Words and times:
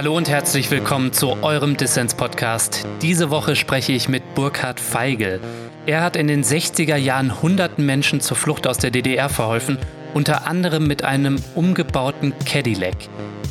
Hallo 0.00 0.16
und 0.16 0.30
herzlich 0.30 0.70
willkommen 0.70 1.12
zu 1.12 1.42
eurem 1.42 1.76
Dissens-Podcast. 1.76 2.86
Diese 3.02 3.28
Woche 3.28 3.54
spreche 3.54 3.92
ich 3.92 4.08
mit 4.08 4.34
Burkhard 4.34 4.80
Feigl. 4.80 5.40
Er 5.84 6.02
hat 6.02 6.16
in 6.16 6.26
den 6.26 6.42
60er 6.42 6.96
Jahren 6.96 7.42
hunderten 7.42 7.84
Menschen 7.84 8.22
zur 8.22 8.38
Flucht 8.38 8.66
aus 8.66 8.78
der 8.78 8.90
DDR 8.90 9.28
verholfen, 9.28 9.76
unter 10.14 10.46
anderem 10.46 10.86
mit 10.86 11.04
einem 11.04 11.36
umgebauten 11.54 12.32
Cadillac. 12.46 12.96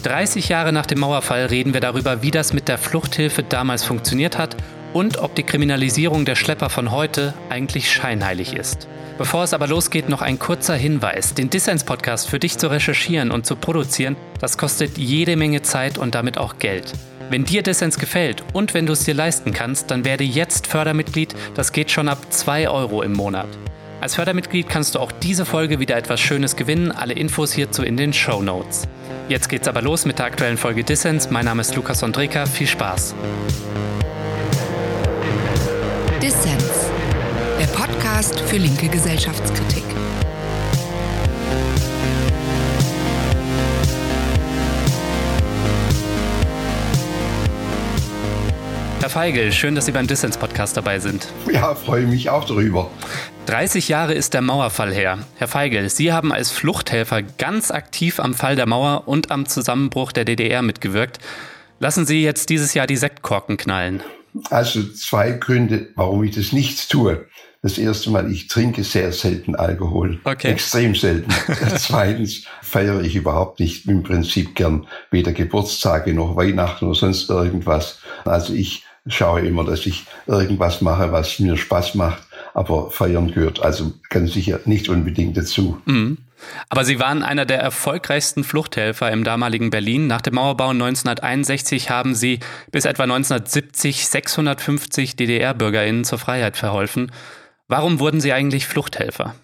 30 0.01 0.49
Jahre 0.49 0.73
nach 0.73 0.87
dem 0.87 1.01
Mauerfall 1.01 1.45
reden 1.45 1.75
wir 1.75 1.81
darüber, 1.81 2.23
wie 2.23 2.31
das 2.31 2.51
mit 2.51 2.67
der 2.67 2.79
Fluchthilfe 2.79 3.43
damals 3.43 3.83
funktioniert 3.83 4.39
hat 4.39 4.55
und 4.93 5.17
ob 5.17 5.35
die 5.35 5.43
Kriminalisierung 5.43 6.25
der 6.25 6.35
Schlepper 6.35 6.69
von 6.69 6.91
heute 6.91 7.33
eigentlich 7.49 7.91
scheinheilig 7.91 8.53
ist. 8.55 8.87
Bevor 9.17 9.43
es 9.43 9.53
aber 9.53 9.67
losgeht, 9.67 10.07
noch 10.07 10.21
ein 10.21 10.39
kurzer 10.39 10.75
Hinweis. 10.75 11.33
Den 11.33 11.49
Dissens-Podcast 11.49 12.29
für 12.29 12.39
dich 12.39 12.57
zu 12.57 12.67
recherchieren 12.67 13.31
und 13.31 13.45
zu 13.45 13.55
produzieren, 13.55 14.15
das 14.39 14.57
kostet 14.57 14.97
jede 14.97 15.35
Menge 15.35 15.61
Zeit 15.61 15.97
und 15.97 16.15
damit 16.15 16.37
auch 16.37 16.57
Geld. 16.57 16.93
Wenn 17.29 17.43
dir 17.43 17.61
Dissens 17.61 17.99
gefällt 17.99 18.43
und 18.53 18.73
wenn 18.73 18.85
du 18.85 18.93
es 18.93 19.03
dir 19.03 19.13
leisten 19.13 19.53
kannst, 19.53 19.91
dann 19.91 20.05
werde 20.05 20.23
jetzt 20.23 20.67
Fördermitglied. 20.67 21.35
Das 21.53 21.73
geht 21.73 21.91
schon 21.91 22.07
ab 22.07 22.17
2 22.29 22.69
Euro 22.69 23.03
im 23.03 23.13
Monat. 23.13 23.49
Als 24.01 24.15
Fördermitglied 24.15 24.69
kannst 24.69 24.95
du 24.95 24.99
auch 24.99 25.11
diese 25.11 25.45
Folge 25.45 25.79
wieder 25.79 25.97
etwas 25.97 26.21
Schönes 26.21 26.55
gewinnen. 26.55 26.91
Alle 26.91 27.13
Infos 27.13 27.51
hierzu 27.51 27.83
in 27.83 27.97
den 27.97 28.13
Show 28.13 28.41
Notes. 28.41 28.87
Jetzt 29.27 29.49
geht's 29.49 29.67
aber 29.67 29.81
los 29.81 30.05
mit 30.05 30.17
der 30.17 30.25
aktuellen 30.25 30.57
Folge 30.57 30.83
Dissens. 30.83 31.29
Mein 31.29 31.45
Name 31.45 31.61
ist 31.61 31.75
Lukas 31.75 32.01
Andreka. 32.01 32.45
Viel 32.45 32.67
Spaß. 32.67 33.13
Dissens 36.21 36.91
der 37.57 37.67
Podcast 37.67 38.41
für 38.41 38.57
linke 38.57 38.89
Gesellschaftskritik. 38.89 39.83
Herr 48.99 49.09
Feigl, 49.09 49.53
schön, 49.53 49.75
dass 49.75 49.85
Sie 49.85 49.93
beim 49.93 50.07
Dissens-Podcast 50.07 50.75
dabei 50.75 50.99
sind. 50.99 51.29
Ja, 51.49 51.73
freue 51.73 52.05
mich 52.05 52.29
auch 52.29 52.43
darüber. 52.43 52.91
30 53.45 53.87
Jahre 53.87 54.13
ist 54.13 54.33
der 54.33 54.41
Mauerfall 54.41 54.93
her. 54.93 55.19
Herr 55.37 55.47
Feigl, 55.47 55.89
Sie 55.89 56.11
haben 56.11 56.33
als 56.33 56.51
Fluchthelfer 56.51 57.21
ganz 57.21 57.71
aktiv 57.71 58.19
am 58.19 58.33
Fall 58.33 58.57
der 58.57 58.65
Mauer 58.65 59.03
und 59.07 59.31
am 59.31 59.45
Zusammenbruch 59.45 60.11
der 60.11 60.25
DDR 60.25 60.63
mitgewirkt. 60.63 61.19
Lassen 61.79 62.05
Sie 62.05 62.21
jetzt 62.21 62.49
dieses 62.49 62.73
Jahr 62.73 62.87
die 62.87 62.97
Sektkorken 62.97 63.55
knallen. 63.55 64.03
Also 64.49 64.83
zwei 64.93 65.31
Gründe, 65.31 65.89
warum 65.95 66.23
ich 66.23 66.35
das 66.35 66.51
nicht 66.51 66.89
tue. 66.89 67.25
Das 67.61 67.77
erste 67.77 68.09
Mal, 68.09 68.31
ich 68.31 68.47
trinke 68.47 68.85
sehr 68.85 69.11
selten 69.11 69.55
Alkohol. 69.55 70.19
Okay. 70.23 70.51
Extrem 70.51 70.95
selten. 70.95 71.29
Zweitens 71.77 72.45
feiere 72.61 73.01
ich 73.01 73.15
überhaupt 73.15 73.59
nicht 73.59 73.85
im 73.85 74.01
Prinzip 74.03 74.55
gern 74.55 74.87
weder 75.11 75.33
Geburtstage 75.33 76.13
noch 76.13 76.37
Weihnachten 76.37 76.85
oder 76.85 76.95
sonst 76.95 77.29
irgendwas. 77.29 77.99
Also 78.23 78.53
ich 78.53 78.85
schaue 79.07 79.41
immer, 79.41 79.65
dass 79.65 79.85
ich 79.85 80.05
irgendwas 80.25 80.81
mache, 80.81 81.11
was 81.11 81.39
mir 81.39 81.57
Spaß 81.57 81.95
macht. 81.95 82.23
Aber 82.53 82.91
feiern 82.91 83.31
gehört 83.31 83.61
also 83.61 83.93
ganz 84.09 84.33
sicher 84.33 84.59
nicht 84.65 84.87
unbedingt 84.87 85.35
dazu. 85.35 85.81
Mhm. 85.85 86.17
Aber 86.69 86.85
Sie 86.85 86.99
waren 86.99 87.23
einer 87.23 87.45
der 87.45 87.59
erfolgreichsten 87.59 88.43
Fluchthelfer 88.43 89.11
im 89.11 89.23
damaligen 89.23 89.69
Berlin. 89.69 90.07
Nach 90.07 90.21
dem 90.21 90.35
Mauerbau 90.35 90.69
1961 90.69 91.89
haben 91.89 92.15
Sie 92.15 92.39
bis 92.71 92.85
etwa 92.85 93.03
1970 93.03 94.07
650 94.07 95.15
DDR-BürgerInnen 95.15 96.03
zur 96.03 96.19
Freiheit 96.19 96.57
verholfen. 96.57 97.11
Warum 97.67 97.99
wurden 97.99 98.21
Sie 98.21 98.33
eigentlich 98.33 98.65
Fluchthelfer? 98.65 99.35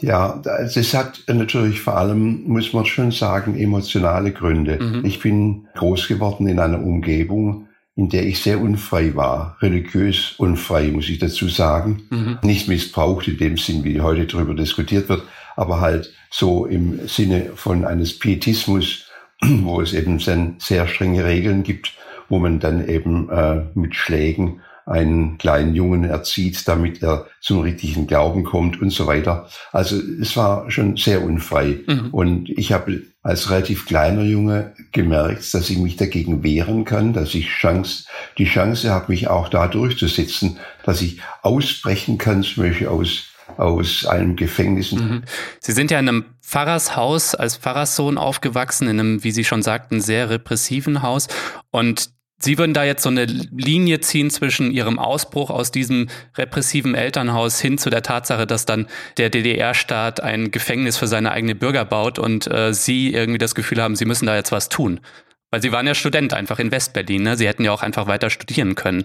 Ja, 0.00 0.40
das 0.42 0.94
hat 0.94 1.22
natürlich 1.28 1.80
vor 1.80 1.96
allem, 1.96 2.42
muss 2.44 2.72
man 2.72 2.84
schon 2.84 3.12
sagen, 3.12 3.56
emotionale 3.56 4.32
Gründe. 4.32 4.78
Mhm. 4.80 5.04
Ich 5.04 5.20
bin 5.20 5.68
groß 5.74 6.08
geworden 6.08 6.48
in 6.48 6.58
einer 6.58 6.82
Umgebung, 6.82 7.68
in 7.94 8.08
der 8.08 8.26
ich 8.26 8.40
sehr 8.40 8.60
unfrei 8.60 9.14
war, 9.14 9.56
religiös 9.60 10.34
unfrei, 10.38 10.88
muss 10.88 11.08
ich 11.08 11.18
dazu 11.18 11.48
sagen. 11.48 12.02
Mhm. 12.10 12.38
Nicht 12.42 12.68
missbraucht 12.68 13.28
in 13.28 13.36
dem 13.36 13.56
Sinn, 13.56 13.84
wie 13.84 14.00
heute 14.00 14.26
darüber 14.26 14.54
diskutiert 14.54 15.08
wird, 15.08 15.22
aber 15.56 15.80
halt 15.80 16.12
so 16.30 16.66
im 16.66 17.06
Sinne 17.06 17.52
von 17.54 17.84
eines 17.84 18.18
Pietismus, 18.18 19.06
wo 19.42 19.80
es 19.80 19.92
eben 19.92 20.18
sehr 20.18 20.88
strenge 20.88 21.24
Regeln 21.24 21.62
gibt, 21.62 21.92
wo 22.28 22.38
man 22.38 22.60
dann 22.60 22.88
eben 22.88 23.28
äh, 23.30 23.62
mit 23.74 23.94
Schlägen 23.94 24.60
einen 24.86 25.38
kleinen 25.38 25.74
Jungen 25.74 26.04
erzieht, 26.04 26.66
damit 26.66 27.02
er 27.02 27.26
zum 27.40 27.60
richtigen 27.60 28.06
Glauben 28.06 28.44
kommt 28.44 28.80
und 28.80 28.90
so 28.90 29.06
weiter. 29.06 29.48
Also 29.70 29.96
es 30.20 30.36
war 30.36 30.70
schon 30.70 30.96
sehr 30.96 31.22
unfrei. 31.22 31.78
Mhm. 31.86 32.08
Und 32.10 32.50
ich 32.50 32.72
habe 32.72 33.02
als 33.22 33.50
relativ 33.50 33.86
kleiner 33.86 34.24
Junge 34.24 34.72
gemerkt, 34.90 35.54
dass 35.54 35.70
ich 35.70 35.78
mich 35.78 35.96
dagegen 35.96 36.42
wehren 36.42 36.84
kann, 36.84 37.12
dass 37.12 37.34
ich 37.34 37.48
Chance, 37.48 38.06
die 38.38 38.46
Chance 38.46 38.90
habe, 38.90 39.12
mich 39.12 39.28
auch 39.28 39.48
da 39.48 39.68
durchzusetzen, 39.68 40.58
dass 40.84 41.02
ich 41.02 41.20
ausbrechen 41.42 42.18
kann, 42.18 42.42
zum 42.42 42.64
Beispiel 42.64 42.88
aus 42.88 43.28
aus 43.56 44.06
einem 44.06 44.36
Gefängnis. 44.36 44.92
Mhm. 44.92 45.22
Sie 45.60 45.72
sind 45.72 45.90
ja 45.90 45.98
in 45.98 46.08
einem 46.08 46.24
Pfarrershaus 46.42 47.34
als 47.34 47.56
Pfarrerssohn 47.56 48.18
aufgewachsen, 48.18 48.88
in 48.88 49.00
einem, 49.00 49.24
wie 49.24 49.30
Sie 49.30 49.44
schon 49.44 49.62
sagten, 49.62 50.00
sehr 50.00 50.30
repressiven 50.30 51.02
Haus. 51.02 51.28
Und 51.70 52.10
Sie 52.44 52.58
würden 52.58 52.74
da 52.74 52.82
jetzt 52.82 53.04
so 53.04 53.08
eine 53.08 53.24
Linie 53.24 54.00
ziehen 54.00 54.28
zwischen 54.28 54.72
Ihrem 54.72 54.98
Ausbruch 54.98 55.48
aus 55.48 55.70
diesem 55.70 56.08
repressiven 56.36 56.96
Elternhaus 56.96 57.60
hin 57.60 57.78
zu 57.78 57.88
der 57.88 58.02
Tatsache, 58.02 58.48
dass 58.48 58.66
dann 58.66 58.88
der 59.16 59.30
DDR-Staat 59.30 60.20
ein 60.20 60.50
Gefängnis 60.50 60.96
für 60.96 61.06
seine 61.06 61.30
eigenen 61.30 61.58
Bürger 61.58 61.84
baut 61.84 62.18
und 62.18 62.48
äh, 62.48 62.74
Sie 62.74 63.14
irgendwie 63.14 63.38
das 63.38 63.54
Gefühl 63.54 63.80
haben, 63.80 63.94
Sie 63.94 64.06
müssen 64.06 64.26
da 64.26 64.34
jetzt 64.34 64.50
was 64.50 64.68
tun. 64.68 65.00
Weil 65.52 65.62
Sie 65.62 65.70
waren 65.70 65.86
ja 65.86 65.94
Student 65.94 66.34
einfach 66.34 66.58
in 66.58 66.72
Westberlin, 66.72 67.22
ne? 67.22 67.36
Sie 67.36 67.46
hätten 67.46 67.62
ja 67.62 67.70
auch 67.70 67.82
einfach 67.82 68.08
weiter 68.08 68.28
studieren 68.28 68.74
können. 68.74 69.04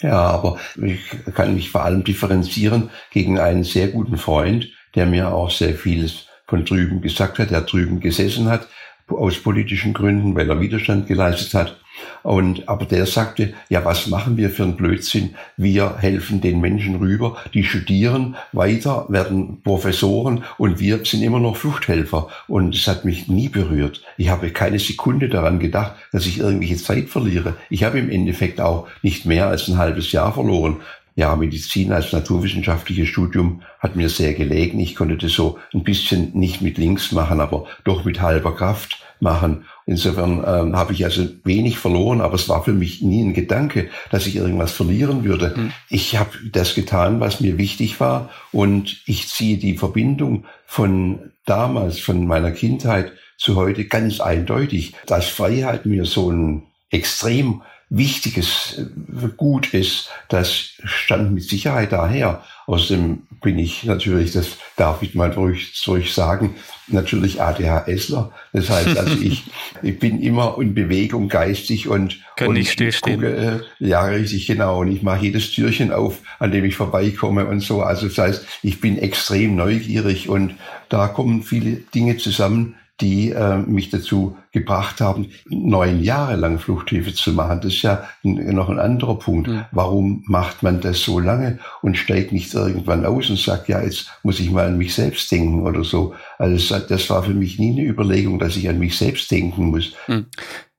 Ja, 0.00 0.18
aber 0.18 0.58
ich 0.82 1.00
kann 1.34 1.54
mich 1.54 1.70
vor 1.70 1.84
allem 1.84 2.04
differenzieren 2.04 2.90
gegen 3.10 3.38
einen 3.38 3.64
sehr 3.64 3.88
guten 3.88 4.16
Freund, 4.16 4.68
der 4.94 5.06
mir 5.06 5.32
auch 5.32 5.50
sehr 5.50 5.74
vieles 5.74 6.26
von 6.46 6.64
drüben 6.64 7.00
gesagt 7.00 7.38
hat, 7.38 7.50
der 7.50 7.60
drüben 7.62 8.00
gesessen 8.00 8.48
hat, 8.48 8.66
aus 9.12 9.38
politischen 9.38 9.92
Gründen, 9.92 10.34
weil 10.34 10.50
er 10.50 10.60
Widerstand 10.60 11.06
geleistet 11.06 11.54
hat. 11.54 11.76
Und, 12.22 12.68
aber 12.68 12.84
der 12.84 13.06
sagte, 13.06 13.54
ja, 13.68 13.84
was 13.84 14.06
machen 14.08 14.36
wir 14.36 14.50
für 14.50 14.64
einen 14.64 14.76
Blödsinn? 14.76 15.34
Wir 15.56 15.96
helfen 15.98 16.40
den 16.40 16.60
Menschen 16.60 16.96
rüber, 16.96 17.36
die 17.54 17.64
studieren 17.64 18.36
weiter, 18.52 19.06
werden 19.08 19.62
Professoren 19.62 20.44
und 20.58 20.80
wir 20.80 21.04
sind 21.04 21.22
immer 21.22 21.40
noch 21.40 21.56
Fluchthelfer. 21.56 22.28
Und 22.46 22.74
es 22.74 22.86
hat 22.86 23.04
mich 23.04 23.28
nie 23.28 23.48
berührt. 23.48 24.02
Ich 24.16 24.28
habe 24.28 24.50
keine 24.50 24.78
Sekunde 24.78 25.28
daran 25.28 25.58
gedacht, 25.58 25.94
dass 26.12 26.26
ich 26.26 26.38
irgendwelche 26.38 26.76
Zeit 26.76 27.08
verliere. 27.08 27.54
Ich 27.70 27.84
habe 27.84 27.98
im 27.98 28.10
Endeffekt 28.10 28.60
auch 28.60 28.86
nicht 29.02 29.26
mehr 29.26 29.48
als 29.48 29.68
ein 29.68 29.78
halbes 29.78 30.12
Jahr 30.12 30.32
verloren. 30.32 30.76
Ja, 31.20 31.36
Medizin 31.36 31.92
als 31.92 32.14
naturwissenschaftliches 32.14 33.06
Studium 33.06 33.60
hat 33.78 33.94
mir 33.94 34.08
sehr 34.08 34.32
gelegen. 34.32 34.80
Ich 34.80 34.94
konnte 34.94 35.18
das 35.18 35.32
so 35.32 35.58
ein 35.74 35.84
bisschen 35.84 36.30
nicht 36.32 36.62
mit 36.62 36.78
links 36.78 37.12
machen, 37.12 37.42
aber 37.42 37.66
doch 37.84 38.06
mit 38.06 38.22
halber 38.22 38.56
Kraft 38.56 39.02
machen. 39.20 39.66
Insofern 39.84 40.42
ähm, 40.46 40.74
habe 40.74 40.94
ich 40.94 41.04
also 41.04 41.28
wenig 41.44 41.76
verloren, 41.76 42.22
aber 42.22 42.36
es 42.36 42.48
war 42.48 42.64
für 42.64 42.72
mich 42.72 43.02
nie 43.02 43.22
ein 43.22 43.34
Gedanke, 43.34 43.90
dass 44.10 44.26
ich 44.26 44.36
irgendwas 44.36 44.72
verlieren 44.72 45.22
würde. 45.22 45.52
Mhm. 45.54 45.72
Ich 45.90 46.16
habe 46.16 46.30
das 46.52 46.74
getan, 46.74 47.20
was 47.20 47.42
mir 47.42 47.58
wichtig 47.58 48.00
war 48.00 48.30
und 48.50 49.02
ich 49.04 49.28
ziehe 49.28 49.58
die 49.58 49.76
Verbindung 49.76 50.46
von 50.64 51.32
damals, 51.44 51.98
von 51.98 52.26
meiner 52.26 52.52
Kindheit 52.52 53.12
zu 53.36 53.56
heute 53.56 53.84
ganz 53.84 54.20
eindeutig, 54.20 54.94
dass 55.04 55.28
Freiheit 55.28 55.84
mir 55.84 56.06
so 56.06 56.32
ein 56.32 56.62
extrem 56.88 57.60
wichtiges 57.90 58.78
äh, 58.78 59.28
Gut 59.36 59.74
ist, 59.74 60.08
das 60.28 60.70
stand 60.84 61.32
mit 61.32 61.42
Sicherheit 61.42 61.92
daher. 61.92 62.42
Außerdem 62.66 63.22
bin 63.42 63.58
ich 63.58 63.84
natürlich, 63.84 64.32
das 64.32 64.58
darf 64.76 65.02
ich 65.02 65.14
mal 65.14 65.30
durch, 65.30 65.82
durch 65.84 66.14
sagen, 66.14 66.54
natürlich 66.86 67.42
ADHSler. 67.42 68.30
Das 68.52 68.70
heißt 68.70 68.96
also, 68.96 69.20
ich, 69.20 69.44
ich 69.82 69.98
bin 69.98 70.20
immer 70.20 70.56
in 70.60 70.72
Bewegung 70.72 71.28
geistig 71.28 71.88
und, 71.88 72.20
und 72.40 72.54
nicht 72.54 72.70
stillstehen. 72.70 73.20
Gucke, 73.20 73.64
äh, 73.80 73.86
ja, 73.86 74.04
richtig, 74.04 74.46
genau. 74.46 74.80
Und 74.80 74.92
ich 74.92 75.02
mache 75.02 75.24
jedes 75.24 75.50
Türchen 75.50 75.92
auf, 75.92 76.18
an 76.38 76.52
dem 76.52 76.64
ich 76.64 76.76
vorbeikomme 76.76 77.46
und 77.46 77.60
so. 77.60 77.82
Also 77.82 78.06
das 78.06 78.18
heißt, 78.18 78.46
ich 78.62 78.80
bin 78.80 78.98
extrem 78.98 79.56
neugierig 79.56 80.28
und 80.28 80.54
da 80.88 81.08
kommen 81.08 81.42
viele 81.42 81.72
Dinge 81.94 82.18
zusammen, 82.18 82.76
die 83.00 83.30
äh, 83.30 83.56
mich 83.58 83.90
dazu 83.90 84.36
gebracht 84.52 85.00
haben, 85.00 85.30
neun 85.46 86.02
Jahre 86.02 86.36
lang 86.36 86.58
Fluchthilfe 86.58 87.14
zu 87.14 87.32
machen. 87.32 87.60
Das 87.62 87.72
ist 87.74 87.82
ja 87.82 88.04
noch 88.22 88.68
ein 88.68 88.78
anderer 88.78 89.18
Punkt. 89.18 89.48
Mhm. 89.48 89.64
Warum 89.70 90.24
macht 90.26 90.62
man 90.62 90.80
das 90.80 91.02
so 91.02 91.20
lange 91.20 91.58
und 91.82 91.96
steigt 91.96 92.32
nicht 92.32 92.52
irgendwann 92.52 93.06
aus 93.06 93.30
und 93.30 93.38
sagt, 93.38 93.68
ja, 93.68 93.82
jetzt 93.82 94.10
muss 94.22 94.40
ich 94.40 94.50
mal 94.50 94.66
an 94.66 94.78
mich 94.78 94.94
selbst 94.94 95.30
denken 95.30 95.62
oder 95.62 95.84
so. 95.84 96.14
Also 96.38 96.78
das 96.78 97.10
war 97.10 97.22
für 97.22 97.34
mich 97.34 97.58
nie 97.58 97.72
eine 97.72 97.88
Überlegung, 97.88 98.38
dass 98.38 98.56
ich 98.56 98.68
an 98.68 98.78
mich 98.78 98.98
selbst 98.98 99.30
denken 99.30 99.66
muss. 99.66 99.92
Mhm. 100.08 100.26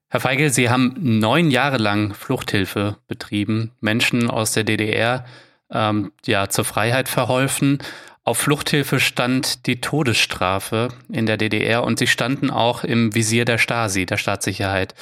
Herr 0.08 0.20
Feigl, 0.20 0.50
Sie 0.50 0.68
haben 0.68 0.94
neun 1.00 1.50
Jahre 1.50 1.78
lang 1.78 2.12
Fluchthilfe 2.12 2.98
betrieben, 3.08 3.70
Menschen 3.80 4.28
aus 4.28 4.52
der 4.52 4.64
DDR 4.64 5.24
ähm, 5.70 6.12
ja, 6.26 6.50
zur 6.50 6.66
Freiheit 6.66 7.08
verholfen. 7.08 7.78
Auf 8.24 8.38
Fluchthilfe 8.38 9.00
stand 9.00 9.66
die 9.66 9.80
Todesstrafe 9.80 10.88
in 11.08 11.26
der 11.26 11.36
DDR 11.36 11.82
und 11.82 11.98
sie 11.98 12.06
standen 12.06 12.50
auch 12.50 12.84
im 12.84 13.14
Visier 13.14 13.44
der 13.44 13.58
Stasi, 13.58 14.06
der 14.06 14.16
Staatssicherheit. 14.16 14.94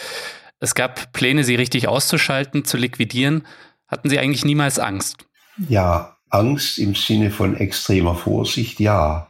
Es 0.58 0.74
gab 0.74 1.12
Pläne, 1.12 1.44
sie 1.44 1.54
richtig 1.54 1.86
auszuschalten, 1.86 2.64
zu 2.64 2.78
liquidieren. 2.78 3.46
Hatten 3.88 4.08
Sie 4.08 4.18
eigentlich 4.18 4.44
niemals 4.44 4.78
Angst? 4.78 5.26
Ja, 5.68 6.16
Angst 6.30 6.78
im 6.78 6.94
Sinne 6.94 7.30
von 7.30 7.56
extremer 7.56 8.14
Vorsicht, 8.14 8.80
ja. 8.80 9.28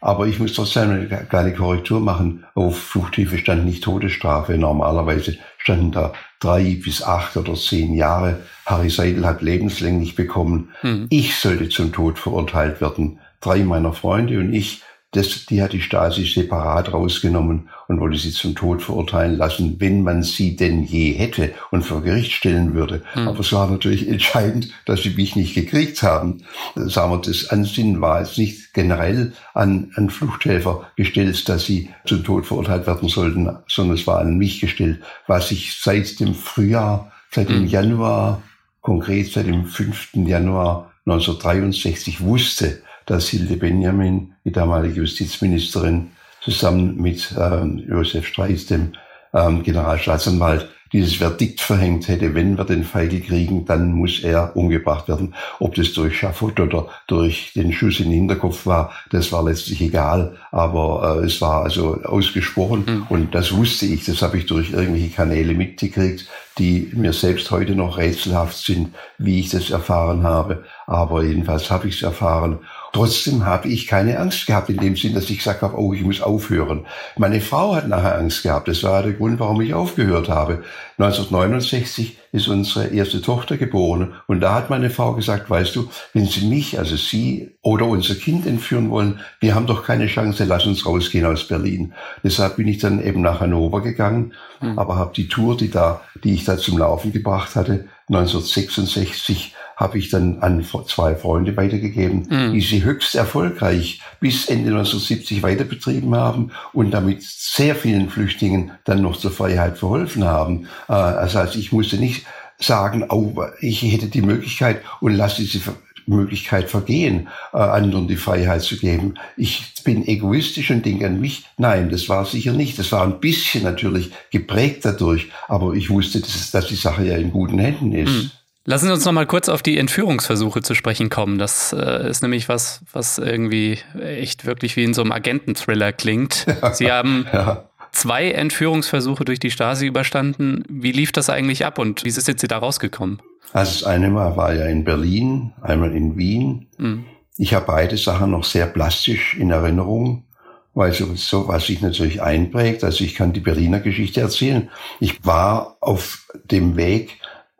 Aber 0.00 0.26
ich 0.26 0.38
muss 0.38 0.52
trotzdem 0.52 0.90
eine 0.90 1.26
kleine 1.28 1.54
Korrektur 1.54 1.98
machen. 1.98 2.44
Auf 2.54 2.78
Fluchthilfe 2.78 3.38
stand 3.38 3.64
nicht 3.64 3.82
Todesstrafe. 3.82 4.58
Normalerweise 4.58 5.38
standen 5.56 5.92
da 5.92 6.12
drei 6.44 6.78
bis 6.82 7.02
acht 7.02 7.36
oder 7.36 7.54
zehn 7.54 7.94
Jahre. 7.94 8.40
Harry 8.66 8.90
Seidel 8.90 9.26
hat 9.26 9.42
lebenslänglich 9.42 10.14
bekommen. 10.14 10.70
Mhm. 10.82 11.06
Ich 11.08 11.36
sollte 11.36 11.68
zum 11.68 11.92
Tod 11.92 12.18
verurteilt 12.18 12.80
werden. 12.80 13.18
Drei 13.40 13.64
meiner 13.64 13.92
Freunde 13.92 14.38
und 14.38 14.52
ich 14.52 14.82
das, 15.14 15.46
die 15.46 15.62
hat 15.62 15.72
die 15.72 15.80
Stasi 15.80 16.24
separat 16.24 16.92
rausgenommen 16.92 17.68
und 17.86 18.00
wollte 18.00 18.18
sie 18.18 18.32
zum 18.32 18.56
Tod 18.56 18.82
verurteilen 18.82 19.36
lassen, 19.36 19.76
wenn 19.78 20.02
man 20.02 20.24
sie 20.24 20.56
denn 20.56 20.82
je 20.82 21.12
hätte 21.12 21.54
und 21.70 21.82
vor 21.82 22.02
Gericht 22.02 22.32
stellen 22.32 22.74
würde. 22.74 23.02
Mhm. 23.14 23.28
Aber 23.28 23.40
es 23.40 23.52
war 23.52 23.70
natürlich 23.70 24.08
entscheidend, 24.14 24.70
dass 24.86 25.02
sie 25.02 25.10
mich 25.10 25.36
nicht 25.36 25.54
gekriegt 25.54 26.02
haben. 26.02 26.42
Sagen 26.74 27.12
wir, 27.12 27.18
das 27.18 27.48
Ansinnen 27.50 28.00
war 28.00 28.20
jetzt 28.20 28.38
nicht 28.38 28.74
generell 28.74 29.32
an, 29.54 29.92
an 29.94 30.10
Fluchthelfer 30.10 30.90
gestellt, 30.96 31.48
dass 31.48 31.64
sie 31.64 31.90
zum 32.04 32.24
Tod 32.24 32.46
verurteilt 32.46 32.86
werden 32.88 33.08
sollten, 33.08 33.48
sondern 33.68 33.96
es 33.96 34.06
war 34.08 34.18
an 34.18 34.36
mich 34.36 34.60
gestellt, 34.60 35.00
was 35.28 35.52
ich 35.52 35.80
seit 35.80 36.18
dem 36.18 36.34
Frühjahr, 36.34 37.12
seit 37.30 37.50
dem 37.50 37.62
mhm. 37.62 37.68
Januar, 37.68 38.42
konkret 38.80 39.32
seit 39.32 39.46
dem 39.46 39.66
5. 39.66 40.14
Januar 40.26 40.92
1963 41.06 42.20
wusste, 42.20 42.82
dass 43.06 43.28
Hilde 43.28 43.56
Benjamin, 43.56 44.34
die 44.44 44.52
damalige 44.52 45.00
Justizministerin, 45.00 46.10
zusammen 46.40 47.00
mit 47.00 47.34
ähm, 47.38 47.82
Josef 47.88 48.26
Streis, 48.26 48.66
dem 48.66 48.92
ähm, 49.32 49.62
Generalstaatsanwalt, 49.62 50.68
dieses 50.94 51.16
Verdikt 51.16 51.60
verhängt 51.60 52.06
hätte, 52.06 52.36
wenn 52.36 52.56
wir 52.56 52.64
den 52.64 52.84
Feigl 52.84 53.20
kriegen, 53.20 53.64
dann 53.64 53.90
muss 53.90 54.22
er 54.22 54.56
umgebracht 54.56 55.08
werden. 55.08 55.34
Ob 55.58 55.74
das 55.74 55.92
durch 55.92 56.16
Schafott 56.16 56.60
oder 56.60 56.86
durch 57.08 57.52
den 57.52 57.72
Schuss 57.72 57.98
in 57.98 58.10
den 58.10 58.20
Hinterkopf 58.20 58.64
war, 58.64 58.92
das 59.10 59.32
war 59.32 59.42
letztlich 59.42 59.80
egal. 59.80 60.36
Aber 60.52 61.18
äh, 61.20 61.26
es 61.26 61.40
war 61.40 61.64
also 61.64 62.00
ausgesprochen 62.04 62.84
mhm. 62.86 63.06
und 63.08 63.34
das 63.34 63.52
wusste 63.56 63.86
ich. 63.86 64.04
Das 64.04 64.22
habe 64.22 64.38
ich 64.38 64.46
durch 64.46 64.70
irgendwelche 64.70 65.10
Kanäle 65.10 65.54
mitgekriegt, 65.54 66.28
die 66.58 66.90
mir 66.94 67.12
selbst 67.12 67.50
heute 67.50 67.74
noch 67.74 67.98
rätselhaft 67.98 68.56
sind, 68.56 68.94
wie 69.18 69.40
ich 69.40 69.50
das 69.50 69.70
erfahren 69.70 70.22
habe. 70.22 70.64
Aber 70.86 71.22
jedenfalls 71.22 71.70
habe 71.70 71.88
ich 71.88 71.96
es 71.96 72.02
erfahren. 72.02 72.60
Trotzdem 72.92 73.44
habe 73.44 73.68
ich 73.68 73.88
keine 73.88 74.18
Angst 74.20 74.46
gehabt 74.46 74.68
in 74.68 74.76
dem 74.76 74.96
Sinn, 74.96 75.14
dass 75.14 75.30
ich 75.30 75.38
gesagt 75.38 75.62
habe, 75.62 75.78
oh, 75.78 75.92
ich 75.92 76.02
muss 76.02 76.20
aufhören. 76.20 76.86
Meine 77.16 77.40
Frau 77.40 77.74
hat 77.74 77.88
nachher 77.88 78.18
Angst 78.18 78.44
gehabt. 78.44 78.68
Das 78.68 78.84
war 78.84 79.02
der 79.02 79.14
Grund, 79.14 79.40
warum 79.40 79.60
ich 79.60 79.74
aufgehört 79.74 80.28
habe. 80.28 80.62
1969 80.98 82.18
ist 82.34 82.48
unsere 82.48 82.88
erste 82.88 83.22
Tochter 83.22 83.56
geboren 83.56 84.14
und 84.26 84.40
da 84.40 84.56
hat 84.56 84.68
meine 84.68 84.90
Frau 84.90 85.14
gesagt, 85.14 85.48
weißt 85.48 85.76
du, 85.76 85.88
wenn 86.14 86.26
Sie 86.26 86.48
mich, 86.48 86.80
also 86.80 86.96
Sie 86.96 87.52
oder 87.62 87.86
unser 87.86 88.16
Kind 88.16 88.44
entführen 88.44 88.90
wollen, 88.90 89.20
wir 89.38 89.54
haben 89.54 89.68
doch 89.68 89.84
keine 89.84 90.08
Chance, 90.08 90.42
lass 90.42 90.66
uns 90.66 90.84
rausgehen 90.84 91.26
aus 91.26 91.46
Berlin. 91.46 91.92
Deshalb 92.24 92.56
bin 92.56 92.66
ich 92.66 92.78
dann 92.78 93.00
eben 93.00 93.20
nach 93.20 93.38
Hannover 93.38 93.82
gegangen, 93.82 94.32
mhm. 94.60 94.76
aber 94.76 94.96
habe 94.96 95.12
die 95.14 95.28
Tour, 95.28 95.56
die 95.56 95.70
da, 95.70 96.00
die 96.24 96.34
ich 96.34 96.44
da 96.44 96.58
zum 96.58 96.76
Laufen 96.76 97.12
gebracht 97.12 97.54
hatte, 97.54 97.86
1966 98.08 99.54
habe 99.76 99.98
ich 99.98 100.10
dann 100.10 100.38
an 100.40 100.64
zwei 100.86 101.14
Freunde 101.14 101.56
weitergegeben, 101.56 102.26
mhm. 102.28 102.52
die 102.52 102.60
sie 102.60 102.84
höchst 102.84 103.14
erfolgreich 103.14 104.00
bis 104.20 104.46
Ende 104.46 104.70
1970 104.70 105.42
weiter 105.42 105.64
betrieben 105.64 106.14
haben 106.14 106.52
und 106.72 106.92
damit 106.92 107.22
sehr 107.22 107.74
vielen 107.74 108.08
Flüchtlingen 108.10 108.72
dann 108.84 109.02
noch 109.02 109.16
zur 109.16 109.30
Freiheit 109.30 109.78
verholfen 109.78 110.24
haben. 110.24 110.68
Äh, 110.88 110.92
also, 110.92 111.38
also 111.38 111.58
ich 111.58 111.72
musste 111.72 111.96
nicht 111.96 112.24
sagen, 112.58 113.04
oh, 113.08 113.44
ich 113.60 113.82
hätte 113.82 114.06
die 114.06 114.22
Möglichkeit 114.22 114.82
und 115.00 115.14
lasse 115.14 115.42
diese 115.42 115.60
Möglichkeit 116.06 116.68
vergehen, 116.70 117.28
äh, 117.52 117.58
anderen 117.58 118.08
die 118.08 118.16
Freiheit 118.16 118.62
zu 118.62 118.76
geben. 118.76 119.14
Ich 119.36 119.74
bin 119.84 120.06
egoistisch 120.06 120.70
und 120.70 120.84
denke 120.84 121.06
an 121.06 121.20
mich. 121.20 121.44
Nein, 121.56 121.90
das 121.90 122.08
war 122.08 122.24
sicher 122.26 122.52
nicht. 122.52 122.78
Das 122.78 122.92
war 122.92 123.04
ein 123.04 123.20
bisschen 123.20 123.62
natürlich 123.62 124.12
geprägt 124.30 124.84
dadurch, 124.84 125.28
aber 125.48 125.74
ich 125.74 125.90
wusste, 125.90 126.20
dass, 126.20 126.50
dass 126.50 126.66
die 126.66 126.74
Sache 126.74 127.04
ja 127.04 127.16
in 127.16 127.30
guten 127.30 127.58
Händen 127.58 127.92
ist. 127.92 128.10
Mhm. 128.12 128.30
Lassen 128.66 128.86
Sie 128.86 128.92
uns 128.92 129.04
noch 129.04 129.12
mal 129.12 129.26
kurz 129.26 129.50
auf 129.50 129.62
die 129.62 129.76
Entführungsversuche 129.76 130.62
zu 130.62 130.74
sprechen 130.74 131.10
kommen. 131.10 131.36
Das 131.38 131.74
äh, 131.74 132.08
ist 132.08 132.22
nämlich 132.22 132.48
was, 132.48 132.80
was 132.92 133.18
irgendwie 133.18 133.78
echt 134.00 134.46
wirklich 134.46 134.76
wie 134.76 134.84
in 134.84 134.94
so 134.94 135.02
einem 135.02 135.12
Agententhriller 135.12 135.92
klingt. 135.92 136.46
Sie 136.72 136.90
haben 136.90 137.26
ja. 137.30 137.68
zwei 137.92 138.30
Entführungsversuche 138.30 139.26
durch 139.26 139.38
die 139.38 139.50
Stasi 139.50 139.86
überstanden. 139.86 140.64
Wie 140.70 140.92
lief 140.92 141.12
das 141.12 141.28
eigentlich 141.28 141.66
ab 141.66 141.78
und 141.78 142.04
wie 142.04 142.10
sind 142.10 142.40
Sie 142.40 142.48
da 142.48 142.56
rausgekommen? 142.56 143.20
Also 143.52 143.80
das 143.80 143.84
eine 143.84 144.08
Mal 144.08 144.34
war 144.36 144.54
ja 144.54 144.64
in 144.64 144.82
Berlin, 144.84 145.52
einmal 145.60 145.94
in 145.94 146.16
Wien. 146.16 146.66
Mhm. 146.78 147.04
Ich 147.36 147.52
habe 147.52 147.66
beide 147.66 147.98
Sachen 147.98 148.30
noch 148.30 148.44
sehr 148.44 148.66
plastisch 148.66 149.34
in 149.34 149.50
Erinnerung, 149.50 150.24
weil 150.72 150.94
so, 150.94 151.14
so 151.16 151.48
was 151.48 151.66
sich 151.66 151.82
natürlich 151.82 152.22
einprägt. 152.22 152.82
Also 152.82 153.04
ich 153.04 153.14
kann 153.14 153.34
die 153.34 153.40
Berliner 153.40 153.80
Geschichte 153.80 154.22
erzählen. 154.22 154.70
Ich 155.00 155.24
war 155.26 155.76
auf 155.80 156.26
dem 156.50 156.76
Weg 156.76 157.18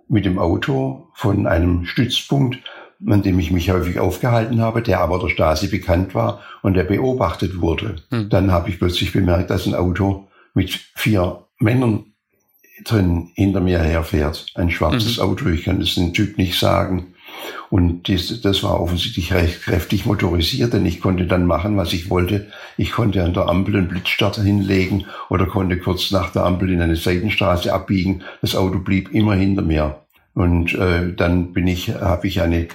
mit 0.09 0.25
dem 0.25 0.39
Auto 0.39 1.09
von 1.15 1.47
einem 1.47 1.87
Stützpunkt, 1.87 2.59
an 3.06 3.23
dem 3.23 3.39
ich 3.39 3.51
mich 3.51 3.71
häufig 3.71 3.99
aufgehalten 3.99 4.61
habe, 4.61 4.83
der 4.83 5.01
aber 5.01 5.19
der 5.19 5.29
Stasi 5.29 5.69
bekannt 5.69 6.15
war 6.15 6.41
und 6.62 6.75
der 6.75 6.85
beobachtet 6.85 7.61
wurde. 7.61 7.97
Hm. 8.11 8.29
Dann 8.29 8.53
habe 8.53 8.71
ich 8.71 8.79
plötzlich 8.79 9.12
bemerkt, 9.12 9.51
dass 9.51 9.67
ein 9.67 9.75
Auto 9.75 10.29
mit 10.55 10.71
vier 10.95 11.45
Männern 11.59 12.05
drin 12.85 13.31
hinter 13.35 13.61
mir 13.61 13.79
herfährt. 13.79 14.47
Ein 14.55 14.71
schwarzes 14.71 15.19
mhm. 15.19 15.23
Auto, 15.23 15.49
ich 15.49 15.65
kann 15.65 15.81
das 15.81 15.95
den 15.95 16.12
Typ 16.12 16.39
nicht 16.39 16.59
sagen. 16.59 17.14
Und 17.71 18.09
das, 18.09 18.41
das 18.41 18.63
war 18.63 18.81
offensichtlich 18.81 19.33
recht 19.33 19.63
kräftig 19.63 20.07
motorisiert, 20.07 20.73
denn 20.73 20.87
ich 20.87 21.01
konnte 21.01 21.27
dann 21.27 21.47
machen, 21.47 21.77
was 21.77 21.93
ich 21.93 22.11
wollte. 22.11 22.47
Ich 22.77 22.93
konnte 22.93 23.25
an 23.25 23.35
der 23.35 23.49
Ampel 23.49 23.77
einen 23.77 23.89
Blitzstarter 23.89 24.43
hinlegen 24.43 25.07
oder 25.29 25.47
konnte 25.47 25.79
kurz 25.79 26.11
nach 26.11 26.31
der 26.31 26.45
Ampel 26.45 26.71
in 26.71 26.81
eine 26.81 26.97
Seitenstraße 26.97 27.73
abbiegen. 27.73 28.23
Das 28.41 28.55
Auto 28.55 28.79
blieb 28.79 29.13
immer 29.13 29.35
hinter 29.35 29.63
mir. 29.63 30.01
Und 30.35 30.75
äh, 30.75 31.13
dann 31.15 31.53
bin 31.53 31.67
ich, 31.67 31.95
habe 31.95 32.27
ich 32.27 32.41
eine 32.43 32.69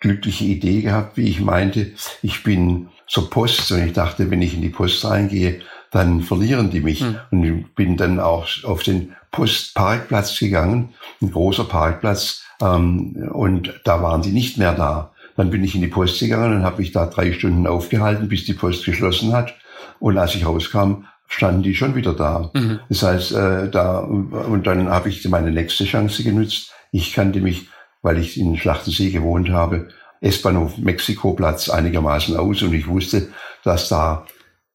glückliche 0.00 0.44
Idee 0.44 0.82
gehabt, 0.82 1.16
wie 1.16 1.28
ich 1.28 1.40
meinte. 1.40 1.92
Ich 2.22 2.42
bin 2.42 2.88
zur 3.06 3.30
Post 3.30 3.72
und 3.72 3.84
ich 3.84 3.92
dachte, 3.92 4.30
wenn 4.30 4.42
ich 4.42 4.54
in 4.54 4.62
die 4.62 4.68
Post 4.68 5.04
reingehe, 5.04 5.60
dann 5.90 6.22
verlieren 6.22 6.70
die 6.70 6.80
mich. 6.80 7.02
Mhm. 7.02 7.16
Und 7.30 7.74
bin 7.74 7.96
dann 7.96 8.20
auch 8.20 8.46
auf 8.64 8.82
den 8.82 9.14
Postparkplatz 9.30 10.38
gegangen, 10.38 10.94
ein 11.20 11.30
großer 11.30 11.64
Parkplatz, 11.64 12.42
ähm, 12.60 13.28
und 13.32 13.80
da 13.84 14.02
waren 14.02 14.22
die 14.22 14.32
nicht 14.32 14.58
mehr 14.58 14.74
da. 14.74 15.12
Dann 15.36 15.50
bin 15.50 15.62
ich 15.62 15.74
in 15.74 15.80
die 15.80 15.88
Post 15.88 16.18
gegangen 16.18 16.56
und 16.56 16.64
habe 16.64 16.80
mich 16.80 16.92
da 16.92 17.06
drei 17.06 17.32
Stunden 17.32 17.66
aufgehalten, 17.66 18.28
bis 18.28 18.44
die 18.44 18.54
Post 18.54 18.84
geschlossen 18.84 19.32
hat. 19.32 19.54
Und 20.00 20.18
als 20.18 20.34
ich 20.34 20.44
rauskam, 20.44 21.04
standen 21.28 21.62
die 21.62 21.74
schon 21.74 21.94
wieder 21.94 22.14
da. 22.14 22.50
Mhm. 22.54 22.80
Das 22.88 23.02
heißt, 23.02 23.32
äh, 23.32 23.70
da 23.70 23.98
und 24.00 24.66
dann 24.66 24.88
habe 24.88 25.08
ich 25.08 25.26
meine 25.28 25.52
nächste 25.52 25.84
Chance 25.84 26.24
genützt. 26.24 26.72
Ich 26.90 27.12
kannte 27.12 27.40
mich, 27.40 27.68
weil 28.02 28.18
ich 28.18 28.38
in 28.38 28.56
Schlachtensee 28.56 29.10
gewohnt 29.10 29.50
habe, 29.50 29.88
S-Bahnhof 30.20 30.78
Mexikoplatz 30.78 31.68
einigermaßen 31.68 32.36
aus 32.36 32.62
und 32.62 32.72
ich 32.74 32.88
wusste, 32.88 33.28
dass 33.62 33.88
da 33.88 34.26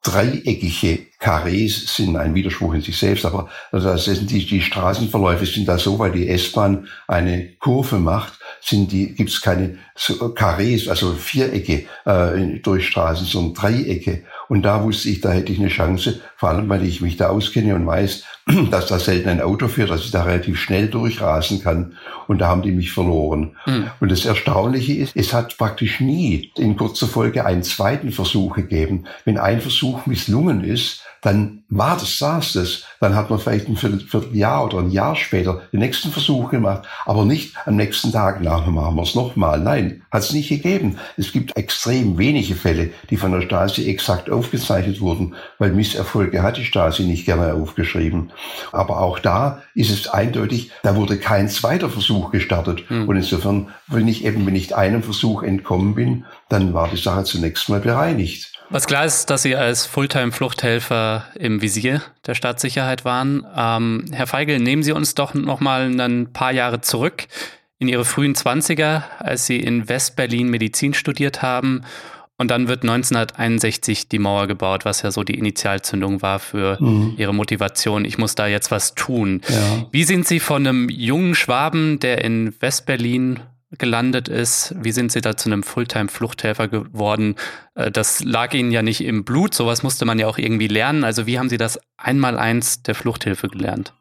dreieckige 0.03 1.07
Karrees 1.17 1.95
sind 1.95 2.17
ein 2.17 2.35
Widerspruch 2.35 2.73
in 2.73 2.81
sich 2.81 2.97
selbst, 2.97 3.25
aber 3.25 3.47
also 3.71 3.87
das 3.87 4.03
sind 4.03 4.29
die, 4.29 4.45
die 4.45 4.61
Straßenverläufe 4.61 5.45
sind 5.45 5.67
da 5.67 5.77
so, 5.77 5.97
weil 5.97 6.11
die 6.11 6.27
S-Bahn 6.27 6.89
eine 7.07 7.53
Kurve 7.59 7.97
macht, 7.97 8.33
sind 8.61 8.91
die, 8.91 9.15
gibt's 9.15 9.41
keine 9.41 9.77
Karrees, 10.35 10.89
also 10.89 11.13
Vierecke 11.13 11.85
äh, 12.05 12.59
durch 12.61 12.87
Straßen, 12.87 13.25
sondern 13.25 13.53
Dreiecke. 13.53 14.23
Und 14.53 14.61
da 14.61 14.83
wusste 14.83 15.09
ich, 15.09 15.19
da 15.19 15.31
hätte 15.31 15.51
ich 15.51 15.57
eine 15.57 15.69
Chance, 15.69 16.21
vor 16.37 16.49
allem 16.49 16.69
weil 16.69 16.83
ich 16.83 17.01
mich 17.01 17.17
da 17.17 17.29
auskenne 17.29 17.73
und 17.73 17.87
weiß, 17.87 18.23
dass 18.69 18.85
da 18.85 18.99
selten 18.99 19.29
ein 19.29 19.41
Auto 19.41 19.67
fährt, 19.67 19.89
dass 19.89 20.05
ich 20.05 20.11
da 20.11 20.25
relativ 20.25 20.59
schnell 20.59 20.89
durchrasen 20.89 21.59
kann. 21.63 21.93
Und 22.27 22.37
da 22.37 22.49
haben 22.49 22.61
die 22.61 22.71
mich 22.71 22.91
verloren. 22.91 23.55
Mhm. 23.65 23.89
Und 23.99 24.11
das 24.11 24.25
Erstaunliche 24.25 24.93
ist, 24.93 25.15
es 25.15 25.33
hat 25.33 25.57
praktisch 25.57 26.01
nie 26.01 26.51
in 26.55 26.77
kurzer 26.77 27.07
Folge 27.07 27.47
einen 27.47 27.63
zweiten 27.63 28.11
Versuch 28.11 28.55
gegeben. 28.55 29.05
Wenn 29.25 29.39
ein 29.39 29.59
Versuch 29.59 30.05
misslungen 30.05 30.63
ist, 30.63 31.02
dann 31.23 31.63
war 31.69 31.95
das, 31.95 32.19
saß 32.19 32.53
das. 32.53 32.83
Dann 32.99 33.15
hat 33.15 33.29
man 33.29 33.39
vielleicht 33.39 33.67
ein 33.67 33.77
Vierteljahr 33.77 34.65
oder 34.65 34.79
ein 34.79 34.91
Jahr 34.91 35.15
später 35.15 35.61
den 35.71 35.79
nächsten 35.79 36.11
Versuch 36.11 36.51
gemacht, 36.51 36.83
aber 37.05 37.25
nicht 37.25 37.55
am 37.65 37.77
nächsten 37.77 38.11
Tag, 38.11 38.39
na, 38.41 38.59
machen 38.59 38.95
wir 38.95 39.03
es 39.03 39.15
nochmal. 39.15 39.59
Nein, 39.59 40.03
hat 40.11 40.23
es 40.23 40.33
nicht 40.33 40.49
gegeben. 40.49 40.97
Es 41.17 41.31
gibt 41.31 41.55
extrem 41.57 42.17
wenige 42.17 42.55
Fälle, 42.55 42.91
die 43.09 43.17
von 43.17 43.31
der 43.31 43.41
Stasi 43.41 43.89
exakt 43.89 44.29
aufgezeichnet 44.29 44.99
wurden, 44.99 45.35
weil 45.59 45.71
Misserfolge 45.71 46.43
hat 46.43 46.57
die 46.57 46.65
Stasi 46.65 47.03
nicht 47.03 47.25
gerne 47.25 47.53
aufgeschrieben. 47.53 48.31
Aber 48.71 48.99
auch 48.99 49.17
da 49.17 49.63
ist 49.75 49.91
es 49.91 50.09
eindeutig, 50.09 50.71
da 50.83 50.95
wurde 50.95 51.17
kein 51.17 51.47
zweiter 51.47 51.89
Versuch 51.89 52.31
gestartet. 52.31 52.89
Mhm. 52.89 53.07
Und 53.07 53.15
insofern, 53.15 53.69
wenn 53.87 54.07
ich 54.09 54.25
eben, 54.25 54.45
wenn 54.45 54.55
ich 54.55 54.75
einem 54.75 55.03
Versuch 55.03 55.41
entkommen 55.41 55.95
bin, 55.95 56.25
dann 56.49 56.73
war 56.73 56.89
die 56.89 56.97
Sache 56.97 57.23
zunächst 57.23 57.69
mal 57.69 57.79
bereinigt. 57.79 58.53
Was 58.73 58.87
klar 58.87 59.05
ist, 59.05 59.29
dass 59.29 59.43
Sie 59.43 59.55
als 59.55 59.85
Fulltime-Fluchthelfer 59.85 61.25
im 61.35 61.61
Visier 61.61 62.01
der 62.25 62.33
Staatssicherheit 62.33 63.05
waren. 63.05 63.45
Ähm, 63.55 64.05
Herr 64.11 64.25
Feigl, 64.25 64.57
nehmen 64.57 64.81
Sie 64.81 64.93
uns 64.93 65.13
doch 65.13 65.35
noch 65.35 65.59
mal 65.59 65.91
ein 66.01 66.33
paar 66.33 66.51
Jahre 66.51 66.81
zurück 66.81 67.27
in 67.77 67.87
Ihre 67.87 68.03
frühen 68.03 68.33
Zwanziger, 68.33 69.03
als 69.19 69.45
Sie 69.45 69.59
in 69.59 69.89
West-Berlin 69.89 70.49
Medizin 70.49 70.95
studiert 70.95 71.43
haben. 71.43 71.83
Und 72.39 72.49
dann 72.49 72.67
wird 72.67 72.81
1961 72.81 74.09
die 74.09 74.17
Mauer 74.17 74.47
gebaut, 74.47 74.85
was 74.85 75.03
ja 75.03 75.11
so 75.11 75.23
die 75.23 75.37
Initialzündung 75.37 76.23
war 76.23 76.39
für 76.39 76.81
mhm. 76.81 77.13
Ihre 77.15 77.33
Motivation. 77.35 78.05
Ich 78.05 78.17
muss 78.17 78.33
da 78.33 78.47
jetzt 78.47 78.71
was 78.71 78.95
tun. 78.95 79.41
Ja. 79.49 79.85
Wie 79.91 80.03
sind 80.03 80.27
Sie 80.27 80.39
von 80.39 80.65
einem 80.65 80.89
jungen 80.89 81.35
Schwaben, 81.35 81.99
der 81.99 82.23
in 82.23 82.59
West-Berlin 82.59 83.39
gelandet 83.77 84.27
ist. 84.27 84.75
Wie 84.79 84.91
sind 84.91 85.11
Sie 85.11 85.21
da 85.21 85.35
zu 85.35 85.49
einem 85.49 85.63
Fulltime-Fluchthelfer 85.63 86.67
geworden? 86.67 87.35
Äh, 87.75 87.91
das 87.91 88.23
lag 88.23 88.53
Ihnen 88.53 88.71
ja 88.71 88.81
nicht 88.81 89.01
im 89.01 89.23
Blut, 89.23 89.53
sowas 89.53 89.83
musste 89.83 90.05
man 90.05 90.19
ja 90.19 90.27
auch 90.27 90.37
irgendwie 90.37 90.67
lernen. 90.67 91.03
Also 91.03 91.25
wie 91.27 91.39
haben 91.39 91.49
Sie 91.49 91.57
das 91.57 91.79
Einmaleins 91.97 92.83
der 92.83 92.95
Fluchthilfe 92.95 93.47
gelernt? 93.47 93.93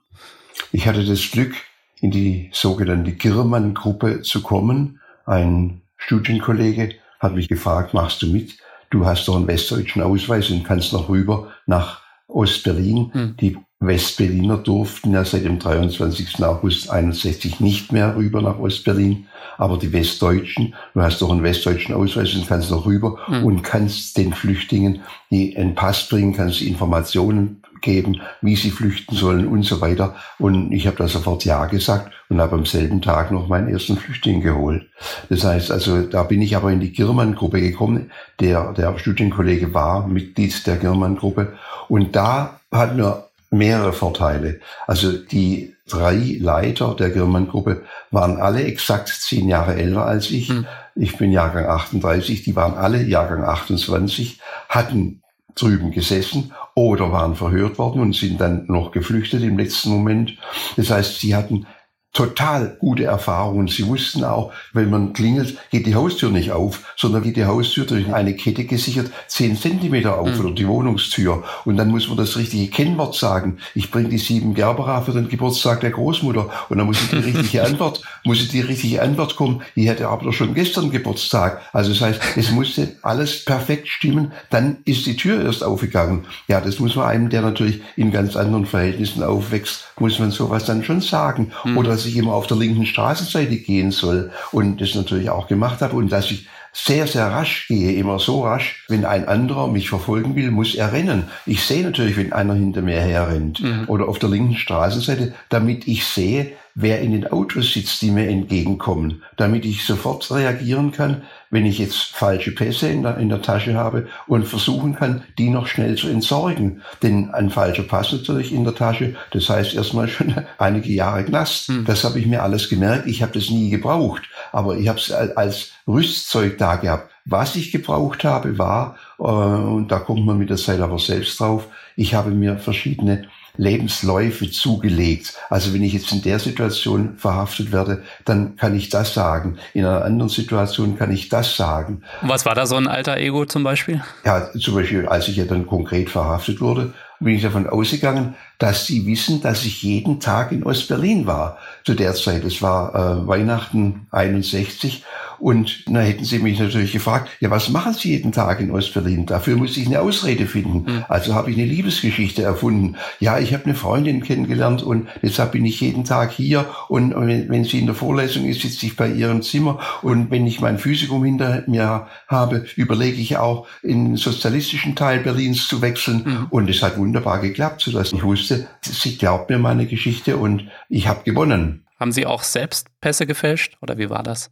Ich 0.73 0.87
hatte 0.87 1.05
das 1.05 1.31
Glück, 1.31 1.55
in 2.01 2.11
die 2.11 2.51
sogenannte 2.53 3.13
Girrmann-Gruppe 3.13 4.23
zu 4.23 4.43
kommen. 4.43 5.01
Ein 5.25 5.83
Studienkollege 5.97 6.97
hat 7.21 7.35
mich 7.35 7.49
gefragt, 7.49 7.95
machst 7.95 8.23
du 8.23 8.27
mit? 8.27 8.59
Du 8.91 9.07
hast 9.07 9.27
doch 9.29 9.37
einen 9.37 9.47
westdeutschen 9.47 10.03
Ausweis 10.03 10.51
und 10.51 10.65
kannst 10.65 10.93
noch 10.93 11.09
rüber 11.09 11.53
nach 11.67 12.03
Ostberlin. 12.27 13.11
Hm. 13.13 13.37
Die 13.41 13.57
Westberliner 13.87 14.59
durften 14.59 15.13
ja 15.13 15.25
seit 15.25 15.45
dem 15.45 15.59
23. 15.59 16.43
August 16.45 16.91
61 16.91 17.61
nicht 17.61 17.93
mehr 17.93 18.17
rüber 18.17 18.41
nach 18.43 18.59
Ostberlin, 18.59 19.27
aber 19.59 19.79
die 19.79 19.93
Westdeutschen, 19.93 20.75
du 20.95 21.03
hast 21.03 21.21
doch 21.21 21.31
einen 21.31 21.43
westdeutschen 21.43 21.95
Ausweis 21.95 22.35
und 22.35 22.49
kannst 22.49 22.71
noch 22.71 22.87
rüber 22.87 23.19
mhm. 23.29 23.45
und 23.45 23.63
kannst 23.63 24.17
den 24.17 24.33
Flüchtlingen 24.33 25.03
die 25.33 25.57
einen 25.57 25.75
Pass 25.75 26.09
bringen, 26.09 26.35
kannst 26.35 26.61
Informationen 26.61 27.63
geben, 27.81 28.21
wie 28.43 28.55
sie 28.55 28.71
flüchten 28.71 29.17
sollen 29.17 29.49
und 29.49 29.65
so 29.65 29.81
weiter. 29.81 30.15
Und 30.39 30.73
ich 30.73 30.87
habe 30.87 30.99
da 30.99 31.09
sofort 31.09 31.45
Ja 31.45 31.65
gesagt 31.67 32.13
und 32.29 32.41
habe 32.41 32.55
am 32.55 32.67
selben 32.67 33.01
Tag 33.01 33.33
noch 33.33 33.49
meinen 33.49 33.69
ersten 33.69 33.97
Flüchtling 33.97 34.43
geholt. 34.43 34.87
Das 35.31 35.43
heißt 35.43 35.73
also, 35.73 36.03
da 36.03 36.23
bin 36.23 36.43
ich 36.43 36.55
aber 36.55 36.71
in 36.71 36.81
die 36.81 36.93
Girmann-Gruppe 36.93 37.61
gekommen. 37.61 38.11
Der, 38.41 38.73
der 38.75 38.97
Studienkollege 38.99 39.75
war 39.75 40.07
Mitglied 40.07 40.67
der 40.67 40.77
Girmann-Gruppe 40.77 41.55
und 41.89 42.15
da 42.15 42.61
hat 42.71 42.95
mir 42.95 43.25
mehrere 43.53 43.93
Vorteile. 43.93 44.61
Also 44.87 45.13
die 45.13 45.75
drei 45.89 46.37
Leiter 46.41 46.95
der 46.95 47.11
Girman-Gruppe 47.11 47.83
waren 48.11 48.39
alle 48.39 48.65
exakt 48.65 49.09
zehn 49.09 49.49
Jahre 49.49 49.75
älter 49.75 50.07
als 50.07 50.31
ich. 50.31 50.49
Mhm. 50.49 50.67
Ich 50.95 51.17
bin 51.19 51.31
Jahrgang 51.31 51.67
38, 51.67 52.43
die 52.43 52.57
waren 52.57 52.75
alle 52.75 53.03
Jahrgang 53.03 53.45
28, 53.45 54.41
hatten 54.69 55.23
drüben 55.55 55.91
gesessen 55.91 56.53
oder 56.75 57.13
waren 57.13 57.37
verhört 57.37 57.79
worden 57.79 58.01
und 58.01 58.17
sind 58.17 58.41
dann 58.41 58.65
noch 58.69 58.91
geflüchtet 58.91 59.43
im 59.43 59.59
letzten 59.59 59.91
Moment. 59.91 60.39
Das 60.77 60.91
heißt, 60.91 61.21
sie 61.21 61.35
hatten 61.35 61.67
total 62.13 62.77
gute 62.79 63.05
Erfahrungen. 63.05 63.69
Sie 63.69 63.87
wussten 63.87 64.23
auch, 64.25 64.53
wenn 64.73 64.91
man 64.91 65.15
klingelt, 65.15 65.57
geht 65.71 65.87
die 65.87 65.95
Haustür 65.95 66.31
nicht 66.31 66.53
auf, 66.53 66.93
sondern 66.97 67.23
geht 67.23 67.37
die 67.37 67.47
Haustür 67.47 67.87
durch 67.87 68.13
eine 68.13 68.35
Kette 68.37 68.65
gesichert 68.65 69.11
zehn 69.29 69.57
Zentimeter 69.57 70.19
auf 70.19 70.29
mhm. 70.29 70.41
oder 70.41 70.55
die 70.55 70.69
Wohnungstür. 70.69 71.43
Und 71.65 71.79
dann 71.79 71.89
muss 71.89 72.09
man 72.09 72.19
das 72.19 72.37
richtige 72.37 72.71
Kennwort 72.71 73.15
sagen. 73.15 73.59
Ich 73.75 73.91
bringe 73.91 74.11
die 74.11 74.19
sieben 74.19 74.55
Gerbera 74.55 75.01
für 75.01 75.13
den 75.13 75.29
Geburtstag 75.29 75.81
der 75.81 75.91
Großmutter. 75.91 76.51
Und 76.69 76.79
dann 76.79 76.87
muss 76.87 77.03
ich 77.03 77.09
die 77.09 77.17
richtige 77.33 77.65
Antwort, 77.65 78.03
muss 78.25 78.41
ich 78.43 78.49
die 78.49 78.61
richtige 78.61 79.01
Antwort 79.01 79.37
kommen. 79.37 79.63
Die 79.75 79.89
hätte 79.89 80.09
aber 80.09 80.33
schon 80.35 80.55
gestern 80.55 80.91
Geburtstag. 80.91 81.63
Also 81.73 81.93
das 81.93 82.03
heißt, 82.03 82.21
es 82.37 82.51
musste 82.51 82.97
alles 83.01 83.45
perfekt 83.45 83.89
stimmen. 83.89 84.33
Dann 84.51 84.79
ist 84.85 85.07
die 85.07 85.17
Tür 85.17 85.43
erst 85.43 85.65
aufgegangen. 85.65 86.27
Ja, 86.47 86.61
das 86.61 86.79
muss 86.79 86.95
man 86.95 87.07
einem, 87.07 87.31
der 87.31 87.41
natürlich 87.41 87.81
in 87.97 88.13
ganz 88.13 88.37
anderen 88.37 88.67
Verhältnissen 88.67 89.23
aufwächst, 89.23 89.85
muss 89.99 90.19
man 90.19 90.31
sowas 90.31 90.67
dann 90.67 90.85
schon 90.85 91.01
sagen. 91.01 91.53
Mhm. 91.65 91.79
Oder 91.79 91.97
dass 92.03 92.11
ich 92.11 92.17
immer 92.17 92.35
auf 92.35 92.49
der 92.49 92.57
linken 92.57 92.85
Straßenseite 92.85 93.57
gehen 93.59 93.93
soll 93.93 94.33
und 94.51 94.81
das 94.81 94.97
natürlich 94.97 95.31
auch 95.31 95.47
gemacht 95.47 95.81
habe 95.83 95.95
und 95.95 96.11
dass 96.11 96.33
ich 96.33 96.49
sehr, 96.73 97.07
sehr 97.07 97.27
rasch 97.27 97.69
gehe, 97.69 97.93
immer 97.93 98.19
so 98.19 98.43
rasch. 98.43 98.85
Wenn 98.89 99.05
ein 99.05 99.29
anderer 99.29 99.69
mich 99.69 99.89
verfolgen 99.89 100.35
will, 100.35 100.51
muss 100.51 100.75
er 100.75 100.93
rennen. 100.93 101.25
Ich 101.47 101.63
sehe 101.63 101.85
natürlich, 101.85 102.17
wenn 102.17 102.33
einer 102.33 102.55
hinter 102.55 102.83
mir 102.83 102.99
herrennt 103.01 103.63
mhm. 103.63 103.85
oder 103.87 104.09
auf 104.09 104.19
der 104.19 104.31
linken 104.31 104.57
Straßenseite, 104.57 105.33
damit 105.49 105.87
ich 105.87 106.05
sehe, 106.05 106.53
wer 106.75 107.01
in 107.01 107.13
den 107.13 107.27
Autos 107.27 107.73
sitzt, 107.73 108.01
die 108.03 108.11
mir 108.11 108.29
entgegenkommen, 108.29 109.23
damit 109.37 109.65
ich 109.65 109.85
sofort 109.85 110.31
reagieren 110.31 110.93
kann, 110.93 111.23
wenn 111.51 111.67
ich 111.67 111.79
jetzt 111.79 112.15
falsche 112.15 112.53
Pässe 112.53 112.89
in 112.89 113.03
der, 113.03 113.19
in 113.19 113.29
der 113.29 113.43
Tasche 113.43 113.75
habe 113.75 114.09
und 114.27 114.47
versuchen 114.47 114.95
kann, 114.95 115.23
die 115.39 115.51
noch 115.51 115.67
schnell 115.67 115.97
zu 115.97 116.09
entsorgen. 116.09 116.83
Denn 117.03 117.31
ein 117.31 117.51
falscher 117.51 117.83
Pass 117.83 118.13
natürlich 118.13 118.53
in 118.53 118.65
der 118.65 118.75
Tasche, 118.75 119.15
das 119.33 119.49
heißt 119.51 119.75
erstmal 119.75 120.09
schon 120.09 120.35
einige 120.59 120.91
Jahre 120.91 121.25
Knast. 121.25 121.69
Hm. 121.69 121.85
Das 121.85 122.05
habe 122.05 122.19
ich 122.19 122.27
mir 122.27 122.43
alles 122.43 122.69
gemerkt. 122.69 123.07
Ich 123.07 123.23
habe 123.23 123.33
das 123.33 123.51
nie 123.51 123.69
gebraucht, 123.69 124.23
aber 124.51 124.79
ich 124.79 124.89
habe 124.89 124.99
es 124.99 125.13
als 125.13 125.73
Rüstzeug 125.87 126.59
da 126.59 126.77
gehabt. 126.77 127.11
Was 127.25 127.55
ich 127.55 127.71
gebraucht 127.71 128.25
habe, 128.25 128.59
war, 128.59 128.97
äh, 129.19 129.23
und 129.23 129.89
da 129.93 129.99
kommt 129.99 130.27
man 130.27 130.39
mit 130.39 130.51
der 130.51 130.57
Zeit 130.57 130.81
aber 130.81 130.99
selbst 130.99 131.39
drauf, 131.39 131.69
ich 132.03 132.15
habe 132.15 132.31
mir 132.31 132.59
verschiedene 132.59 133.29
Lebensläufe 133.57 134.51
zugelegt. 134.51 135.35
Also 135.51 135.73
wenn 135.73 135.83
ich 135.83 135.93
jetzt 135.93 136.11
in 136.11 136.23
der 136.23 136.39
Situation 136.39 137.17
verhaftet 137.17 137.71
werde, 137.71 138.03
dann 138.25 138.57
kann 138.57 138.75
ich 138.75 138.89
das 138.89 139.15
sagen. 139.15 139.59
In 139.73 139.85
einer 139.85 140.05
anderen 140.05 140.29
Situation 140.31 140.99
kann 140.99 141.13
ich 141.13 141.29
das 141.29 141.57
sagen. 141.57 142.03
Was 142.23 142.45
war 142.45 142.55
da 142.55 142.67
so 142.67 142.77
ein 142.77 142.89
alter 142.89 143.19
Ego 143.19 143.45
zum 143.45 143.63
Beispiel? 143.63 144.03
Ja, 144.25 144.51
zum 144.59 144.75
Beispiel, 144.75 145.07
als 145.07 145.29
ich 145.29 145.37
ja 145.37 145.45
dann 145.45 145.67
konkret 145.67 146.11
verhaftet 146.11 146.61
wurde, 146.61 146.93
bin 147.21 147.35
ich 147.35 147.43
davon 147.43 147.69
ausgegangen, 147.69 148.35
dass 148.63 148.87
sie 148.87 149.07
wissen, 149.07 149.41
dass 149.41 149.65
ich 149.65 149.83
jeden 149.83 150.21
Tag 150.21 150.53
in 150.53 150.63
Ostberlin 150.63 151.27
war 151.27 151.59
zu 151.83 151.95
der 151.95 152.15
Zeit. 152.15 152.45
Es 152.45 152.63
war 152.63 152.95
äh, 152.95 153.27
Weihnachten 153.27 154.07
61 154.13 155.03
und 155.43 155.83
da 155.89 156.03
hätten 156.03 156.25
sie 156.25 156.39
mich 156.39 156.61
natürlich 156.61 156.93
gefragt, 156.93 157.29
ja, 157.41 157.51
was 157.51 157.69
machen 157.69 157.95
Sie 157.95 158.11
jeden 158.11 158.31
Tag 158.31 158.61
in 158.61 158.71
Ostberlin? 158.71 159.27
Dafür 159.27 159.57
muss 159.57 159.77
ich 159.77 159.89
eine 159.89 160.01
Ausrede 160.01 160.47
finden. 160.47 160.85
Mhm. 160.87 161.05
Also 161.09 161.35
habe 161.35 161.51
ich 161.51 161.59
eine 161.59 161.67
Liebesgeschichte 161.67 162.45
erfunden. 162.45 162.95
Ja, 163.19 163.41
ich 163.41 163.53
habe 163.53 163.65
eine 163.65 163.75
Freundin 163.75 164.23
kennengelernt 164.23 164.85
und 164.85 165.09
deshalb 165.21 165.51
bin 165.51 165.65
ich 165.65 165.81
jeden 165.81 166.05
Tag 166.05 166.31
hier. 166.31 166.67
Und 166.87 167.13
wenn 167.17 167.65
sie 167.65 167.81
in 167.81 167.87
der 167.87 167.97
Vorlesung 167.97 168.45
ist, 168.45 168.61
sitze 168.61 168.87
ich 168.87 168.95
bei 168.95 169.09
ihrem 169.09 169.43
Zimmer. 169.43 169.81
Und 170.03 170.31
wenn 170.31 170.47
ich 170.47 170.61
mein 170.61 170.79
Physikum 170.79 171.25
hinter 171.25 171.65
mir 171.67 172.07
habe, 172.29 172.65
überlege 172.77 173.21
ich 173.21 173.37
auch, 173.37 173.67
in 173.83 174.05
den 174.05 174.17
sozialistischen 174.17 174.95
Teil 174.95 175.19
Berlins 175.19 175.67
zu 175.67 175.83
wechseln. 175.83 176.23
Mhm. 176.25 176.47
Und 176.51 176.71
es 176.71 176.85
hat 176.85 176.97
wunderbar 176.99 177.41
geklappt, 177.41 177.81
sodass 177.81 178.13
ich 178.13 178.23
wusste, 178.23 178.52
sie 178.81 179.19
glaubt 179.19 179.51
mir 179.51 179.59
meine 179.59 179.87
Geschichte 179.87 180.37
und 180.37 180.69
ich 180.89 181.09
habe 181.09 181.25
gewonnen. 181.25 181.87
Haben 181.99 182.13
Sie 182.13 182.27
auch 182.27 182.43
selbst 182.43 182.89
Pässe 183.01 183.27
gefälscht 183.27 183.77
oder 183.81 183.97
wie 183.99 184.11
war 184.11 184.23
das? 184.23 184.51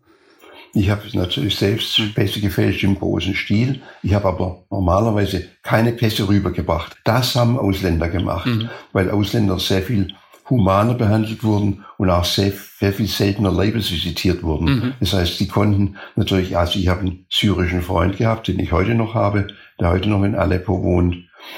Ich 0.72 0.88
habe 0.88 1.02
natürlich 1.14 1.56
selbst 1.56 2.00
Pässe 2.14 2.40
gefälscht 2.40 2.84
im 2.84 2.96
großen 2.96 3.34
Stil. 3.34 3.80
Ich 4.02 4.14
habe 4.14 4.28
aber 4.28 4.62
normalerweise 4.70 5.48
keine 5.62 5.92
Pässe 5.92 6.28
rübergebracht. 6.28 6.96
Das 7.04 7.34
haben 7.34 7.58
Ausländer 7.58 8.08
gemacht, 8.08 8.46
mhm. 8.46 8.70
weil 8.92 9.10
Ausländer 9.10 9.58
sehr 9.58 9.82
viel 9.82 10.14
humaner 10.48 10.94
behandelt 10.94 11.42
wurden 11.44 11.84
und 11.96 12.10
auch 12.10 12.24
sehr, 12.24 12.52
sehr 12.78 12.92
viel 12.92 13.06
seltener 13.06 13.52
leibesvisitiert 13.52 14.42
wurden. 14.42 14.64
Mhm. 14.64 14.92
Das 15.00 15.12
heißt, 15.12 15.38
sie 15.38 15.48
konnten 15.48 15.96
natürlich, 16.16 16.56
also 16.56 16.78
ich 16.78 16.88
habe 16.88 17.00
einen 17.00 17.26
syrischen 17.30 17.82
Freund 17.82 18.16
gehabt, 18.16 18.48
den 18.48 18.58
ich 18.58 18.72
heute 18.72 18.94
noch 18.94 19.14
habe, 19.14 19.48
der 19.78 19.90
heute 19.90 20.08
noch 20.08 20.22
in 20.24 20.34
Aleppo 20.34 20.82
wohnt, 20.82 21.16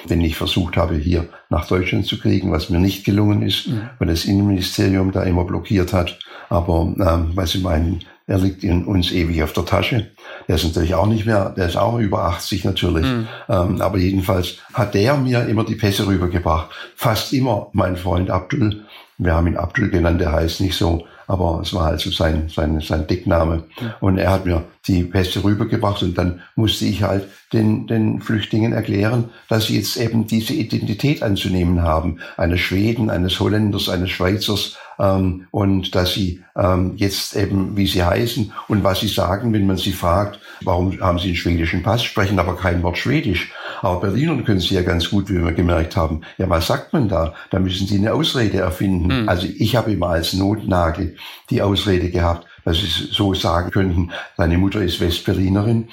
den 0.09 0.21
ich 0.21 0.37
versucht 0.37 0.77
habe, 0.77 0.97
hier 0.97 1.29
nach 1.51 1.67
Deutschland 1.67 2.07
zu 2.07 2.19
kriegen, 2.19 2.53
was 2.53 2.71
mir 2.71 2.79
nicht 2.79 3.05
gelungen 3.05 3.43
ist, 3.43 3.69
mhm. 3.69 3.91
weil 3.99 4.09
das 4.09 4.25
Innenministerium 4.25 5.13
da 5.13 5.23
immer 5.23 5.45
blockiert 5.45 5.93
hat. 5.93 6.19
Aber 6.49 6.95
ähm, 6.99 7.31
weil 7.35 7.47
sie 7.47 7.61
meinen, 7.61 8.01
er 8.27 8.39
liegt 8.39 8.63
in 8.63 8.85
uns 8.85 9.11
ewig 9.11 9.43
auf 9.43 9.53
der 9.53 9.65
Tasche. 9.65 10.11
Der 10.49 10.57
ist 10.57 10.65
natürlich 10.65 10.95
auch 10.95 11.07
nicht 11.07 11.27
mehr, 11.27 11.51
der 11.51 11.67
ist 11.67 11.77
auch 11.77 11.99
über 11.99 12.25
80 12.25 12.65
natürlich. 12.65 13.07
Mhm. 13.07 13.29
Ähm, 13.49 13.81
aber 13.81 13.99
jedenfalls 13.99 14.59
hat 14.75 14.95
der 14.95 15.17
mir 15.17 15.47
immer 15.47 15.65
die 15.65 15.77
Pässe 15.77 16.07
rübergebracht. 16.07 16.71
Fast 16.95 17.33
immer 17.33 17.69
mein 17.73 17.97
Freund 17.97 18.31
Abdul. 18.31 18.85
Wir 19.19 19.35
haben 19.35 19.47
ihn 19.47 19.57
Abdul 19.57 19.91
genannt, 19.91 20.21
der 20.21 20.33
heißt 20.33 20.61
nicht 20.61 20.77
so 20.77 21.07
aber 21.27 21.61
es 21.63 21.75
war 21.75 21.87
also 21.89 22.11
sein, 22.11 22.49
sein, 22.49 22.81
sein 22.81 23.07
Deckname. 23.07 23.65
Und 24.01 24.19
er 24.19 24.31
hat 24.31 24.47
mir 24.47 24.65
die 24.87 25.05
Pässe 25.05 25.45
rübergebracht 25.45 26.03
und 26.03 26.19
dann 26.19 26.41
musste 26.57 26.87
ich 26.87 27.03
halt 27.03 27.29
den, 27.53 27.87
den 27.87 28.21
Flüchtlingen 28.21 28.73
erklären, 28.73 29.31
dass 29.49 29.67
sie 29.67 29.77
jetzt 29.77 29.97
eben 29.97 30.27
diese 30.27 30.55
Identität 30.55 31.23
anzunehmen 31.23 31.83
haben, 31.83 32.19
eines 32.37 32.61
Schweden, 32.61 33.11
eines 33.11 33.39
Holländers, 33.39 33.89
eines 33.89 34.11
Schweizers, 34.11 34.77
ähm, 34.99 35.47
und 35.51 35.95
dass 35.95 36.15
sie 36.15 36.43
ähm, 36.57 36.93
jetzt 36.97 37.37
eben, 37.37 37.77
wie 37.77 37.87
sie 37.87 38.03
heißen 38.03 38.53
und 38.69 38.85
was 38.85 39.01
sie 39.01 39.09
sagen, 39.09 39.53
wenn 39.53 39.67
man 39.67 39.77
sie 39.77 39.93
fragt, 39.93 40.41
warum 40.63 40.99
haben 41.01 41.19
sie 41.19 41.29
einen 41.29 41.37
schwedischen 41.37 41.83
Pass, 41.83 42.03
sprechen 42.03 42.39
aber 42.39 42.57
kein 42.57 42.83
Wort 42.83 42.99
Schwedisch. 42.99 43.53
Aber 43.83 44.01
Berlinern 44.01 44.45
können 44.45 44.61
sie 44.61 44.77
ja 44.77 44.83
ganz 44.83 45.11
gut, 45.11 45.29
wie 45.29 45.45
wir 45.45 45.53
gemerkt 45.53 45.97
haben. 45.97 46.23
Ja, 46.39 46.49
was 46.49 46.69
sagt 46.69 46.93
man 46.93 47.09
da? 47.09 47.35
Da 47.51 47.59
müssen 47.59 47.87
sie 47.87 47.99
eine 47.99 48.15
Ausrede 48.15 48.59
erfinden. 48.59 49.23
Mhm. 49.23 49.29
Also 49.29 49.47
ich 49.47 49.77
habe 49.77 49.93
immer 49.93 50.11
als 50.11 50.33
Notnagel 50.33 51.17
die 51.51 51.61
Ausrede 51.61 52.11
gehabt, 52.11 52.47
dass 52.65 52.79
sie 52.79 52.87
so 52.87 53.35
sagen 53.35 53.73
könnten, 53.73 54.13
seine 54.37 54.57
Mutter 54.57 54.81
ist 54.83 55.01
Westberlinerin 55.01 55.89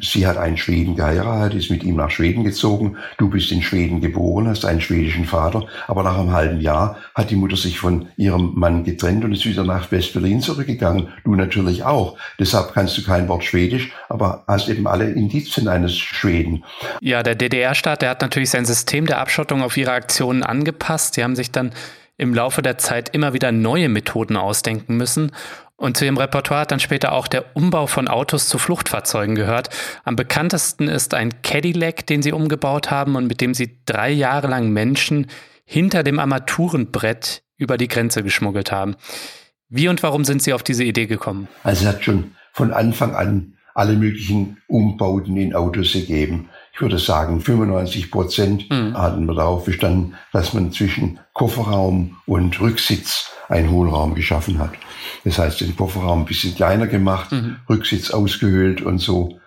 Sie 0.00 0.26
hat 0.26 0.36
einen 0.36 0.56
Schweden 0.56 0.96
geheiratet, 0.96 1.58
ist 1.58 1.70
mit 1.70 1.84
ihm 1.84 1.96
nach 1.96 2.10
Schweden 2.10 2.44
gezogen. 2.44 2.96
Du 3.18 3.28
bist 3.28 3.50
in 3.52 3.62
Schweden 3.62 4.00
geboren, 4.00 4.48
hast 4.48 4.64
einen 4.64 4.80
schwedischen 4.80 5.24
Vater. 5.24 5.66
Aber 5.86 6.02
nach 6.02 6.18
einem 6.18 6.32
halben 6.32 6.60
Jahr 6.60 6.96
hat 7.14 7.30
die 7.30 7.36
Mutter 7.36 7.56
sich 7.56 7.78
von 7.78 8.08
ihrem 8.16 8.52
Mann 8.54 8.84
getrennt 8.84 9.24
und 9.24 9.32
ist 9.32 9.46
wieder 9.46 9.64
nach 9.64 9.90
West-Berlin 9.90 10.40
zurückgegangen. 10.40 11.08
Du 11.24 11.34
natürlich 11.34 11.84
auch. 11.84 12.16
Deshalb 12.38 12.72
kannst 12.74 12.96
du 12.98 13.04
kein 13.04 13.28
Wort 13.28 13.44
Schwedisch, 13.44 13.92
aber 14.08 14.44
hast 14.46 14.68
eben 14.68 14.86
alle 14.86 15.10
Indizien 15.10 15.68
eines 15.68 15.96
Schweden. 15.96 16.64
Ja, 17.00 17.22
der 17.22 17.34
DDR-Staat, 17.34 18.02
der 18.02 18.10
hat 18.10 18.22
natürlich 18.22 18.50
sein 18.50 18.64
System 18.64 19.06
der 19.06 19.20
Abschottung 19.20 19.62
auf 19.62 19.76
ihre 19.76 19.92
Aktionen 19.92 20.42
angepasst. 20.42 21.14
Sie 21.14 21.24
haben 21.24 21.36
sich 21.36 21.50
dann 21.50 21.72
im 22.16 22.32
Laufe 22.32 22.62
der 22.62 22.78
Zeit 22.78 23.08
immer 23.08 23.32
wieder 23.32 23.50
neue 23.50 23.88
Methoden 23.88 24.36
ausdenken 24.36 24.96
müssen. 24.96 25.32
Und 25.76 25.96
zu 25.96 26.04
ihrem 26.04 26.18
Repertoire 26.18 26.62
hat 26.62 26.70
dann 26.70 26.80
später 26.80 27.12
auch 27.12 27.26
der 27.26 27.56
Umbau 27.56 27.86
von 27.86 28.06
Autos 28.06 28.48
zu 28.48 28.58
Fluchtfahrzeugen 28.58 29.34
gehört. 29.34 29.70
Am 30.04 30.14
bekanntesten 30.14 30.88
ist 30.88 31.14
ein 31.14 31.42
Cadillac, 31.42 32.06
den 32.06 32.22
sie 32.22 32.32
umgebaut 32.32 32.90
haben 32.90 33.16
und 33.16 33.26
mit 33.26 33.40
dem 33.40 33.54
sie 33.54 33.80
drei 33.84 34.10
Jahre 34.10 34.46
lang 34.46 34.70
Menschen 34.70 35.26
hinter 35.64 36.02
dem 36.02 36.18
Armaturenbrett 36.18 37.42
über 37.56 37.76
die 37.76 37.88
Grenze 37.88 38.22
geschmuggelt 38.22 38.70
haben. 38.70 38.96
Wie 39.68 39.88
und 39.88 40.02
warum 40.02 40.24
sind 40.24 40.42
Sie 40.42 40.52
auf 40.52 40.62
diese 40.62 40.84
Idee 40.84 41.06
gekommen? 41.06 41.48
Also 41.64 41.86
es 41.86 41.94
hat 41.94 42.04
schon 42.04 42.32
von 42.52 42.72
Anfang 42.72 43.14
an 43.14 43.54
alle 43.74 43.96
möglichen 43.96 44.58
Umbauten 44.68 45.36
in 45.36 45.54
Autos 45.54 45.92
gegeben. 45.92 46.48
Ich 46.74 46.80
würde 46.80 46.98
sagen, 46.98 47.40
95 47.40 48.10
Prozent 48.10 48.68
mhm. 48.68 48.98
hatten 48.98 49.26
wir 49.26 49.34
darauf 49.34 49.64
bestanden, 49.64 50.16
dass 50.32 50.54
man 50.54 50.72
zwischen 50.72 51.20
Kofferraum 51.32 52.16
und 52.26 52.60
Rücksitz 52.60 53.30
einen 53.48 53.70
Hohlraum 53.70 54.16
geschaffen 54.16 54.58
hat. 54.58 54.72
Das 55.24 55.38
heißt, 55.38 55.60
den 55.60 55.76
Kofferraum 55.76 56.22
ein 56.22 56.24
bisschen 56.24 56.54
kleiner 56.56 56.88
gemacht, 56.88 57.30
mhm. 57.30 57.56
Rücksitz 57.68 58.10
ausgehöhlt 58.10 58.82
und 58.82 58.98
so. 58.98 59.38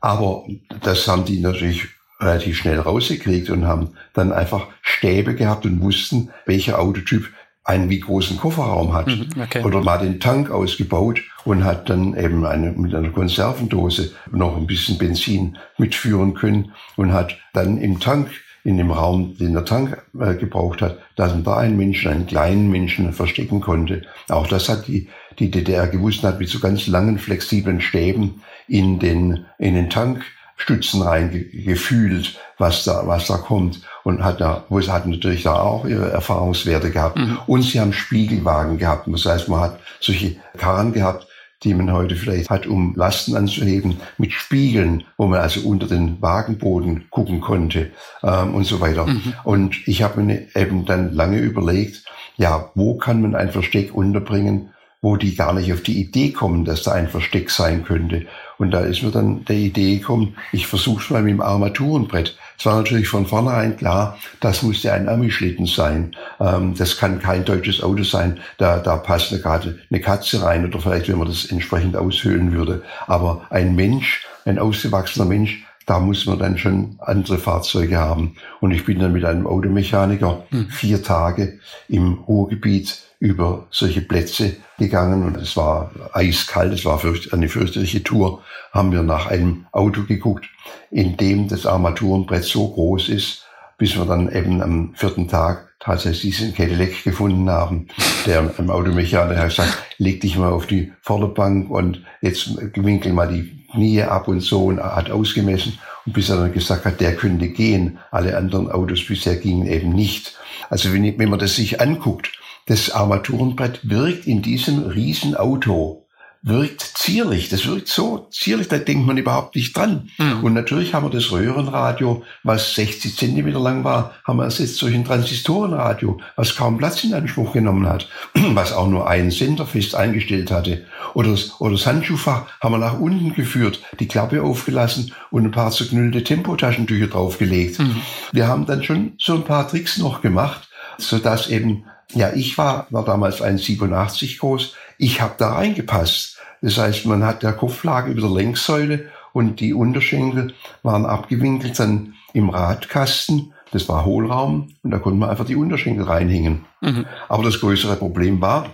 Aber 0.00 0.44
das 0.82 1.06
haben 1.06 1.24
die 1.24 1.38
natürlich 1.38 1.86
relativ 2.20 2.58
schnell 2.58 2.80
rausgekriegt 2.80 3.50
und 3.50 3.66
haben 3.66 3.90
dann 4.12 4.32
einfach 4.32 4.66
Stäbe 4.82 5.36
gehabt 5.36 5.66
und 5.66 5.80
wussten, 5.80 6.30
welcher 6.44 6.80
Autotyp 6.80 7.28
einen 7.62 7.88
wie 7.88 8.00
großen 8.00 8.36
Kofferraum 8.36 8.92
hat. 8.92 9.06
Mhm, 9.06 9.28
okay. 9.40 9.62
Oder 9.62 9.80
mal 9.80 9.98
den 9.98 10.18
Tank 10.18 10.50
ausgebaut 10.50 11.22
und 11.44 11.64
hat 11.64 11.90
dann 11.90 12.16
eben 12.16 12.44
eine, 12.44 12.72
mit 12.72 12.94
einer 12.94 13.10
Konservendose 13.10 14.12
noch 14.30 14.56
ein 14.56 14.66
bisschen 14.66 14.98
Benzin 14.98 15.58
mitführen 15.78 16.34
können 16.34 16.72
und 16.96 17.12
hat 17.12 17.36
dann 17.52 17.78
im 17.78 18.00
Tank 18.00 18.30
in 18.64 18.78
dem 18.78 18.90
Raum, 18.90 19.36
den 19.36 19.52
der 19.52 19.66
Tank 19.66 20.02
äh, 20.18 20.34
gebraucht 20.34 20.80
hat, 20.80 20.98
dass 21.16 21.32
man 21.32 21.44
da 21.44 21.58
einen 21.58 21.76
Menschen, 21.76 22.10
einen 22.10 22.26
kleinen 22.26 22.70
Menschen 22.70 23.12
verstecken 23.12 23.60
konnte. 23.60 24.02
Auch 24.30 24.46
das 24.46 24.70
hat 24.70 24.88
die, 24.88 25.08
die 25.38 25.50
DDR 25.50 25.86
gewusst 25.86 26.22
und 26.22 26.30
hat 26.30 26.40
mit 26.40 26.48
so 26.48 26.58
ganz 26.60 26.86
langen, 26.86 27.18
flexiblen 27.18 27.82
Stäben 27.82 28.42
in 28.66 28.98
den, 28.98 29.44
in 29.58 29.74
den 29.74 29.90
Tankstützen 29.90 31.02
reingefühlt, 31.02 32.40
was 32.56 32.84
da, 32.84 33.06
was 33.06 33.26
da 33.26 33.36
kommt. 33.36 33.82
Und 34.02 34.24
hat 34.24 34.40
da, 34.40 34.64
wo 34.70 34.78
es 34.78 34.88
hat 34.88 35.06
natürlich 35.06 35.42
da 35.42 35.60
auch 35.60 35.84
ihre 35.84 36.10
Erfahrungswerte 36.10 36.90
gehabt. 36.90 37.18
Mhm. 37.18 37.38
Und 37.46 37.62
sie 37.62 37.80
haben 37.80 37.92
Spiegelwagen 37.92 38.78
gehabt. 38.78 39.06
Das 39.08 39.26
heißt, 39.26 39.48
man 39.50 39.60
hat 39.60 39.80
solche 40.00 40.36
Karren 40.56 40.94
gehabt, 40.94 41.26
die 41.64 41.74
man 41.74 41.92
heute 41.92 42.16
vielleicht 42.16 42.50
hat, 42.50 42.66
um 42.66 42.94
Lasten 42.94 43.36
anzuheben, 43.36 43.96
mit 44.18 44.32
Spiegeln, 44.32 45.04
wo 45.16 45.26
man 45.26 45.40
also 45.40 45.60
unter 45.68 45.86
den 45.86 46.20
Wagenboden 46.20 47.06
gucken 47.10 47.40
konnte 47.40 47.90
ähm, 48.22 48.54
und 48.54 48.64
so 48.64 48.80
weiter. 48.80 49.06
Mhm. 49.06 49.34
Und 49.44 49.88
ich 49.88 50.02
habe 50.02 50.22
mir 50.22 50.46
eben 50.54 50.84
dann 50.84 51.12
lange 51.14 51.38
überlegt, 51.38 52.04
ja, 52.36 52.70
wo 52.74 52.96
kann 52.96 53.22
man 53.22 53.34
ein 53.34 53.50
Versteck 53.50 53.94
unterbringen, 53.94 54.70
wo 55.00 55.16
die 55.16 55.34
gar 55.34 55.52
nicht 55.52 55.72
auf 55.72 55.82
die 55.82 56.00
Idee 56.00 56.30
kommen, 56.32 56.64
dass 56.64 56.82
da 56.82 56.92
ein 56.92 57.08
Versteck 57.08 57.50
sein 57.50 57.84
könnte. 57.84 58.26
Und 58.56 58.70
da 58.70 58.80
ist 58.80 59.02
mir 59.02 59.10
dann 59.10 59.44
der 59.44 59.56
Idee 59.56 59.98
gekommen, 59.98 60.36
ich 60.50 60.66
versuche 60.66 61.02
es 61.02 61.10
mal 61.10 61.22
mit 61.22 61.32
dem 61.32 61.42
Armaturenbrett. 61.42 62.38
Es 62.58 62.66
war 62.66 62.76
natürlich 62.76 63.08
von 63.08 63.26
vornherein 63.26 63.76
klar, 63.76 64.18
das 64.40 64.62
musste 64.62 64.92
ein 64.92 65.08
Ami-Schlitten 65.08 65.66
sein. 65.66 66.16
Ähm, 66.40 66.74
das 66.76 66.96
kann 66.96 67.20
kein 67.20 67.44
deutsches 67.44 67.82
Auto 67.82 68.04
sein. 68.04 68.40
Da, 68.58 68.78
da 68.78 68.96
passt 68.96 69.30
gerade 69.42 69.78
eine 69.90 70.00
Katze 70.00 70.42
rein 70.42 70.66
oder 70.66 70.80
vielleicht, 70.80 71.08
wenn 71.08 71.18
man 71.18 71.28
das 71.28 71.46
entsprechend 71.46 71.96
aushöhlen 71.96 72.52
würde. 72.52 72.82
Aber 73.06 73.46
ein 73.50 73.74
Mensch, 73.74 74.26
ein 74.44 74.58
ausgewachsener 74.58 75.26
Mensch, 75.26 75.64
da 75.86 76.00
muss 76.00 76.26
man 76.26 76.38
dann 76.38 76.58
schon 76.58 76.96
andere 76.98 77.38
Fahrzeuge 77.38 77.98
haben. 77.98 78.36
Und 78.60 78.70
ich 78.70 78.84
bin 78.84 78.98
dann 78.98 79.12
mit 79.12 79.24
einem 79.24 79.46
Automechaniker 79.46 80.44
mhm. 80.50 80.68
vier 80.68 81.02
Tage 81.02 81.58
im 81.88 82.14
Ruhrgebiet 82.14 83.02
über 83.18 83.66
solche 83.70 84.02
Plätze 84.02 84.56
gegangen 84.78 85.22
und 85.22 85.36
es 85.36 85.56
war 85.56 85.90
eiskalt, 86.12 86.74
es 86.74 86.84
war 86.84 87.00
eine 87.32 87.48
fürchterliche 87.48 88.02
Tour, 88.02 88.42
haben 88.72 88.92
wir 88.92 89.02
nach 89.02 89.26
einem 89.26 89.66
Auto 89.72 90.02
geguckt, 90.02 90.46
in 90.90 91.16
dem 91.16 91.48
das 91.48 91.64
Armaturenbrett 91.64 92.44
so 92.44 92.68
groß 92.68 93.08
ist, 93.08 93.46
bis 93.78 93.96
wir 93.96 94.04
dann 94.04 94.30
eben 94.30 94.60
am 94.60 94.94
vierten 94.94 95.28
Tag 95.28 95.74
tatsächlich 95.80 96.36
diesen 96.36 96.54
Cadillac 96.54 97.02
gefunden 97.04 97.48
haben. 97.48 97.88
Der 98.26 98.50
im 98.58 98.70
Automechaniker 98.70 99.40
hat 99.40 99.48
gesagt, 99.50 99.78
leg 99.98 100.20
dich 100.20 100.36
mal 100.36 100.52
auf 100.52 100.66
die 100.66 100.92
Vorderbank 101.00 101.70
und 101.70 102.02
jetzt 102.20 102.50
winkel 102.76 103.12
mal 103.12 103.28
die 103.28 103.63
Knie 103.74 104.02
ab 104.02 104.28
und 104.28 104.40
so 104.40 104.66
und 104.66 104.80
hat 104.80 105.10
ausgemessen. 105.10 105.78
Und 106.06 106.12
bis 106.12 106.30
er 106.30 106.36
dann 106.36 106.52
gesagt 106.52 106.84
hat, 106.84 107.00
der 107.00 107.16
könnte 107.16 107.48
gehen. 107.48 107.98
Alle 108.10 108.36
anderen 108.36 108.70
Autos 108.70 109.06
bisher 109.06 109.36
gingen 109.36 109.66
eben 109.66 109.90
nicht. 109.90 110.38
Also 110.70 110.92
wenn, 110.92 111.18
wenn 111.18 111.28
man 111.28 111.38
das 111.38 111.56
sich 111.56 111.80
anguckt, 111.80 112.32
das 112.66 112.90
Armaturenbrett 112.90 113.80
wirkt 113.88 114.26
in 114.26 114.40
diesem 114.40 114.84
Riesenauto 114.84 116.03
wirkt 116.46 116.82
zierlich. 116.82 117.48
Das 117.48 117.66
wirkt 117.66 117.88
so 117.88 118.28
zierlich, 118.30 118.68
da 118.68 118.76
denkt 118.76 119.06
man 119.06 119.16
überhaupt 119.16 119.56
nicht 119.56 119.74
dran. 119.74 120.10
Mhm. 120.18 120.44
Und 120.44 120.52
natürlich 120.52 120.92
haben 120.92 121.06
wir 121.06 121.10
das 121.10 121.32
Röhrenradio, 121.32 122.22
was 122.42 122.74
60 122.74 123.16
Zentimeter 123.16 123.58
lang 123.58 123.82
war, 123.82 124.12
haben 124.24 124.36
wir 124.36 124.44
ersetzt 124.44 124.80
durch 124.82 124.94
ein 124.94 125.06
Transistorenradio, 125.06 126.20
was 126.36 126.54
kaum 126.54 126.76
Platz 126.76 127.02
in 127.02 127.14
Anspruch 127.14 127.54
genommen 127.54 127.88
hat, 127.88 128.08
was 128.34 128.74
auch 128.74 128.88
nur 128.88 129.08
einen 129.08 129.30
Sender 129.30 129.66
fest 129.66 129.94
eingestellt 129.94 130.50
hatte. 130.50 130.84
Oder 131.14 131.30
das, 131.30 131.58
oder 131.60 131.72
das 131.72 131.86
Handschuhfach 131.86 132.46
haben 132.60 132.72
wir 132.72 132.78
nach 132.78 133.00
unten 133.00 133.32
geführt, 133.32 133.80
die 133.98 134.08
Klappe 134.08 134.42
aufgelassen 134.42 135.12
und 135.30 135.46
ein 135.46 135.50
paar 135.50 135.70
zerknüllte 135.70 136.24
Tempotaschentücher 136.24 137.06
draufgelegt. 137.06 137.78
Mhm. 137.78 137.96
Wir 138.32 138.48
haben 138.48 138.66
dann 138.66 138.82
schon 138.82 139.14
so 139.18 139.34
ein 139.34 139.44
paar 139.44 139.66
Tricks 139.66 139.96
noch 139.96 140.20
gemacht, 140.20 140.68
so 140.98 141.18
dass 141.18 141.48
eben 141.48 141.84
ja, 142.12 142.32
ich 142.32 142.58
war, 142.58 142.86
war 142.90 143.04
damals 143.04 143.42
1,87 143.42 144.38
groß. 144.38 144.74
Ich 144.98 145.20
habe 145.20 145.34
da 145.38 145.54
reingepasst. 145.54 146.33
Das 146.64 146.78
heißt, 146.78 147.04
man 147.04 147.22
hat 147.24 147.42
der 147.42 147.52
Kopf 147.52 147.84
lag 147.84 148.06
über 148.06 148.22
der 148.22 148.30
Längssäule 148.30 149.10
und 149.34 149.60
die 149.60 149.74
Unterschenkel 149.74 150.54
waren 150.82 151.04
abgewinkelt 151.04 151.78
dann 151.78 152.14
im 152.32 152.48
Radkasten. 152.48 153.52
Das 153.70 153.86
war 153.90 154.06
Hohlraum 154.06 154.72
und 154.82 154.90
da 154.90 154.98
konnte 154.98 155.18
man 155.18 155.28
einfach 155.28 155.44
die 155.44 155.56
Unterschenkel 155.56 156.04
reinhängen. 156.04 156.64
Mhm. 156.80 157.04
Aber 157.28 157.42
das 157.42 157.60
größere 157.60 157.96
Problem 157.96 158.40
war, 158.40 158.70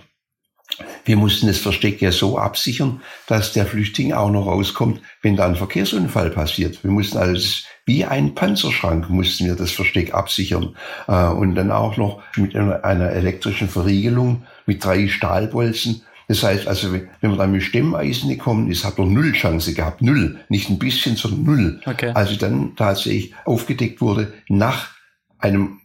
wir 1.03 1.17
mussten 1.17 1.47
das 1.47 1.57
Versteck 1.57 2.01
ja 2.01 2.13
so 2.13 2.37
absichern, 2.37 3.01
dass 3.27 3.51
der 3.51 3.65
Flüchtling 3.65 4.13
auch 4.13 4.31
noch 4.31 4.45
rauskommt, 4.45 5.01
wenn 5.21 5.35
da 5.35 5.45
ein 5.45 5.57
Verkehrsunfall 5.57 6.29
passiert. 6.29 6.85
Wir 6.85 6.91
mussten 6.91 7.17
also 7.17 7.65
wie 7.85 8.05
ein 8.05 8.35
Panzerschrank 8.35 9.09
mussten 9.09 9.47
wir 9.47 9.55
das 9.55 9.71
Versteck 9.71 10.13
absichern. 10.13 10.77
Äh, 11.09 11.25
und 11.25 11.55
dann 11.55 11.71
auch 11.71 11.97
noch 11.97 12.21
mit 12.37 12.55
einer 12.55 13.09
elektrischen 13.09 13.67
Verriegelung 13.67 14.43
mit 14.65 14.81
drei 14.85 15.09
Stahlbolzen. 15.09 16.03
Das 16.31 16.43
heißt 16.43 16.65
also, 16.65 16.93
wenn 16.93 17.09
man 17.21 17.37
dann 17.37 17.51
mit 17.51 17.61
Stemmeisen 17.61 18.29
gekommen 18.29 18.71
ist, 18.71 18.85
hat 18.85 18.97
man 18.97 19.11
null 19.11 19.33
Chance 19.33 19.73
gehabt. 19.73 20.01
Null. 20.01 20.39
Nicht 20.47 20.69
ein 20.69 20.79
bisschen, 20.79 21.17
sondern 21.17 21.43
null. 21.43 21.81
Okay. 21.85 22.11
Also 22.13 22.37
dann 22.37 22.73
tatsächlich 22.77 23.33
aufgedeckt 23.43 23.99
wurde 23.99 24.31
nach 24.47 24.91
einem 25.39 25.81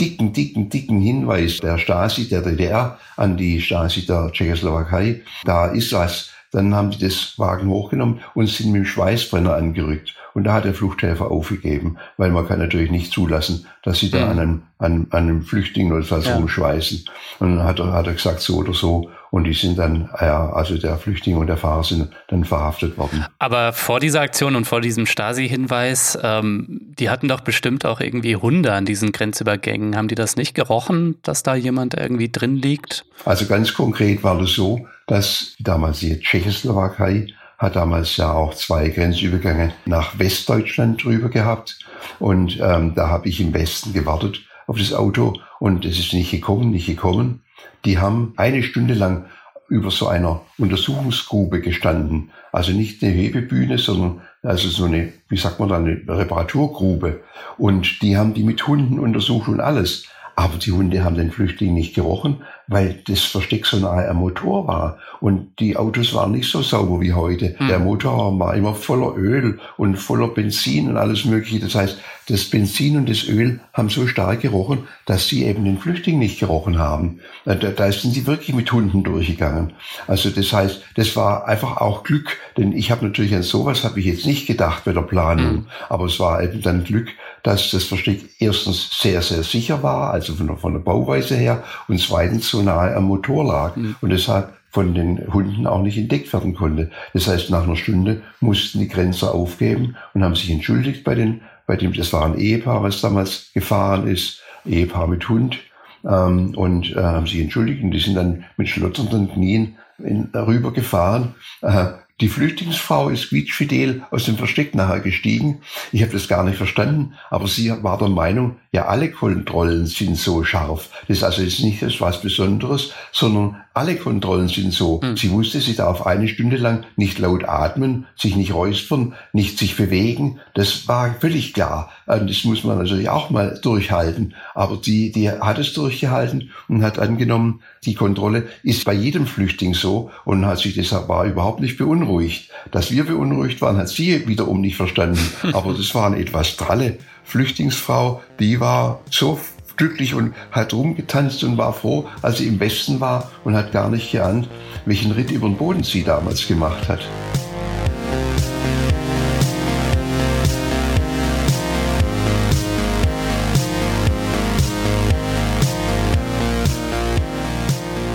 dicken, 0.00 0.32
dicken, 0.32 0.70
dicken 0.70 1.02
Hinweis 1.02 1.58
der 1.58 1.76
Stasi, 1.76 2.30
der 2.30 2.40
DDR 2.40 2.98
an 3.18 3.36
die 3.36 3.60
Stasi 3.60 4.06
der 4.06 4.32
Tschechoslowakei. 4.32 5.20
Da 5.44 5.66
ist 5.66 5.92
was. 5.92 6.30
Dann 6.52 6.74
haben 6.74 6.90
die 6.90 6.98
das 6.98 7.38
Wagen 7.38 7.68
hochgenommen 7.68 8.20
und 8.34 8.48
sind 8.48 8.72
mit 8.72 8.82
dem 8.82 8.86
Schweißbrenner 8.86 9.54
angerückt. 9.54 10.14
Und 10.34 10.44
da 10.44 10.54
hat 10.54 10.64
der 10.64 10.74
Fluchthelfer 10.74 11.30
aufgegeben, 11.30 11.96
weil 12.16 12.30
man 12.30 12.46
kann 12.46 12.58
natürlich 12.58 12.90
nicht 12.90 13.12
zulassen, 13.12 13.66
dass 13.82 13.98
sie 13.98 14.10
da 14.10 14.26
mhm. 14.26 14.30
an, 14.30 14.38
einem, 14.38 14.62
an, 14.78 15.06
an 15.10 15.22
einem 15.24 15.42
Flüchtling 15.42 15.92
oder 15.92 16.08
was 16.10 16.26
ja. 16.26 16.36
rumschweißen. 16.36 17.04
Und 17.40 17.56
dann 17.56 17.64
hat 17.64 17.80
er, 17.80 17.92
hat 17.92 18.06
er 18.06 18.12
gesagt, 18.12 18.40
so 18.40 18.58
oder 18.58 18.72
so. 18.72 19.10
Und 19.30 19.44
die 19.44 19.52
sind 19.52 19.78
dann, 19.78 20.10
ja, 20.20 20.50
also 20.50 20.76
der 20.76 20.96
Flüchtling 20.98 21.36
und 21.36 21.46
der 21.46 21.56
Fahrer 21.56 21.84
sind 21.84 22.10
dann 22.28 22.44
verhaftet 22.44 22.98
worden. 22.98 23.24
Aber 23.38 23.72
vor 23.72 24.00
dieser 24.00 24.22
Aktion 24.22 24.56
und 24.56 24.66
vor 24.66 24.80
diesem 24.80 25.06
Stasi-Hinweis, 25.06 26.18
ähm, 26.22 26.80
die 26.98 27.10
hatten 27.10 27.28
doch 27.28 27.40
bestimmt 27.40 27.86
auch 27.86 28.00
irgendwie 28.00 28.34
Hunde 28.34 28.72
an 28.72 28.84
diesen 28.84 29.12
Grenzübergängen. 29.12 29.96
Haben 29.96 30.08
die 30.08 30.16
das 30.16 30.34
nicht 30.34 30.54
gerochen, 30.54 31.16
dass 31.22 31.44
da 31.44 31.54
jemand 31.54 31.94
irgendwie 31.94 32.30
drin 32.30 32.56
liegt? 32.56 33.04
Also 33.24 33.46
ganz 33.46 33.72
konkret 33.72 34.24
war 34.24 34.36
das 34.38 34.50
so, 34.50 34.86
dass 35.10 35.56
damals 35.58 35.98
die 35.98 36.20
Tschechoslowakei 36.20 37.26
hat 37.58 37.74
damals 37.74 38.16
ja 38.16 38.32
auch 38.32 38.54
zwei 38.54 38.88
Grenzübergänge 38.90 39.74
nach 39.84 40.16
Westdeutschland 40.20 41.02
drüber 41.02 41.28
gehabt. 41.28 41.80
Und 42.20 42.58
ähm, 42.62 42.94
da 42.94 43.08
habe 43.08 43.28
ich 43.28 43.40
im 43.40 43.52
Westen 43.52 43.92
gewartet 43.92 44.40
auf 44.68 44.78
das 44.78 44.94
Auto 44.94 45.40
und 45.58 45.84
es 45.84 45.98
ist 45.98 46.12
nicht 46.12 46.30
gekommen, 46.30 46.70
nicht 46.70 46.86
gekommen. 46.86 47.42
Die 47.84 47.98
haben 47.98 48.34
eine 48.36 48.62
Stunde 48.62 48.94
lang 48.94 49.26
über 49.68 49.90
so 49.90 50.06
einer 50.06 50.42
Untersuchungsgrube 50.58 51.60
gestanden. 51.60 52.30
Also 52.52 52.70
nicht 52.70 53.02
eine 53.02 53.12
Hebebühne, 53.12 53.78
sondern 53.78 54.20
also 54.44 54.68
so 54.68 54.84
eine, 54.84 55.12
wie 55.28 55.36
sagt 55.36 55.58
man 55.58 55.70
da, 55.70 55.76
eine 55.76 56.02
Reparaturgrube. 56.06 57.20
Und 57.58 58.00
die 58.00 58.16
haben 58.16 58.32
die 58.32 58.44
mit 58.44 58.64
Hunden 58.64 59.00
untersucht 59.00 59.48
und 59.48 59.60
alles. 59.60 60.06
Aber 60.40 60.56
die 60.56 60.72
Hunde 60.72 61.04
haben 61.04 61.16
den 61.16 61.30
Flüchtling 61.30 61.74
nicht 61.74 61.94
gerochen, 61.94 62.38
weil 62.66 63.02
das 63.06 63.20
Versteck 63.20 63.66
so 63.66 63.76
nahe 63.76 64.08
am 64.08 64.16
Motor 64.16 64.66
war. 64.66 64.96
Und 65.20 65.60
die 65.60 65.76
Autos 65.76 66.14
waren 66.14 66.32
nicht 66.32 66.50
so 66.50 66.62
sauber 66.62 67.02
wie 67.02 67.12
heute. 67.12 67.56
Mhm. 67.58 67.68
Der 67.68 67.78
Motor 67.78 68.38
war 68.38 68.54
immer 68.54 68.74
voller 68.74 69.14
Öl 69.18 69.60
und 69.76 69.96
voller 69.96 70.28
Benzin 70.28 70.88
und 70.88 70.96
alles 70.96 71.26
Mögliche. 71.26 71.60
Das 71.60 71.74
heißt, 71.74 71.98
das 72.30 72.44
Benzin 72.44 72.96
und 72.96 73.10
das 73.10 73.28
Öl 73.28 73.60
haben 73.74 73.90
so 73.90 74.06
stark 74.06 74.40
gerochen, 74.40 74.86
dass 75.04 75.28
sie 75.28 75.44
eben 75.44 75.62
den 75.66 75.76
Flüchtling 75.76 76.18
nicht 76.18 76.40
gerochen 76.40 76.78
haben. 76.78 77.20
Da, 77.44 77.54
da 77.54 77.92
sind 77.92 78.14
sie 78.14 78.26
wirklich 78.26 78.56
mit 78.56 78.72
Hunden 78.72 79.02
durchgegangen. 79.02 79.74
Also 80.06 80.30
das 80.30 80.54
heißt, 80.54 80.80
das 80.94 81.16
war 81.16 81.48
einfach 81.48 81.76
auch 81.78 82.02
Glück, 82.02 82.38
denn 82.56 82.72
ich 82.72 82.90
habe 82.90 83.04
natürlich 83.04 83.34
an 83.34 83.42
sowas 83.42 83.84
habe 83.84 84.00
ich 84.00 84.06
jetzt 84.06 84.24
nicht 84.24 84.46
gedacht 84.46 84.84
bei 84.84 84.94
der 84.94 85.02
Planung, 85.02 85.52
mhm. 85.52 85.66
aber 85.90 86.06
es 86.06 86.18
war 86.18 86.42
eben 86.42 86.62
dann 86.62 86.84
Glück, 86.84 87.08
dass 87.42 87.70
das 87.70 87.84
Versteck 87.84 88.20
erstens 88.38 88.90
sehr, 89.00 89.22
sehr 89.22 89.42
sicher 89.42 89.82
war, 89.82 90.12
also 90.12 90.34
von 90.34 90.46
der, 90.46 90.56
von 90.56 90.72
der 90.72 90.80
Bauweise 90.80 91.36
her, 91.36 91.62
und 91.88 92.00
zweitens 92.00 92.48
so 92.48 92.62
nahe 92.62 92.94
am 92.94 93.04
Motor 93.04 93.44
lag 93.44 93.76
mhm. 93.76 93.96
und 94.00 94.10
deshalb 94.10 94.52
von 94.70 94.94
den 94.94 95.32
Hunden 95.32 95.66
auch 95.66 95.82
nicht 95.82 95.98
entdeckt 95.98 96.32
werden 96.32 96.54
konnte. 96.54 96.90
Das 97.12 97.26
heißt, 97.26 97.50
nach 97.50 97.64
einer 97.64 97.76
Stunde 97.76 98.22
mussten 98.40 98.78
die 98.78 98.88
Grenzer 98.88 99.34
aufgeben 99.34 99.96
und 100.14 100.22
haben 100.22 100.36
sich 100.36 100.50
entschuldigt 100.50 101.02
bei 101.02 101.14
den, 101.14 101.40
bei 101.66 101.76
dem, 101.76 101.92
das 101.92 102.12
war 102.12 102.24
ein 102.24 102.38
Ehepaar, 102.38 102.82
was 102.82 103.00
damals 103.00 103.50
gefahren 103.52 104.06
ist, 104.06 104.40
Ehepaar 104.64 105.08
mit 105.08 105.28
Hund, 105.28 105.58
ähm, 106.04 106.54
und 106.56 106.92
äh, 106.92 107.02
haben 107.02 107.26
sich 107.26 107.40
entschuldigt 107.40 107.82
und 107.82 107.90
die 107.90 108.00
sind 108.00 108.14
dann 108.14 108.44
mit 108.56 108.68
schlotternden 108.68 109.32
Knien 109.32 109.76
in, 109.98 110.30
rübergefahren. 110.34 111.34
Äh, 111.62 111.86
die 112.20 112.28
Flüchtlingsfrau 112.28 113.08
ist 113.08 113.30
quietschfidel 113.30 114.02
aus 114.10 114.26
dem 114.26 114.36
Versteck 114.36 114.74
nachher 114.74 115.00
gestiegen. 115.00 115.62
Ich 115.92 116.02
habe 116.02 116.12
das 116.12 116.28
gar 116.28 116.44
nicht 116.44 116.58
verstanden, 116.58 117.14
aber 117.30 117.48
sie 117.48 117.70
war 117.82 117.98
der 117.98 118.08
Meinung, 118.08 118.56
ja, 118.72 118.86
alle 118.86 119.10
Kontrollen 119.10 119.86
sind 119.86 120.16
so 120.16 120.44
scharf. 120.44 120.90
Das 121.08 121.18
ist 121.18 121.24
also 121.24 121.42
jetzt 121.42 121.60
nicht 121.60 122.00
was 122.00 122.20
Besonderes, 122.20 122.92
sondern 123.10 123.56
alle 123.72 123.96
Kontrollen 123.96 124.48
sind 124.48 124.72
so. 124.72 125.00
Mhm. 125.02 125.16
Sie 125.16 125.30
wusste, 125.30 125.60
sie 125.60 125.76
darf 125.76 126.06
eine 126.06 126.28
Stunde 126.28 126.56
lang 126.56 126.84
nicht 126.96 127.18
laut 127.18 127.44
atmen, 127.44 128.06
sich 128.16 128.36
nicht 128.36 128.52
räuspern, 128.52 129.14
nicht 129.32 129.58
sich 129.58 129.76
bewegen. 129.76 130.40
Das 130.54 130.88
war 130.88 131.14
völlig 131.20 131.54
klar. 131.54 131.90
Das 132.06 132.44
muss 132.44 132.64
man 132.64 132.78
natürlich 132.78 133.08
auch 133.08 133.30
mal 133.30 133.58
durchhalten. 133.62 134.34
Aber 134.54 134.76
die, 134.76 135.12
die 135.12 135.30
hat 135.30 135.58
es 135.58 135.72
durchgehalten 135.72 136.50
und 136.68 136.82
hat 136.82 136.98
angenommen, 136.98 137.60
die 137.84 137.94
Kontrolle 137.94 138.48
ist 138.62 138.84
bei 138.84 138.92
jedem 138.92 139.26
Flüchtling 139.26 139.74
so 139.74 140.10
und 140.24 140.44
hat 140.44 140.58
sich 140.58 140.74
deshalb 140.74 141.08
war 141.08 141.24
überhaupt 141.24 141.60
nicht 141.60 141.78
beunruhigt. 141.78 142.50
Dass 142.72 142.90
wir 142.90 143.04
beunruhigt 143.04 143.60
waren, 143.60 143.76
hat 143.76 143.88
sie 143.88 144.26
wiederum 144.26 144.60
nicht 144.60 144.76
verstanden. 144.76 145.20
Aber 145.52 145.74
das 145.74 145.94
war 145.94 146.06
eine 146.06 146.18
etwas 146.18 146.56
dralle 146.56 146.98
Flüchtlingsfrau, 147.24 148.20
die 148.40 148.58
war 148.58 149.00
so 149.08 149.38
glücklich 149.80 150.12
und 150.12 150.34
hat 150.52 150.74
rumgetanzt 150.74 151.42
und 151.42 151.56
war 151.56 151.72
froh, 151.72 152.06
als 152.20 152.36
sie 152.36 152.46
im 152.48 152.60
Westen 152.60 153.00
war 153.00 153.30
und 153.44 153.56
hat 153.56 153.72
gar 153.72 153.88
nicht 153.88 154.12
geahnt, 154.12 154.46
welchen 154.84 155.10
Ritt 155.10 155.30
über 155.30 155.48
den 155.48 155.56
Boden 155.56 155.82
sie 155.82 156.04
damals 156.04 156.46
gemacht 156.46 156.86
hat. 156.86 157.00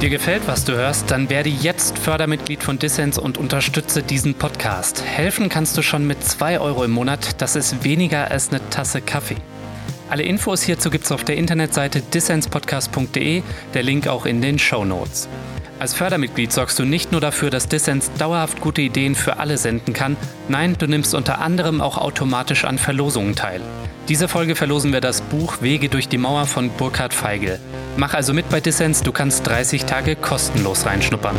Dir 0.01 0.09
gefällt, 0.11 0.43
was 0.45 0.65
du 0.65 0.73
hörst, 0.73 1.09
dann 1.09 1.31
werde 1.31 1.49
jetzt 1.49 1.97
Fördermitglied 1.97 2.61
von 2.61 2.77
Dissens 2.77 3.17
und 3.17 3.39
unterstütze 3.39 4.03
diesen 4.03 4.35
Podcast. 4.35 5.03
Helfen 5.03 5.49
kannst 5.49 5.75
du 5.77 5.81
schon 5.81 6.05
mit 6.05 6.23
2 6.23 6.59
Euro 6.59 6.83
im 6.83 6.91
Monat. 6.91 7.41
Das 7.41 7.55
ist 7.55 7.83
weniger 7.83 8.29
als 8.29 8.49
eine 8.49 8.61
Tasse 8.69 9.01
Kaffee. 9.01 9.37
Alle 10.07 10.23
Infos 10.23 10.61
hierzu 10.61 10.91
gibt 10.91 11.05
es 11.05 11.11
auf 11.11 11.23
der 11.23 11.35
Internetseite 11.35 12.01
dissenspodcast.de, 12.01 13.41
der 13.73 13.83
Link 13.83 14.07
auch 14.07 14.25
in 14.25 14.41
den 14.41 14.59
Show 14.59 14.85
Notes. 14.85 15.27
Als 15.79 15.93
Fördermitglied 15.93 16.53
sorgst 16.53 16.77
du 16.79 16.85
nicht 16.85 17.11
nur 17.11 17.21
dafür, 17.21 17.49
dass 17.49 17.67
Dissens 17.67 18.11
dauerhaft 18.17 18.61
gute 18.61 18.81
Ideen 18.81 19.15
für 19.15 19.39
alle 19.39 19.57
senden 19.57 19.93
kann, 19.93 20.15
nein, 20.47 20.75
du 20.77 20.87
nimmst 20.87 21.15
unter 21.15 21.39
anderem 21.39 21.81
auch 21.81 21.97
automatisch 21.97 22.65
an 22.65 22.77
Verlosungen 22.77 23.35
teil. 23.35 23.61
Diese 24.07 24.27
Folge 24.27 24.55
verlosen 24.55 24.93
wir 24.93 25.01
das 25.01 25.21
Buch 25.21 25.61
Wege 25.61 25.89
durch 25.89 26.07
die 26.07 26.19
Mauer 26.19 26.45
von 26.45 26.69
Burkhard 26.69 27.13
Feigl. 27.13 27.59
Mach 27.97 28.13
also 28.13 28.33
mit 28.33 28.47
bei 28.49 28.61
Dissens, 28.61 29.01
du 29.01 29.11
kannst 29.11 29.47
30 29.47 29.85
Tage 29.85 30.15
kostenlos 30.15 30.85
reinschnuppern. 30.85 31.35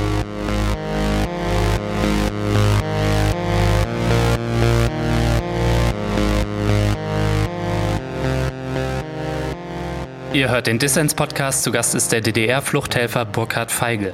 Ihr 10.36 10.50
hört 10.50 10.66
den 10.66 10.78
Dissens-Podcast. 10.78 11.62
Zu 11.62 11.72
Gast 11.72 11.94
ist 11.94 12.12
der 12.12 12.20
DDR-Fluchthelfer 12.20 13.24
Burkhard 13.24 13.72
Feigl. 13.72 14.12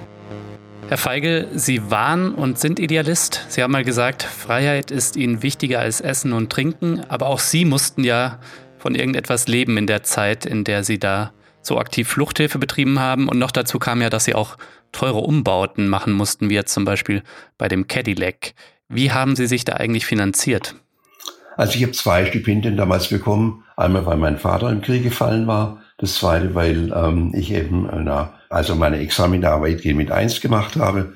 Herr 0.88 0.96
Feigl, 0.96 1.48
Sie 1.52 1.90
waren 1.90 2.32
und 2.32 2.60
sind 2.60 2.78
Idealist. 2.78 3.44
Sie 3.48 3.60
haben 3.60 3.72
mal 3.72 3.82
gesagt, 3.82 4.22
Freiheit 4.22 4.92
ist 4.92 5.16
Ihnen 5.16 5.42
wichtiger 5.42 5.80
als 5.80 6.00
Essen 6.00 6.32
und 6.32 6.52
Trinken. 6.52 7.02
Aber 7.08 7.26
auch 7.26 7.40
Sie 7.40 7.64
mussten 7.64 8.04
ja 8.04 8.38
von 8.78 8.94
irgendetwas 8.94 9.48
leben 9.48 9.76
in 9.76 9.88
der 9.88 10.04
Zeit, 10.04 10.46
in 10.46 10.62
der 10.62 10.84
Sie 10.84 11.00
da 11.00 11.32
so 11.60 11.76
aktiv 11.76 12.06
Fluchthilfe 12.06 12.60
betrieben 12.60 13.00
haben. 13.00 13.28
Und 13.28 13.40
noch 13.40 13.50
dazu 13.50 13.80
kam 13.80 14.00
ja, 14.00 14.08
dass 14.08 14.24
Sie 14.24 14.36
auch 14.36 14.58
teure 14.92 15.18
Umbauten 15.18 15.88
machen 15.88 16.12
mussten, 16.12 16.50
wie 16.50 16.54
jetzt 16.54 16.72
zum 16.72 16.84
Beispiel 16.84 17.24
bei 17.58 17.66
dem 17.66 17.88
Cadillac. 17.88 18.54
Wie 18.88 19.10
haben 19.10 19.34
Sie 19.34 19.48
sich 19.48 19.64
da 19.64 19.72
eigentlich 19.72 20.06
finanziert? 20.06 20.76
Also 21.56 21.74
ich 21.74 21.82
habe 21.82 21.92
zwei 21.94 22.26
Stipendien 22.26 22.76
damals 22.76 23.08
bekommen. 23.08 23.64
Einmal, 23.76 24.06
weil 24.06 24.18
mein 24.18 24.38
Vater 24.38 24.70
im 24.70 24.82
Krieg 24.82 25.02
gefallen 25.02 25.48
war 25.48 25.81
das 26.02 26.16
zweite, 26.16 26.56
weil 26.56 26.92
ähm, 26.92 27.32
ich 27.32 27.52
eben 27.52 27.88
äh, 27.88 28.24
also 28.48 28.74
meine 28.74 28.98
Examina 28.98 29.62
weitgehend 29.62 29.96
mit 29.96 30.10
eins 30.10 30.40
gemacht 30.40 30.74
habe. 30.74 31.12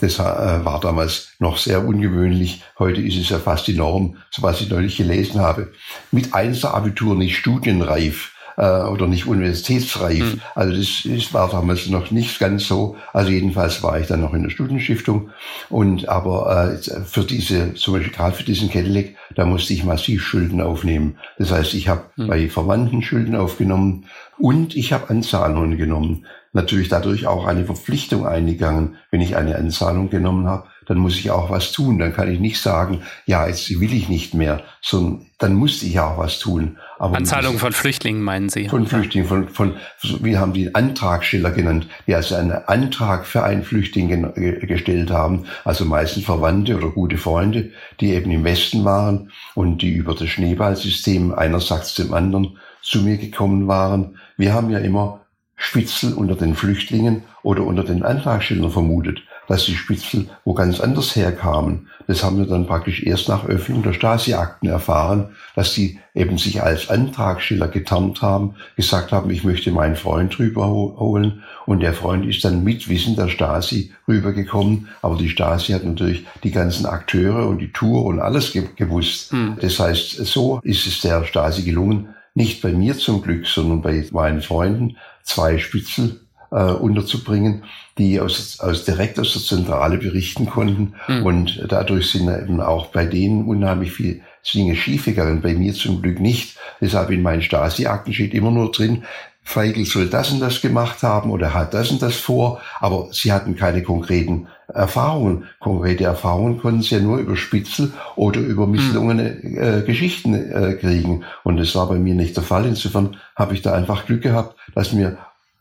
Das 0.00 0.18
äh, 0.18 0.22
war 0.64 0.80
damals 0.80 1.34
noch 1.38 1.58
sehr 1.58 1.86
ungewöhnlich. 1.86 2.62
Heute 2.78 3.02
ist 3.02 3.18
es 3.18 3.28
ja 3.28 3.38
fast 3.38 3.66
die 3.66 3.76
Norm, 3.76 4.16
so 4.30 4.42
was 4.42 4.62
ich 4.62 4.70
neulich 4.70 4.96
gelesen 4.96 5.42
habe. 5.42 5.72
Mit 6.10 6.32
Einser 6.32 6.72
Abitur 6.72 7.14
nicht 7.16 7.36
studienreif 7.36 8.32
äh, 8.60 8.82
oder 8.82 9.06
nicht 9.06 9.26
universitätsreif. 9.26 10.34
Mhm. 10.34 10.40
Also 10.54 10.76
das, 10.76 11.02
das 11.04 11.32
war 11.32 11.50
damals 11.50 11.88
noch 11.88 12.10
nicht 12.10 12.38
ganz 12.38 12.66
so. 12.66 12.96
Also 13.14 13.30
jedenfalls 13.30 13.82
war 13.82 13.98
ich 13.98 14.06
dann 14.06 14.20
noch 14.20 14.34
in 14.34 14.42
der 14.42 14.50
Studienstiftung. 14.50 15.30
Und 15.70 16.08
aber 16.08 16.74
äh, 16.74 17.00
für 17.04 17.24
diese, 17.24 17.74
zum 17.74 17.94
Beispiel 17.94 18.12
gerade 18.12 18.36
für 18.36 18.44
diesen 18.44 18.70
Cadillac, 18.70 19.14
da 19.34 19.46
musste 19.46 19.72
ich 19.72 19.84
massiv 19.84 20.22
Schulden 20.22 20.60
aufnehmen. 20.60 21.16
Das 21.38 21.50
heißt, 21.50 21.72
ich 21.72 21.88
habe 21.88 22.02
mhm. 22.16 22.26
bei 22.26 22.48
Verwandten 22.50 23.02
Schulden 23.02 23.34
aufgenommen 23.34 24.04
und 24.38 24.76
ich 24.76 24.92
habe 24.92 25.08
Anzahlungen 25.08 25.78
genommen. 25.78 26.26
Natürlich 26.52 26.88
dadurch 26.88 27.26
auch 27.26 27.46
eine 27.46 27.64
Verpflichtung 27.64 28.26
eingegangen, 28.26 28.96
wenn 29.10 29.20
ich 29.20 29.36
eine 29.36 29.56
Anzahlung 29.56 30.10
genommen 30.10 30.46
habe 30.46 30.64
dann 30.90 30.98
muss 30.98 31.20
ich 31.20 31.30
auch 31.30 31.50
was 31.50 31.70
tun. 31.70 32.00
Dann 32.00 32.12
kann 32.12 32.28
ich 32.28 32.40
nicht 32.40 32.60
sagen, 32.60 33.02
ja, 33.24 33.46
jetzt 33.46 33.78
will 33.78 33.92
ich 33.92 34.08
nicht 34.08 34.34
mehr, 34.34 34.64
sondern 34.82 35.24
dann 35.38 35.54
musste 35.54 35.86
ich 35.86 36.00
auch 36.00 36.18
was 36.18 36.40
tun. 36.40 36.78
Aber 36.98 37.16
Anzahlung 37.16 37.58
von 37.58 37.72
Flüchtlingen 37.72 38.24
meinen 38.24 38.48
Sie? 38.48 38.68
Von 38.68 38.88
Flüchtlingen, 38.88 39.28
von, 39.28 39.48
von, 39.48 39.76
wir 40.02 40.40
haben 40.40 40.52
die 40.52 40.74
Antragsteller 40.74 41.52
genannt, 41.52 41.86
die 42.08 42.14
also 42.16 42.34
einen 42.34 42.50
Antrag 42.50 43.24
für 43.24 43.44
einen 43.44 43.62
Flüchtling 43.62 44.32
gestellt 44.66 45.12
haben, 45.12 45.44
also 45.62 45.84
meistens 45.84 46.24
Verwandte 46.24 46.76
oder 46.76 46.88
gute 46.88 47.18
Freunde, 47.18 47.70
die 48.00 48.10
eben 48.10 48.32
im 48.32 48.42
Westen 48.42 48.84
waren 48.84 49.30
und 49.54 49.82
die 49.82 49.92
über 49.92 50.16
das 50.16 50.28
Schneeballsystem 50.28 51.32
einerseits 51.32 51.94
dem 51.94 52.12
anderen 52.12 52.58
zu 52.82 53.02
mir 53.02 53.16
gekommen 53.16 53.68
waren. 53.68 54.18
Wir 54.36 54.54
haben 54.54 54.70
ja 54.70 54.80
immer 54.80 55.20
Spitzel 55.54 56.14
unter 56.14 56.34
den 56.34 56.56
Flüchtlingen 56.56 57.22
oder 57.44 57.62
unter 57.62 57.84
den 57.84 58.02
Antragstellern 58.02 58.72
vermutet 58.72 59.22
dass 59.50 59.64
die 59.64 59.74
Spitzel 59.74 60.28
wo 60.44 60.54
ganz 60.54 60.78
anders 60.78 61.16
herkamen. 61.16 61.88
Das 62.06 62.22
haben 62.22 62.38
wir 62.38 62.46
dann 62.46 62.68
praktisch 62.68 63.02
erst 63.02 63.28
nach 63.28 63.44
Öffnung 63.44 63.82
der 63.82 63.92
Stasi-Akten 63.92 64.68
erfahren, 64.68 65.30
dass 65.56 65.74
die 65.74 65.98
eben 66.14 66.38
sich 66.38 66.62
als 66.62 66.88
Antragsteller 66.88 67.66
getarnt 67.66 68.22
haben, 68.22 68.54
gesagt 68.76 69.10
haben, 69.10 69.28
ich 69.28 69.42
möchte 69.42 69.72
meinen 69.72 69.96
Freund 69.96 70.38
rüberholen 70.38 71.42
und 71.66 71.80
der 71.80 71.94
Freund 71.94 72.26
ist 72.26 72.44
dann 72.44 72.62
mit 72.62 72.88
Wissen 72.88 73.16
der 73.16 73.26
Stasi 73.26 73.92
rübergekommen, 74.06 74.86
aber 75.02 75.16
die 75.16 75.28
Stasi 75.28 75.72
hat 75.72 75.82
natürlich 75.82 76.24
die 76.44 76.52
ganzen 76.52 76.86
Akteure 76.86 77.48
und 77.48 77.58
die 77.58 77.72
Tour 77.72 78.04
und 78.04 78.20
alles 78.20 78.52
ge 78.52 78.68
gewusst. 78.76 79.32
Hm. 79.32 79.56
Das 79.60 79.80
heißt, 79.80 80.24
so 80.26 80.60
ist 80.62 80.86
es 80.86 81.00
der 81.00 81.24
Stasi 81.24 81.62
gelungen, 81.62 82.10
nicht 82.34 82.62
bei 82.62 82.70
mir 82.70 82.96
zum 82.96 83.20
Glück, 83.20 83.48
sondern 83.48 83.82
bei 83.82 84.06
meinen 84.12 84.42
Freunden, 84.42 84.96
zwei 85.24 85.58
Spitzel 85.58 86.19
äh, 86.50 86.72
unterzubringen, 86.72 87.64
die 87.98 88.20
aus, 88.20 88.60
aus 88.60 88.84
direkt 88.84 89.18
aus 89.18 89.32
der 89.32 89.42
Zentrale 89.42 89.98
berichten 89.98 90.46
konnten. 90.46 90.94
Mhm. 91.08 91.26
Und 91.26 91.64
dadurch 91.68 92.10
sind 92.10 92.28
eben 92.28 92.60
auch 92.60 92.86
bei 92.86 93.06
denen 93.06 93.44
unheimlich 93.44 93.92
viel 93.92 94.22
Dinge 94.54 94.74
schiefgegangen. 94.74 95.42
Bei 95.42 95.54
mir 95.54 95.74
zum 95.74 96.02
Glück 96.02 96.20
nicht. 96.20 96.56
Deshalb 96.80 97.10
in 97.10 97.22
meinen 97.22 97.42
Stasi-Akten 97.42 98.12
steht 98.12 98.34
immer 98.34 98.50
nur 98.50 98.72
drin, 98.72 99.04
Feigl 99.42 99.84
soll 99.84 100.06
das 100.06 100.30
und 100.30 100.40
das 100.40 100.60
gemacht 100.60 101.02
haben 101.02 101.30
oder 101.30 101.54
hat 101.54 101.74
das 101.74 101.90
und 101.90 102.02
das 102.02 102.14
vor, 102.16 102.60
aber 102.78 103.08
sie 103.10 103.32
hatten 103.32 103.56
keine 103.56 103.82
konkreten 103.82 104.46
Erfahrungen. 104.68 105.44
Konkrete 105.58 106.04
Erfahrungen 106.04 106.58
konnten 106.58 106.82
sie 106.82 106.94
ja 106.94 107.00
nur 107.00 107.18
über 107.18 107.36
Spitzel 107.36 107.92
oder 108.14 108.40
über 108.40 108.64
hm. 108.64 108.70
misslungene 108.70 109.42
äh, 109.42 109.82
Geschichten 109.82 110.34
äh, 110.34 110.74
kriegen. 110.74 111.24
Und 111.42 111.56
das 111.56 111.74
war 111.74 111.88
bei 111.88 111.96
mir 111.96 112.14
nicht 112.14 112.36
der 112.36 112.44
Fall. 112.44 112.66
Insofern 112.66 113.16
habe 113.34 113.54
ich 113.54 113.62
da 113.62 113.72
einfach 113.72 114.06
Glück 114.06 114.22
gehabt, 114.22 114.56
dass 114.74 114.92
mir 114.92 115.18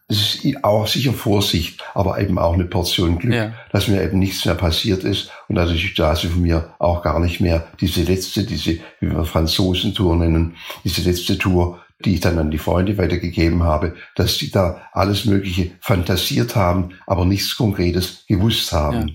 es 0.09 0.43
ist 0.43 0.63
auch 0.63 0.87
sicher 0.87 1.13
Vorsicht, 1.13 1.83
aber 1.93 2.19
eben 2.19 2.39
auch 2.39 2.53
eine 2.53 2.65
Portion 2.65 3.19
Glück, 3.19 3.33
ja. 3.33 3.53
dass 3.71 3.87
mir 3.87 4.03
eben 4.03 4.17
nichts 4.17 4.43
mehr 4.43 4.55
passiert 4.55 5.03
ist 5.03 5.29
und 5.47 5.55
dass 5.55 5.69
ich 5.69 5.93
da 5.93 6.09
also 6.09 6.29
von 6.29 6.41
mir 6.41 6.73
auch 6.79 7.03
gar 7.03 7.19
nicht 7.19 7.39
mehr 7.39 7.67
diese 7.79 8.01
letzte, 8.01 8.43
diese, 8.43 8.79
wie 8.99 9.11
wir 9.11 9.23
Franzosentour 9.23 10.15
nennen, 10.15 10.55
diese 10.83 11.07
letzte 11.07 11.37
Tour, 11.37 11.79
die 12.03 12.15
ich 12.15 12.21
dann 12.21 12.39
an 12.39 12.49
die 12.49 12.57
Freunde 12.57 12.97
weitergegeben 12.97 13.63
habe, 13.63 13.95
dass 14.15 14.39
die 14.39 14.49
da 14.49 14.81
alles 14.93 15.25
Mögliche 15.25 15.71
fantasiert 15.79 16.55
haben, 16.55 16.89
aber 17.05 17.25
nichts 17.25 17.55
Konkretes 17.55 18.25
gewusst 18.27 18.71
haben. 18.71 19.09
Ja. 19.09 19.13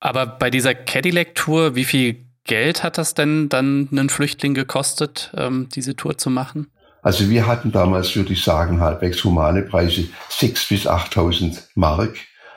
Aber 0.00 0.26
bei 0.26 0.48
dieser 0.48 0.74
Cadillac-Tour, 0.74 1.74
wie 1.74 1.84
viel 1.84 2.24
Geld 2.44 2.82
hat 2.82 2.96
das 2.96 3.12
denn 3.12 3.50
dann 3.50 3.88
einen 3.92 4.08
Flüchtling 4.08 4.54
gekostet, 4.54 5.32
ähm, 5.36 5.68
diese 5.74 5.96
Tour 5.96 6.16
zu 6.16 6.30
machen? 6.30 6.68
Also 7.02 7.28
wir 7.30 7.46
hatten 7.46 7.72
damals, 7.72 8.14
würde 8.16 8.32
ich 8.32 8.42
sagen, 8.42 8.80
halbwegs 8.80 9.22
humane 9.24 9.62
Preise, 9.62 10.02
6.000 10.30 10.68
bis 10.68 10.86
8.000 10.86 11.58
Mark. 11.74 12.16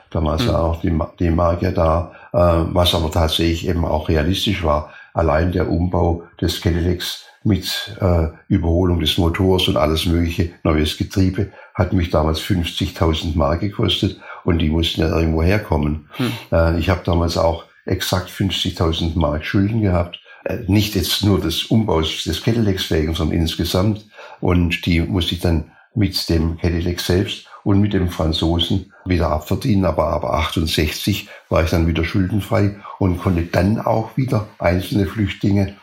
Damals 0.09 0.43
mhm. 0.43 0.47
war 0.49 0.63
auch 0.63 0.81
die, 0.81 0.97
die 1.19 1.29
Mark 1.29 1.61
ja 1.61 1.71
da, 1.71 2.11
äh, 2.33 2.37
was 2.73 2.95
aber 2.95 3.11
tatsächlich 3.11 3.67
eben 3.67 3.85
auch 3.85 4.09
realistisch 4.09 4.63
war. 4.63 4.93
Allein 5.13 5.51
der 5.51 5.69
Umbau 5.69 6.23
des 6.39 6.61
Cadillacs 6.61 7.25
mit 7.43 7.97
äh, 7.99 8.27
Überholung 8.47 8.99
des 8.99 9.17
Motors 9.17 9.67
und 9.67 9.77
alles 9.77 10.05
mögliche, 10.05 10.51
neues 10.63 10.97
Getriebe, 10.97 11.51
hat 11.73 11.93
mich 11.93 12.09
damals 12.09 12.39
50.000 12.39 13.35
Mark 13.35 13.61
gekostet 13.61 14.19
und 14.43 14.59
die 14.59 14.69
mussten 14.69 15.01
ja 15.01 15.07
irgendwo 15.07 15.41
herkommen. 15.41 16.09
Hm. 16.17 16.31
Äh, 16.51 16.79
ich 16.79 16.89
habe 16.89 17.01
damals 17.03 17.37
auch 17.37 17.65
exakt 17.85 18.29
50.000 18.29 19.17
Mark 19.17 19.45
Schulden 19.45 19.81
gehabt. 19.81 20.19
Äh, 20.45 20.59
nicht 20.67 20.95
jetzt 20.95 21.23
nur 21.23 21.39
des 21.39 21.65
Umbaus 21.65 22.23
des 22.23 22.43
Cadillacs 22.43 22.89
wegen, 22.91 23.13
sondern 23.13 23.39
insgesamt. 23.39 24.05
Und 24.39 24.85
die 24.85 25.01
musste 25.01 25.35
ich 25.35 25.41
dann 25.41 25.71
mit 25.93 26.29
dem 26.29 26.57
Cadillac 26.57 26.99
selbst 26.99 27.45
und 27.63 27.81
mit 27.81 27.93
dem 27.93 28.09
Franzosen 28.09 28.91
wieder 29.05 29.29
abverdienen. 29.29 29.85
Aber 29.85 30.07
ab 30.07 30.25
68 30.25 31.27
war 31.49 31.63
ich 31.63 31.69
dann 31.69 31.87
wieder 31.87 32.03
schuldenfrei 32.03 32.77
und 32.99 33.19
konnte 33.19 33.43
dann 33.43 33.79
auch 33.79 34.17
wieder 34.17 34.47
einzelne 34.57 35.05
Flüchtlinge 35.05 35.75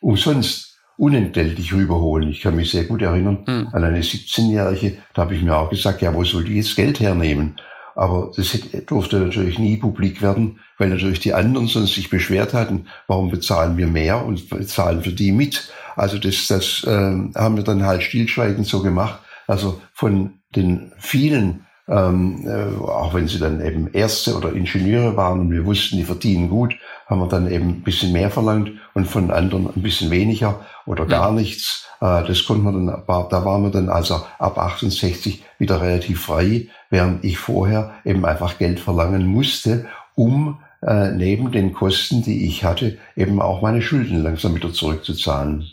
umsonst 0.00 0.78
unentgeltlich 0.96 1.74
rüberholen. 1.74 2.30
Ich 2.30 2.40
kann 2.40 2.56
mich 2.56 2.70
sehr 2.70 2.84
gut 2.84 3.02
erinnern 3.02 3.44
mhm. 3.46 3.68
an 3.72 3.84
eine 3.84 4.00
17-Jährige, 4.00 4.98
da 5.12 5.22
habe 5.22 5.34
ich 5.34 5.42
mir 5.42 5.56
auch 5.56 5.68
gesagt, 5.68 6.00
ja, 6.00 6.14
wo 6.14 6.24
soll 6.24 6.44
die 6.44 6.56
jetzt 6.56 6.74
Geld 6.74 7.00
hernehmen? 7.00 7.56
Aber 7.96 8.30
das 8.36 8.56
durfte 8.86 9.18
natürlich 9.18 9.58
nie 9.58 9.78
publik 9.78 10.20
werden, 10.20 10.60
weil 10.78 10.90
natürlich 10.90 11.18
die 11.18 11.32
anderen 11.32 11.66
sonst 11.66 11.94
sich 11.94 12.10
beschwert 12.10 12.52
hatten, 12.52 12.86
warum 13.06 13.30
bezahlen 13.30 13.78
wir 13.78 13.86
mehr 13.86 14.24
und 14.24 14.50
bezahlen 14.50 15.02
für 15.02 15.12
die 15.12 15.32
mit. 15.32 15.72
Also 15.96 16.18
das, 16.18 16.46
das 16.46 16.84
äh, 16.84 16.90
haben 16.90 17.56
wir 17.56 17.64
dann 17.64 17.84
halt 17.84 18.02
stillschweigend 18.02 18.66
so 18.66 18.82
gemacht. 18.82 19.20
Also 19.46 19.80
von 19.94 20.34
den 20.54 20.92
vielen 20.98 21.65
ähm, 21.88 22.44
äh, 22.46 22.84
auch 22.84 23.14
wenn 23.14 23.28
sie 23.28 23.38
dann 23.38 23.64
eben 23.64 23.88
Ärzte 23.92 24.36
oder 24.36 24.52
Ingenieure 24.52 25.16
waren 25.16 25.40
und 25.40 25.50
wir 25.52 25.64
wussten, 25.64 25.96
die 25.96 26.04
verdienen 26.04 26.48
gut, 26.48 26.74
haben 27.06 27.20
wir 27.20 27.28
dann 27.28 27.50
eben 27.50 27.68
ein 27.68 27.82
bisschen 27.82 28.12
mehr 28.12 28.30
verlangt 28.30 28.72
und 28.94 29.06
von 29.06 29.30
anderen 29.30 29.68
ein 29.74 29.82
bisschen 29.82 30.10
weniger 30.10 30.66
oder 30.84 31.06
gar 31.06 31.32
nichts. 31.32 31.86
Äh, 32.00 32.24
das 32.26 32.44
konnte 32.44 32.64
man 32.64 32.86
dann, 32.86 33.04
da 33.06 33.44
waren 33.44 33.62
wir 33.62 33.70
dann 33.70 33.88
also 33.88 34.20
ab 34.38 34.58
68 34.58 35.44
wieder 35.58 35.80
relativ 35.80 36.22
frei, 36.22 36.68
während 36.90 37.24
ich 37.24 37.38
vorher 37.38 37.94
eben 38.04 38.24
einfach 38.24 38.58
Geld 38.58 38.80
verlangen 38.80 39.26
musste, 39.26 39.86
um 40.16 40.58
äh, 40.82 41.12
neben 41.12 41.52
den 41.52 41.72
Kosten, 41.72 42.22
die 42.22 42.46
ich 42.46 42.64
hatte, 42.64 42.98
eben 43.14 43.40
auch 43.40 43.62
meine 43.62 43.80
Schulden 43.80 44.22
langsam 44.22 44.56
wieder 44.56 44.72
zurückzuzahlen. 44.72 45.66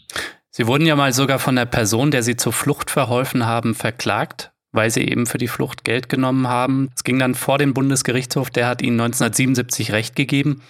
Sie 0.51 0.67
wurden 0.67 0.85
ja 0.85 0.95
mal 0.95 1.11
sogar 1.11 1.39
von 1.39 1.55
der 1.55 1.65
Person, 1.65 2.11
der 2.11 2.21
Sie 2.21 2.35
zur 2.35 2.53
Flucht 2.53 2.91
verholfen 2.91 3.47
haben, 3.47 3.73
verklagt 3.73 4.52
weil 4.73 4.91
sie 4.91 5.07
eben 5.07 5.25
für 5.25 5.37
die 5.37 5.47
Flucht 5.47 5.85
Geld 5.85 6.09
genommen 6.09 6.49
haben. 6.49 6.89
Es 6.95 7.05
ging 7.05 7.17
dann 7.17 7.35
vor 7.35 7.57
den 7.57 7.73
Bundesgerichtshof, 7.73 8.49
der 8.49 8.67
hat 8.67 8.81
ihnen 8.81 8.99
1977 8.99 9.93
Recht 9.93 10.15
gegeben. 10.15 10.61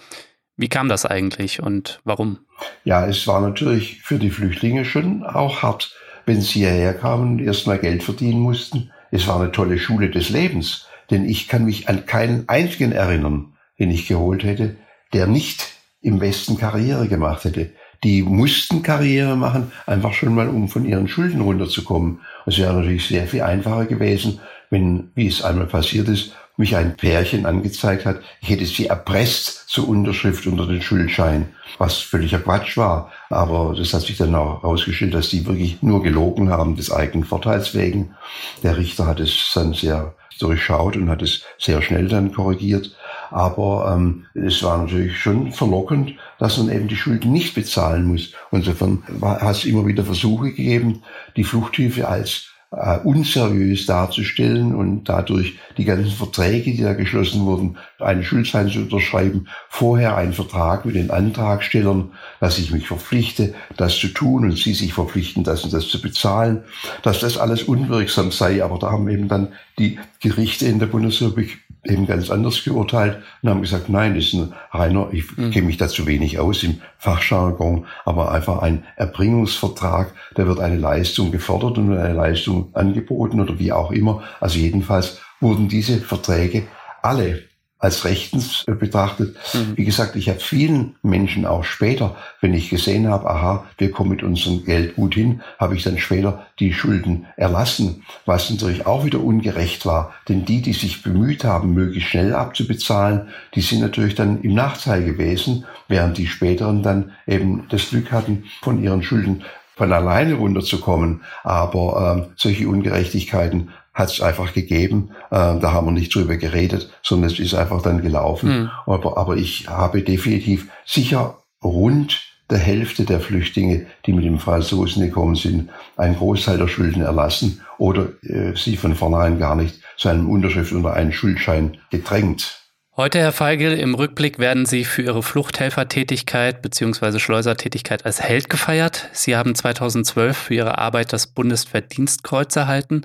Wie 0.56 0.68
kam 0.68 0.88
das 0.88 1.04
eigentlich 1.04 1.60
und 1.60 2.00
warum? 2.04 2.38
Ja, 2.84 3.06
es 3.06 3.26
war 3.26 3.40
natürlich 3.40 4.02
für 4.02 4.18
die 4.18 4.30
Flüchtlinge 4.30 4.84
schon 4.84 5.24
auch 5.24 5.62
hart, 5.62 5.92
wenn 6.26 6.40
sie 6.40 6.60
hierher 6.60 6.94
kamen 6.94 7.32
und 7.32 7.44
erstmal 7.44 7.78
Geld 7.78 8.04
verdienen 8.04 8.40
mussten. 8.40 8.92
Es 9.10 9.26
war 9.26 9.40
eine 9.40 9.50
tolle 9.50 9.78
Schule 9.78 10.10
des 10.10 10.28
Lebens, 10.28 10.86
denn 11.10 11.28
ich 11.28 11.48
kann 11.48 11.64
mich 11.64 11.88
an 11.88 12.06
keinen 12.06 12.48
einzigen 12.48 12.92
erinnern, 12.92 13.54
den 13.78 13.90
ich 13.90 14.06
geholt 14.06 14.44
hätte, 14.44 14.76
der 15.12 15.26
nicht 15.26 15.72
im 16.00 16.20
Westen 16.20 16.56
Karriere 16.56 17.08
gemacht 17.08 17.44
hätte. 17.44 17.72
Die 18.04 18.22
mussten 18.22 18.82
Karriere 18.82 19.36
machen, 19.36 19.72
einfach 19.86 20.12
schon 20.12 20.34
mal, 20.34 20.48
um 20.48 20.68
von 20.68 20.84
ihren 20.84 21.08
Schulden 21.08 21.40
runterzukommen. 21.40 22.20
Es 22.46 22.58
wäre 22.58 22.74
natürlich 22.74 23.06
sehr 23.06 23.26
viel 23.26 23.42
einfacher 23.42 23.86
gewesen, 23.86 24.40
wenn, 24.70 25.10
wie 25.14 25.28
es 25.28 25.42
einmal 25.42 25.66
passiert 25.66 26.08
ist, 26.08 26.32
mich 26.56 26.76
ein 26.76 26.96
Pärchen 26.96 27.46
angezeigt 27.46 28.06
hat, 28.06 28.20
ich 28.40 28.48
hätte 28.48 28.64
sie 28.64 28.86
erpresst 28.86 29.68
zur 29.68 29.88
Unterschrift 29.88 30.46
unter 30.46 30.66
den 30.66 30.82
Schuldschein, 30.82 31.48
was 31.78 31.98
völliger 31.98 32.38
Quatsch 32.38 32.76
war. 32.76 33.10
Aber 33.28 33.74
das 33.76 33.92
hat 33.92 34.02
sich 34.02 34.16
dann 34.16 34.34
auch 34.34 34.62
herausgestellt, 34.62 35.14
dass 35.14 35.30
die 35.30 35.44
wirklich 35.46 35.82
nur 35.82 36.02
gelogen 36.02 36.50
haben, 36.50 36.76
des 36.76 36.92
eigenen 36.92 37.24
Vorteils 37.24 37.74
wegen. 37.74 38.14
Der 38.62 38.76
Richter 38.76 39.06
hat 39.06 39.18
es 39.18 39.50
dann 39.52 39.74
sehr 39.74 40.14
durchschaut 40.38 40.96
und 40.96 41.10
hat 41.10 41.22
es 41.22 41.42
sehr 41.58 41.82
schnell 41.82 42.08
dann 42.08 42.32
korrigiert. 42.32 42.94
Aber 43.30 43.92
ähm, 43.96 44.26
es 44.34 44.62
war 44.62 44.78
natürlich 44.78 45.18
schon 45.18 45.52
verlockend, 45.52 46.14
dass 46.38 46.58
man 46.58 46.70
eben 46.70 46.88
die 46.88 46.96
Schulden 46.96 47.32
nicht 47.32 47.54
bezahlen 47.54 48.06
muss. 48.06 48.32
Insofern 48.50 49.02
hat 49.22 49.56
es 49.56 49.64
immer 49.64 49.86
wieder 49.86 50.04
Versuche 50.04 50.50
gegeben, 50.50 51.02
die 51.36 51.44
Fluchthilfe 51.44 52.08
als 52.08 52.54
äh, 52.76 52.98
unseriös 52.98 53.86
darzustellen 53.86 54.74
und 54.74 55.04
dadurch 55.04 55.54
die 55.76 55.84
ganzen 55.84 56.10
Verträge, 56.10 56.72
die 56.72 56.82
da 56.82 56.94
geschlossen 56.94 57.44
wurden, 57.44 57.76
einen 58.00 58.24
Schuldschein 58.24 58.68
zu 58.68 58.80
unterschreiben, 58.80 59.48
vorher 59.68 60.16
einen 60.16 60.32
Vertrag 60.32 60.84
mit 60.84 60.96
den 60.96 61.10
Antragstellern, 61.10 62.12
dass 62.40 62.58
ich 62.58 62.72
mich 62.72 62.86
verpflichte, 62.86 63.54
das 63.76 63.96
zu 63.96 64.08
tun 64.08 64.44
und 64.44 64.58
sie 64.58 64.74
sich 64.74 64.92
verpflichten, 64.92 65.44
das 65.44 65.64
und 65.64 65.72
das 65.72 65.88
zu 65.88 66.00
bezahlen, 66.00 66.64
dass 67.02 67.20
das 67.20 67.38
alles 67.38 67.62
unwirksam 67.62 68.32
sei. 68.32 68.64
Aber 68.64 68.78
da 68.78 68.90
haben 68.90 69.08
eben 69.08 69.28
dann 69.28 69.52
die 69.78 69.98
Gerichte 70.20 70.66
in 70.66 70.78
der 70.78 70.86
Bundesrepublik 70.86 71.63
eben 71.84 72.06
ganz 72.06 72.30
anders 72.30 72.64
geurteilt 72.64 73.22
und 73.42 73.50
haben 73.50 73.62
gesagt, 73.62 73.88
nein, 73.88 74.14
das 74.14 74.24
ist 74.24 74.34
ein 74.34 74.52
reiner, 74.70 75.08
ich 75.12 75.36
mhm. 75.36 75.50
kenne 75.50 75.66
mich 75.66 75.76
dazu 75.76 76.06
wenig 76.06 76.38
aus 76.38 76.62
im 76.62 76.80
Fachjargon, 76.98 77.86
aber 78.04 78.32
einfach 78.32 78.62
ein 78.62 78.84
Erbringungsvertrag, 78.96 80.12
da 80.34 80.46
wird 80.46 80.60
eine 80.60 80.76
Leistung 80.76 81.30
gefordert 81.30 81.78
und 81.78 81.96
eine 81.96 82.14
Leistung 82.14 82.74
angeboten 82.74 83.40
oder 83.40 83.58
wie 83.58 83.72
auch 83.72 83.90
immer. 83.90 84.22
Also 84.40 84.58
jedenfalls 84.58 85.20
wurden 85.40 85.68
diese 85.68 85.98
Verträge 85.98 86.64
alle 87.02 87.42
als 87.84 88.06
rechtens 88.06 88.64
betrachtet. 88.66 89.36
Mhm. 89.52 89.76
Wie 89.76 89.84
gesagt, 89.84 90.16
ich 90.16 90.30
habe 90.30 90.40
vielen 90.40 90.96
Menschen 91.02 91.44
auch 91.44 91.64
später, 91.64 92.16
wenn 92.40 92.54
ich 92.54 92.70
gesehen 92.70 93.08
habe, 93.08 93.28
aha, 93.28 93.66
wir 93.76 93.90
kommen 93.90 94.08
mit 94.10 94.22
unserem 94.22 94.64
Geld 94.64 94.96
gut 94.96 95.14
hin, 95.14 95.42
habe 95.58 95.76
ich 95.76 95.82
dann 95.82 95.98
später 95.98 96.46
die 96.58 96.72
Schulden 96.72 97.26
erlassen, 97.36 98.02
was 98.24 98.48
natürlich 98.48 98.86
auch 98.86 99.04
wieder 99.04 99.20
ungerecht 99.20 99.84
war. 99.84 100.14
Denn 100.30 100.46
die, 100.46 100.62
die 100.62 100.72
sich 100.72 101.02
bemüht 101.02 101.44
haben, 101.44 101.74
möglichst 101.74 102.08
schnell 102.08 102.34
abzubezahlen, 102.34 103.28
die 103.54 103.60
sind 103.60 103.82
natürlich 103.82 104.14
dann 104.14 104.40
im 104.40 104.54
Nachteil 104.54 105.04
gewesen, 105.04 105.66
während 105.86 106.16
die 106.16 106.26
späteren 106.26 106.82
dann 106.82 107.12
eben 107.26 107.66
das 107.68 107.90
Glück 107.90 108.12
hatten, 108.12 108.44
von 108.62 108.82
ihren 108.82 109.02
Schulden 109.02 109.44
von 109.76 109.92
alleine 109.92 110.34
runterzukommen. 110.34 111.20
Aber 111.42 112.28
äh, 112.28 112.32
solche 112.36 112.66
Ungerechtigkeiten 112.66 113.70
hat 113.94 114.10
es 114.10 114.20
einfach 114.20 114.52
gegeben. 114.52 115.10
Äh, 115.30 115.58
da 115.60 115.72
haben 115.72 115.86
wir 115.86 115.92
nicht 115.92 116.14
drüber 116.14 116.36
geredet, 116.36 116.90
sondern 117.02 117.30
es 117.30 117.38
ist 117.38 117.54
einfach 117.54 117.80
dann 117.80 118.02
gelaufen. 118.02 118.62
Mhm. 118.62 118.70
Aber, 118.86 119.16
aber 119.16 119.36
ich 119.36 119.68
habe 119.68 120.02
definitiv 120.02 120.68
sicher 120.84 121.38
rund 121.62 122.22
der 122.50 122.58
Hälfte 122.58 123.04
der 123.04 123.20
Flüchtlinge, 123.20 123.86
die 124.04 124.12
mit 124.12 124.24
dem 124.24 124.38
Franzosen 124.38 125.02
gekommen 125.02 125.34
sind, 125.34 125.70
einen 125.96 126.16
Großteil 126.16 126.58
der 126.58 126.68
Schulden 126.68 127.02
erlassen 127.02 127.62
oder 127.78 128.08
äh, 128.22 128.54
sie 128.54 128.76
von 128.76 128.94
vornherein 128.94 129.38
gar 129.38 129.54
nicht 129.54 129.80
zu 129.96 130.08
einem 130.08 130.28
Unterschrift 130.28 130.72
unter 130.72 130.92
einen 130.92 131.12
Schuldschein 131.12 131.78
gedrängt. 131.90 132.60
Heute, 132.96 133.18
Herr 133.18 133.32
Feigl, 133.32 133.72
im 133.72 133.96
Rückblick 133.96 134.38
werden 134.38 134.66
Sie 134.66 134.84
für 134.84 135.02
Ihre 135.02 135.24
Fluchthelfertätigkeit 135.24 136.62
bzw. 136.62 137.18
Schleusertätigkeit 137.18 138.06
als 138.06 138.22
Held 138.22 138.48
gefeiert. 138.48 139.08
Sie 139.12 139.34
haben 139.34 139.56
2012 139.56 140.36
für 140.36 140.54
Ihre 140.54 140.78
Arbeit 140.78 141.12
das 141.12 141.26
Bundesverdienstkreuz 141.26 142.54
erhalten. 142.54 143.02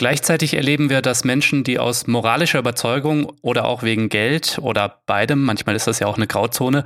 Gleichzeitig 0.00 0.54
erleben 0.54 0.88
wir, 0.88 1.02
dass 1.02 1.24
Menschen, 1.24 1.62
die 1.62 1.78
aus 1.78 2.06
moralischer 2.06 2.58
Überzeugung 2.58 3.34
oder 3.42 3.66
auch 3.66 3.82
wegen 3.82 4.08
Geld 4.08 4.58
oder 4.62 5.02
beidem, 5.04 5.44
manchmal 5.44 5.76
ist 5.76 5.86
das 5.88 5.98
ja 5.98 6.06
auch 6.06 6.16
eine 6.16 6.26
Grauzone, 6.26 6.84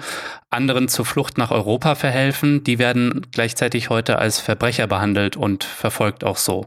anderen 0.50 0.88
zur 0.88 1.04
Flucht 1.04 1.38
nach 1.38 1.52
Europa 1.52 1.94
verhelfen, 1.94 2.64
die 2.64 2.80
werden 2.80 3.24
gleichzeitig 3.30 3.88
heute 3.88 4.18
als 4.18 4.40
Verbrecher 4.40 4.88
behandelt 4.88 5.36
und 5.36 5.62
verfolgt 5.62 6.24
auch 6.24 6.36
so. 6.36 6.66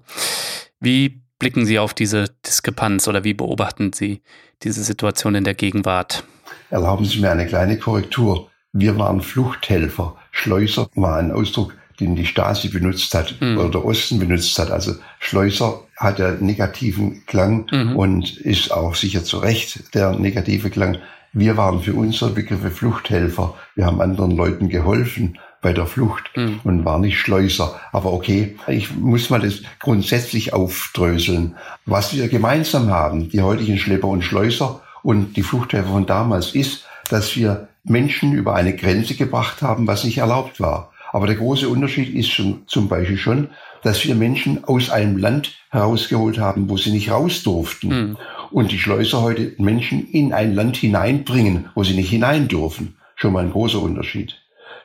Wie 0.80 1.22
blicken 1.38 1.66
Sie 1.66 1.80
auf 1.80 1.94
diese 1.94 2.30
Diskrepanz 2.46 3.10
oder 3.10 3.26
wie 3.26 3.34
beobachten 3.34 3.92
Sie 3.92 4.22
diese 4.64 4.86
Situation 4.86 5.36
in 5.36 5.44
der 5.44 5.54
Gegenwart? 5.54 6.24
Erlauben 6.70 7.04
Sie 7.04 7.20
mir 7.20 7.32
eine 7.32 7.46
kleine 7.46 7.78
Korrektur. 7.78 8.50
Wir 8.72 8.98
waren 8.98 9.20
Fluchthelfer. 9.20 10.16
Schleuser 10.32 10.88
war 10.96 11.18
ein 11.18 11.34
Ausdruck, 11.34 11.76
den 12.00 12.16
die 12.16 12.26
Stasi 12.26 12.70
benutzt 12.70 13.14
hat 13.14 13.36
mhm. 13.40 13.58
oder 13.58 13.70
der 13.70 13.86
Osten 13.86 14.20
benutzt 14.20 14.58
hat. 14.60 14.72
Also 14.72 14.94
Schleuser 15.20 15.82
hat 15.96 16.20
ja 16.20 16.32
negativen 16.32 17.26
Klang 17.26 17.68
mhm. 17.72 17.96
und 17.96 18.38
ist 18.38 18.72
auch 18.72 18.96
sicher 18.96 19.24
zu 19.24 19.38
Recht 19.38 19.94
der 19.96 20.12
negative 20.14 20.70
Klang. 20.70 20.98
Wir 21.34 21.58
waren 21.58 21.82
für 21.82 21.94
unsere 21.94 22.32
Begriffe 22.32 22.72
Fluchthelfer. 22.72 23.56
Wir 23.76 23.86
haben 23.86 24.02
anderen 24.02 24.32
Leuten 24.32 24.70
geholfen 24.70 25.38
bei 25.62 25.74
der 25.74 25.88
Flucht 25.88 26.24
mhm. 26.36 26.60
und 26.64 26.86
war 26.86 27.00
nicht 27.00 27.20
Schleuser. 27.20 27.80
Aber 27.92 28.14
okay, 28.14 28.56
ich 28.68 28.96
muss 28.96 29.30
mal 29.30 29.42
das 29.42 29.62
grundsätzlich 29.80 30.54
aufdröseln. 30.54 31.56
Was 31.86 32.16
wir 32.16 32.28
gemeinsam 32.28 32.90
haben, 32.90 33.30
die 33.30 33.42
heutigen 33.42 33.78
Schlepper 33.78 34.08
und 34.08 34.24
Schleuser 34.24 34.82
und 35.04 35.36
die 35.36 35.44
Fluchthelfer 35.44 35.90
von 35.90 36.06
damals, 36.06 36.54
ist, 36.54 36.86
dass 37.10 37.36
wir 37.36 37.68
Menschen 37.84 38.34
über 38.34 38.56
eine 38.56 38.76
Grenze 38.76 39.16
gebracht 39.16 39.62
haben, 39.62 39.88
was 39.88 40.04
nicht 40.04 40.18
erlaubt 40.20 40.60
war. 40.60 40.92
Aber 41.12 41.28
der 41.28 41.36
große 41.36 41.70
Unterschied 41.70 42.14
ist 42.14 42.30
schon, 42.30 42.64
zum 42.68 42.88
Beispiel 42.88 43.18
schon, 43.18 43.50
dass 43.84 44.04
wir 44.06 44.16
Menschen 44.16 44.64
aus 44.64 44.90
einem 44.90 45.18
Land 45.18 45.56
herausgeholt 45.70 46.40
haben, 46.40 46.70
wo 46.70 46.78
sie 46.78 46.92
nicht 46.92 47.12
raus 47.12 47.44
durften. 47.44 47.88
Mhm. 47.88 48.18
Und 48.52 48.72
die 48.72 48.80
Schleuser 48.80 49.22
heute 49.22 49.54
Menschen 49.58 50.08
in 50.10 50.34
ein 50.34 50.54
Land 50.56 50.78
hineinbringen, 50.78 51.70
wo 51.76 51.84
sie 51.84 51.96
nicht 51.96 52.10
hinein 52.10 52.48
dürfen. 52.48 52.98
Schon 53.16 53.34
mal 53.34 53.44
ein 53.44 53.52
großer 53.52 53.82
Unterschied. 53.82 54.36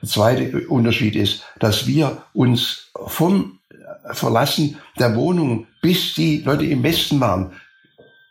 Der 0.00 0.08
zweite 0.08 0.68
Unterschied 0.68 1.16
ist, 1.16 1.44
dass 1.58 1.86
wir 1.86 2.22
uns 2.32 2.90
vom 3.06 3.58
Verlassen 4.10 4.78
der 4.98 5.14
Wohnung, 5.14 5.66
bis 5.80 6.14
die 6.14 6.38
Leute 6.38 6.66
im 6.66 6.82
Westen 6.82 7.20
waren, 7.20 7.52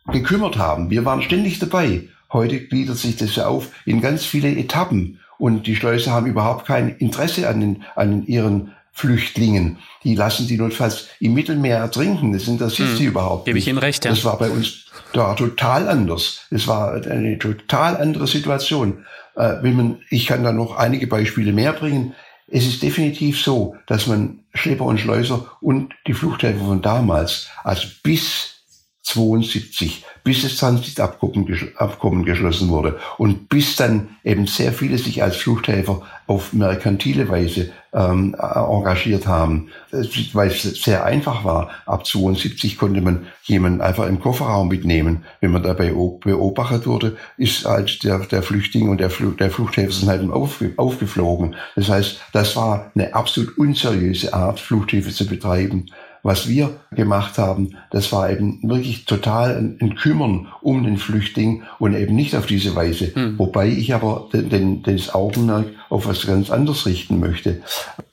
gekümmert 0.08 0.58
haben. 0.58 0.90
Wir 0.90 1.06
waren 1.06 1.22
ständig 1.22 1.60
dabei. 1.60 2.10
Heute 2.34 2.60
gliedert 2.62 2.98
sich 2.98 3.18
das 3.18 3.36
ja 3.36 3.48
auf 3.48 3.70
in 3.86 4.02
ganz 4.02 4.26
viele 4.26 4.50
Etappen. 4.50 5.20
Und 5.42 5.66
die 5.66 5.76
Schleuser 5.76 6.12
haben 6.12 6.28
überhaupt 6.28 6.68
kein 6.68 6.90
Interesse 6.98 7.50
an, 7.50 7.62
den, 7.62 7.84
an 7.96 8.28
ihren 8.28 8.74
Flüchtlingen. 8.92 9.80
Die 10.04 10.14
lassen 10.14 10.48
die 10.48 10.56
notfalls 10.56 11.08
im 11.20 11.34
Mittelmeer 11.34 11.80
ertrinken. 11.80 12.32
Das 12.32 12.48
interessiert 12.48 12.90
hm. 12.90 12.98
sie 12.98 13.06
überhaupt 13.06 13.46
Gebe 13.46 13.58
ich 13.58 13.68
Ihnen 13.68 13.80
recht, 13.80 14.06
ja. 14.06 14.12
Das 14.12 14.24
war 14.24 14.38
bei 14.38 14.52
uns 14.52 14.86
da 15.14 15.34
total 15.34 15.90
anders. 15.90 16.42
Es 16.52 16.68
war 16.68 16.94
eine 16.94 17.40
total 17.40 17.98
andere 17.98 18.28
Situation. 18.28 19.04
Äh, 19.36 19.56
wenn 19.64 19.76
man, 19.76 19.98
ich 20.12 20.28
kann 20.28 20.44
da 20.44 20.52
noch 20.52 20.76
einige 20.76 21.08
Beispiele 21.08 21.54
mehr 21.54 21.74
bringen. 21.74 22.14
Es 22.48 22.68
ist 22.68 22.84
definitiv 22.84 23.42
so, 23.42 23.76
dass 23.88 24.06
man 24.06 24.44
Schlepper 24.54 24.86
und 24.86 25.00
Schleuser 25.00 25.58
und 25.60 25.92
die 26.06 26.14
Fluchthelfer 26.14 26.66
von 26.66 26.84
damals, 26.84 27.48
also 27.64 27.88
bis 28.04 28.61
72, 29.04 30.06
bis 30.24 30.44
das 30.44 30.58
Transnitabkommen 30.58 32.26
geschlossen 32.26 32.70
wurde 32.70 33.00
und 33.18 33.50
bis 33.50 33.76
dann 33.76 34.10
eben 34.24 34.46
sehr 34.46 34.72
viele 34.72 34.98
sich 34.98 35.24
als 35.24 35.38
Fluchthelfer 35.38 36.04
auf 36.28 36.54
merkantile 36.54 37.28
Weise 37.28 37.72
ähm, 37.94 38.36
engagiert 38.40 39.28
haben, 39.28 39.70
weil 39.92 40.48
es 40.48 40.62
sehr 40.62 41.04
einfach 41.04 41.44
war. 41.44 41.72
Ab 41.86 42.06
72 42.06 42.78
konnte 42.78 43.02
man 43.02 43.26
jemanden 43.44 43.82
einfach 43.82 44.08
im 44.08 44.20
Kofferraum 44.20 44.68
mitnehmen. 44.68 45.26
Wenn 45.42 45.52
man 45.52 45.64
dabei 45.64 45.90
beobachtet 45.90 46.86
wurde, 46.86 47.18
ist 47.38 47.66
halt 47.66 48.04
der, 48.04 48.20
der 48.20 48.44
Flüchtling 48.44 48.90
und 48.90 49.00
der, 49.00 49.10
Fl 49.10 49.32
der 49.32 49.50
Fluchthelfer 49.50 49.92
sind 49.92 50.10
halt 50.10 50.30
aufge 50.32 50.74
aufgeflogen. 50.78 51.56
Das 51.76 51.90
heißt, 51.90 52.22
das 52.34 52.56
war 52.56 52.92
eine 52.96 53.14
absolut 53.14 53.58
unseriöse 53.58 54.34
Art, 54.34 54.60
Fluchthilfe 54.60 55.12
zu 55.12 55.26
betreiben. 55.26 55.88
Was 56.24 56.48
wir 56.48 56.80
gemacht 56.92 57.38
haben, 57.38 57.76
das 57.90 58.12
war 58.12 58.30
eben 58.30 58.60
wirklich 58.64 59.06
total 59.06 59.58
ein, 59.58 59.96
Kümmern 59.96 60.48
um 60.62 60.84
den 60.84 60.98
Flüchtling 60.98 61.64
und 61.80 61.96
eben 61.96 62.16
nicht 62.16 62.36
auf 62.36 62.46
diese 62.46 62.76
Weise. 62.76 63.14
Hm. 63.14 63.40
Wobei 63.40 63.68
ich 63.68 63.94
aber 63.94 64.30
den, 64.32 64.50
den, 64.50 64.84
das 64.84 65.14
Augenmerk 65.14 65.68
auf 65.90 66.06
was 66.06 66.26
ganz 66.26 66.50
anderes 66.50 66.86
richten 66.86 67.20
möchte. 67.20 67.62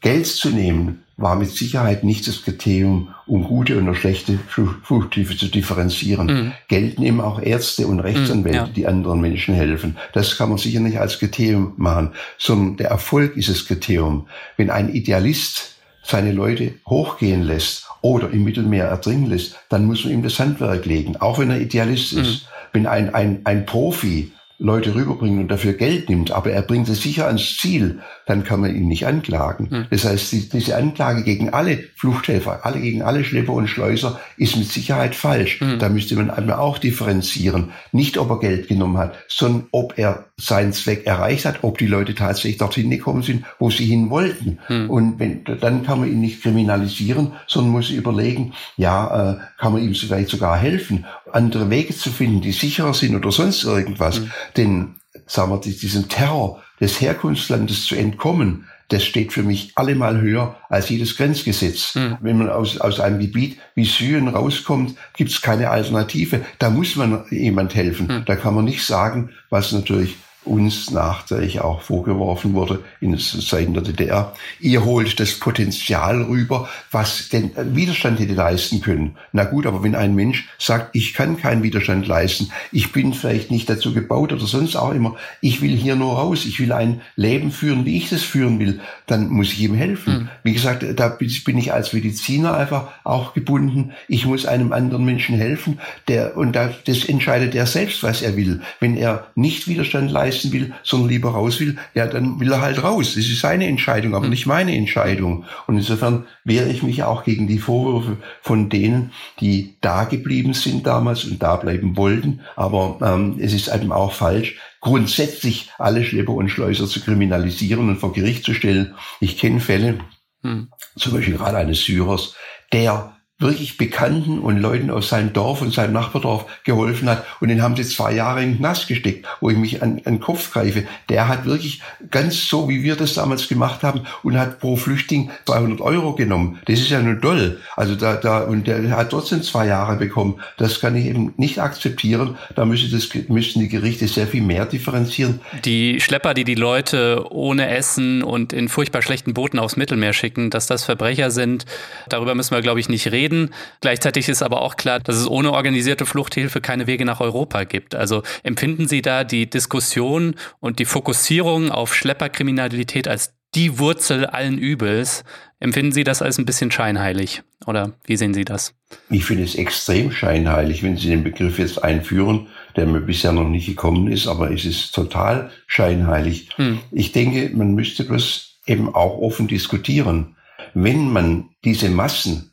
Geld 0.00 0.26
zu 0.26 0.50
nehmen 0.50 1.02
war 1.18 1.34
mit 1.34 1.50
Sicherheit 1.50 2.04
nicht 2.04 2.26
das 2.28 2.44
Kriterium, 2.44 3.08
um 3.26 3.42
gute 3.42 3.76
und 3.76 3.92
schlechte 3.96 4.38
Fluchthilfe 4.82 5.36
zu 5.36 5.48
differenzieren. 5.48 6.26
Mhm. 6.26 6.52
Geld 6.68 7.00
nehmen 7.00 7.20
auch 7.20 7.42
Ärzte 7.42 7.88
und 7.88 8.00
Rechtsanwälte, 8.00 8.60
mhm, 8.60 8.66
ja. 8.66 8.72
die 8.72 8.86
anderen 8.86 9.20
Menschen 9.20 9.54
helfen. 9.54 9.96
Das 10.12 10.38
kann 10.38 10.48
man 10.48 10.58
sicher 10.58 10.80
nicht 10.80 10.98
als 10.98 11.18
Kriterium 11.18 11.74
machen, 11.76 12.12
sondern 12.38 12.76
der 12.76 12.90
Erfolg 12.90 13.36
ist 13.36 13.48
das 13.48 13.66
Kriterium. 13.66 14.28
Wenn 14.56 14.70
ein 14.70 14.94
Idealist 14.94 15.76
seine 16.02 16.32
Leute 16.32 16.74
hochgehen 16.86 17.42
lässt 17.42 17.87
oder 18.00 18.30
im 18.30 18.44
Mittelmeer 18.44 18.86
ertrinken 18.86 19.26
lässt, 19.26 19.56
dann 19.68 19.84
muss 19.86 20.04
man 20.04 20.14
ihm 20.14 20.22
das 20.22 20.38
Handwerk 20.38 20.86
legen, 20.86 21.16
auch 21.16 21.38
wenn 21.38 21.50
er 21.50 21.60
Idealist 21.60 22.14
mhm. 22.14 22.22
ist. 22.22 22.48
Wenn 22.72 22.86
ein, 22.86 23.14
ein, 23.14 23.40
ein 23.44 23.66
Profi 23.66 24.32
Leute 24.58 24.94
rüberbringt 24.94 25.38
und 25.38 25.48
dafür 25.48 25.72
Geld 25.72 26.08
nimmt, 26.08 26.32
aber 26.32 26.50
er 26.50 26.62
bringt 26.62 26.88
es 26.88 27.00
sicher 27.00 27.26
ans 27.26 27.56
Ziel, 27.56 28.00
dann 28.28 28.44
kann 28.44 28.60
man 28.60 28.76
ihn 28.76 28.86
nicht 28.88 29.06
anklagen. 29.06 29.70
Hm. 29.70 29.86
Das 29.90 30.04
heißt, 30.04 30.32
die, 30.32 30.48
diese 30.50 30.76
Anklage 30.76 31.22
gegen 31.22 31.48
alle 31.48 31.78
Fluchthelfer, 31.96 32.60
alle 32.66 32.78
gegen 32.78 33.00
alle 33.00 33.24
Schlepper 33.24 33.54
und 33.54 33.68
Schleuser 33.68 34.20
ist 34.36 34.54
mit 34.56 34.70
Sicherheit 34.70 35.14
falsch. 35.14 35.60
Hm. 35.60 35.78
Da 35.78 35.88
müsste 35.88 36.14
man 36.14 36.28
einmal 36.28 36.58
auch 36.58 36.76
differenzieren. 36.76 37.70
Nicht, 37.90 38.18
ob 38.18 38.28
er 38.28 38.38
Geld 38.38 38.68
genommen 38.68 38.98
hat, 38.98 39.14
sondern 39.28 39.66
ob 39.70 39.98
er 39.98 40.26
seinen 40.36 40.74
Zweck 40.74 41.06
erreicht 41.06 41.46
hat, 41.46 41.60
ob 41.64 41.78
die 41.78 41.86
Leute 41.86 42.14
tatsächlich 42.14 42.58
dorthin 42.58 42.90
gekommen 42.90 43.22
sind, 43.22 43.46
wo 43.58 43.70
sie 43.70 43.86
hin 43.86 44.10
wollten. 44.10 44.58
Hm. 44.66 44.90
Und 44.90 45.18
wenn, 45.18 45.44
dann 45.44 45.84
kann 45.86 46.00
man 46.00 46.10
ihn 46.10 46.20
nicht 46.20 46.42
kriminalisieren, 46.42 47.32
sondern 47.46 47.72
muss 47.72 47.88
überlegen, 47.88 48.52
ja, 48.76 49.32
äh, 49.32 49.36
kann 49.58 49.72
man 49.72 49.82
ihm 49.82 49.94
vielleicht 49.94 50.28
sogar 50.28 50.58
helfen, 50.58 51.06
andere 51.32 51.70
Wege 51.70 51.96
zu 51.96 52.10
finden, 52.10 52.42
die 52.42 52.52
sicherer 52.52 52.92
sind 52.92 53.16
oder 53.16 53.32
sonst 53.32 53.64
irgendwas. 53.64 54.18
Hm. 54.18 54.30
Denn, 54.58 54.94
sagen 55.28 55.52
wir, 55.52 55.60
diesem 55.60 56.08
Terror 56.08 56.62
des 56.80 57.00
Herkunftslandes 57.00 57.86
zu 57.86 57.94
entkommen, 57.94 58.66
das 58.88 59.04
steht 59.04 59.34
für 59.34 59.42
mich 59.42 59.72
allemal 59.74 60.20
höher 60.20 60.56
als 60.70 60.88
jedes 60.88 61.16
Grenzgesetz. 61.16 61.94
Mhm. 61.94 62.16
Wenn 62.20 62.38
man 62.38 62.48
aus, 62.48 62.80
aus 62.80 63.00
einem 63.00 63.20
Gebiet 63.20 63.58
wie 63.74 63.84
Syrien 63.84 64.28
rauskommt, 64.28 64.96
gibt 65.14 65.30
es 65.30 65.42
keine 65.42 65.68
Alternative. 65.68 66.40
Da 66.58 66.70
muss 66.70 66.96
man 66.96 67.24
jemand 67.30 67.74
helfen. 67.74 68.06
Mhm. 68.06 68.24
Da 68.24 68.34
kann 68.34 68.54
man 68.54 68.64
nicht 68.64 68.84
sagen, 68.84 69.30
was 69.50 69.72
natürlich 69.72 70.16
uns 70.48 70.90
nachträglich 70.90 71.60
auch 71.60 71.82
vorgeworfen 71.82 72.54
wurde 72.54 72.82
in 73.00 73.16
Zeiten 73.18 73.74
der 73.74 73.82
DDR. 73.82 74.34
Ihr 74.60 74.84
holt 74.84 75.20
das 75.20 75.34
Potenzial 75.34 76.22
rüber, 76.22 76.68
was 76.90 77.28
den 77.28 77.50
Widerstand 77.74 78.18
hätte 78.18 78.34
leisten 78.34 78.80
können. 78.80 79.16
Na 79.32 79.44
gut, 79.44 79.66
aber 79.66 79.82
wenn 79.82 79.94
ein 79.94 80.14
Mensch 80.14 80.48
sagt, 80.58 80.96
ich 80.96 81.14
kann 81.14 81.36
keinen 81.36 81.62
Widerstand 81.62 82.06
leisten, 82.06 82.50
ich 82.72 82.92
bin 82.92 83.12
vielleicht 83.12 83.50
nicht 83.50 83.68
dazu 83.68 83.92
gebaut 83.92 84.32
oder 84.32 84.46
sonst 84.46 84.76
auch 84.76 84.92
immer, 84.92 85.16
ich 85.40 85.60
will 85.60 85.76
hier 85.76 85.96
nur 85.96 86.14
raus, 86.14 86.46
ich 86.46 86.58
will 86.60 86.72
ein 86.72 87.02
Leben 87.16 87.52
führen, 87.52 87.84
wie 87.84 87.98
ich 87.98 88.08
das 88.08 88.22
führen 88.22 88.58
will, 88.58 88.80
dann 89.06 89.28
muss 89.28 89.52
ich 89.52 89.60
ihm 89.60 89.74
helfen. 89.74 90.12
Mhm. 90.12 90.28
Wie 90.42 90.52
gesagt, 90.54 90.84
da 90.96 91.08
bin 91.08 91.58
ich 91.58 91.72
als 91.72 91.92
Mediziner 91.92 92.56
einfach 92.56 92.88
auch 93.04 93.34
gebunden. 93.34 93.92
Ich 94.08 94.24
muss 94.24 94.46
einem 94.46 94.72
anderen 94.72 95.04
Menschen 95.04 95.36
helfen, 95.36 95.78
der, 96.08 96.36
und 96.36 96.56
das 96.56 97.04
entscheidet 97.04 97.54
er 97.54 97.66
selbst, 97.66 98.02
was 98.02 98.22
er 98.22 98.36
will. 98.36 98.62
Wenn 98.80 98.96
er 98.96 99.28
nicht 99.34 99.68
Widerstand 99.68 100.10
leistet, 100.10 100.37
leisten 100.38 100.52
will, 100.52 100.72
sondern 100.82 101.08
lieber 101.08 101.30
raus 101.30 101.60
will, 101.60 101.76
ja, 101.94 102.06
dann 102.06 102.40
will 102.40 102.52
er 102.52 102.60
halt 102.60 102.82
raus. 102.82 103.14
Das 103.14 103.24
ist 103.24 103.40
seine 103.40 103.66
Entscheidung, 103.66 104.14
aber 104.14 104.24
hm. 104.24 104.30
nicht 104.30 104.46
meine 104.46 104.74
Entscheidung. 104.74 105.44
Und 105.66 105.76
insofern 105.76 106.26
wehre 106.44 106.68
ich 106.68 106.82
mich 106.82 107.02
auch 107.02 107.24
gegen 107.24 107.46
die 107.46 107.58
Vorwürfe 107.58 108.18
von 108.40 108.68
denen, 108.68 109.12
die 109.40 109.76
da 109.80 110.04
geblieben 110.04 110.54
sind 110.54 110.86
damals 110.86 111.24
und 111.24 111.42
da 111.42 111.56
bleiben 111.56 111.96
wollten. 111.96 112.40
Aber 112.56 112.98
ähm, 113.02 113.36
es 113.40 113.52
ist 113.52 113.68
eben 113.68 113.92
auch 113.92 114.12
falsch, 114.12 114.56
grundsätzlich 114.80 115.70
alle 115.78 116.04
Schlepper 116.04 116.32
und 116.32 116.48
Schleuser 116.48 116.86
zu 116.86 117.00
kriminalisieren 117.00 117.88
und 117.88 117.96
vor 117.96 118.12
Gericht 118.12 118.44
zu 118.44 118.54
stellen. 118.54 118.94
Ich 119.20 119.38
kenne 119.38 119.60
Fälle, 119.60 119.98
hm. 120.42 120.68
zum 120.96 121.12
Beispiel 121.12 121.36
gerade 121.36 121.58
eines 121.58 121.82
Syrers, 121.84 122.34
der 122.72 123.17
wirklich 123.40 123.76
Bekannten 123.76 124.40
und 124.40 124.58
Leuten 124.58 124.90
aus 124.90 125.10
seinem 125.10 125.32
Dorf 125.32 125.62
und 125.62 125.72
seinem 125.72 125.92
Nachbardorf 125.92 126.46
geholfen 126.64 127.08
hat. 127.08 127.24
Und 127.40 127.48
den 127.48 127.62
haben 127.62 127.76
sie 127.76 127.84
zwei 127.84 128.12
Jahre 128.12 128.42
in 128.42 128.50
den 128.50 128.58
Knast 128.58 128.88
gesteckt, 128.88 129.26
wo 129.40 129.48
ich 129.48 129.56
mich 129.56 129.80
an, 129.80 130.02
an 130.04 130.14
den 130.14 130.20
Kopf 130.20 130.52
greife. 130.52 130.84
Der 131.08 131.28
hat 131.28 131.44
wirklich 131.44 131.80
ganz 132.10 132.48
so, 132.48 132.68
wie 132.68 132.82
wir 132.82 132.96
das 132.96 133.14
damals 133.14 133.46
gemacht 133.46 133.84
haben, 133.84 134.02
und 134.24 134.36
hat 134.36 134.58
pro 134.58 134.74
Flüchtling 134.74 135.30
200 135.46 135.80
Euro 135.80 136.14
genommen. 136.14 136.58
Das 136.66 136.80
ist 136.80 136.90
ja 136.90 137.00
nur 137.00 137.20
toll. 137.20 137.60
Also 137.76 137.94
da, 137.94 138.16
da, 138.16 138.40
und 138.40 138.66
der 138.66 138.90
hat 138.90 139.10
trotzdem 139.10 139.42
zwei 139.42 139.66
Jahre 139.66 139.96
bekommen. 139.96 140.40
Das 140.56 140.80
kann 140.80 140.96
ich 140.96 141.06
eben 141.06 141.32
nicht 141.36 141.60
akzeptieren. 141.60 142.36
Da 142.56 142.64
müsste 142.64 142.90
das, 142.90 143.08
müssten 143.28 143.60
die 143.60 143.68
Gerichte 143.68 144.08
sehr 144.08 144.26
viel 144.26 144.42
mehr 144.42 144.66
differenzieren. 144.66 145.40
Die 145.64 146.00
Schlepper, 146.00 146.34
die 146.34 146.44
die 146.44 146.56
Leute 146.56 147.24
ohne 147.30 147.68
Essen 147.68 148.24
und 148.24 148.52
in 148.52 148.68
furchtbar 148.68 149.02
schlechten 149.02 149.32
Booten 149.32 149.60
aufs 149.60 149.76
Mittelmeer 149.76 150.12
schicken, 150.12 150.50
dass 150.50 150.66
das 150.66 150.84
Verbrecher 150.84 151.30
sind, 151.30 151.66
darüber 152.08 152.34
müssen 152.34 152.52
wir, 152.52 152.62
glaube 152.62 152.80
ich, 152.80 152.88
nicht 152.88 153.12
reden 153.12 153.27
reden. 153.28 153.50
Gleichzeitig 153.80 154.28
ist 154.28 154.42
aber 154.42 154.62
auch 154.62 154.76
klar, 154.76 155.00
dass 155.00 155.16
es 155.16 155.28
ohne 155.28 155.52
organisierte 155.52 156.06
Fluchthilfe 156.06 156.60
keine 156.60 156.86
Wege 156.86 157.04
nach 157.04 157.20
Europa 157.20 157.64
gibt. 157.64 157.94
Also 157.94 158.22
empfinden 158.42 158.88
Sie 158.88 159.02
da 159.02 159.24
die 159.24 159.48
Diskussion 159.48 160.34
und 160.60 160.78
die 160.78 160.84
Fokussierung 160.84 161.70
auf 161.70 161.94
Schlepperkriminalität 161.94 163.08
als 163.08 163.34
die 163.54 163.78
Wurzel 163.78 164.26
allen 164.26 164.58
Übels. 164.58 165.24
Empfinden 165.60 165.92
Sie 165.92 166.04
das 166.04 166.22
als 166.22 166.38
ein 166.38 166.44
bisschen 166.44 166.70
scheinheilig? 166.70 167.42
Oder 167.66 167.94
wie 168.06 168.16
sehen 168.16 168.34
Sie 168.34 168.44
das? 168.44 168.74
Ich 169.10 169.24
finde 169.24 169.44
es 169.44 169.54
extrem 169.54 170.12
scheinheilig, 170.12 170.82
wenn 170.82 170.96
Sie 170.96 171.08
den 171.08 171.24
Begriff 171.24 171.58
jetzt 171.58 171.82
einführen, 171.82 172.48
der 172.76 172.86
mir 172.86 173.00
bisher 173.00 173.32
noch 173.32 173.48
nicht 173.48 173.66
gekommen 173.66 174.12
ist, 174.12 174.28
aber 174.28 174.52
es 174.52 174.64
ist 174.64 174.94
total 174.94 175.50
scheinheilig. 175.66 176.50
Hm. 176.56 176.78
Ich 176.92 177.12
denke, 177.12 177.50
man 177.54 177.74
müsste 177.74 178.04
das 178.04 178.58
eben 178.66 178.94
auch 178.94 179.18
offen 179.18 179.48
diskutieren. 179.48 180.36
Wenn 180.74 181.10
man 181.10 181.48
diese 181.64 181.88
Massen 181.88 182.47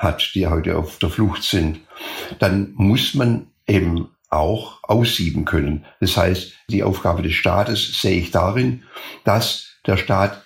hat, 0.00 0.32
die 0.34 0.46
heute 0.46 0.76
auf 0.76 0.98
der 0.98 1.10
Flucht 1.10 1.42
sind, 1.42 1.80
dann 2.38 2.72
muss 2.74 3.14
man 3.14 3.46
eben 3.66 4.08
auch 4.30 4.78
aussieben 4.82 5.44
können. 5.44 5.84
Das 6.00 6.16
heißt, 6.16 6.52
die 6.68 6.82
Aufgabe 6.82 7.22
des 7.22 7.34
Staates 7.34 8.00
sehe 8.00 8.18
ich 8.18 8.30
darin, 8.30 8.84
dass 9.24 9.76
der 9.86 9.96
Staat 9.96 10.42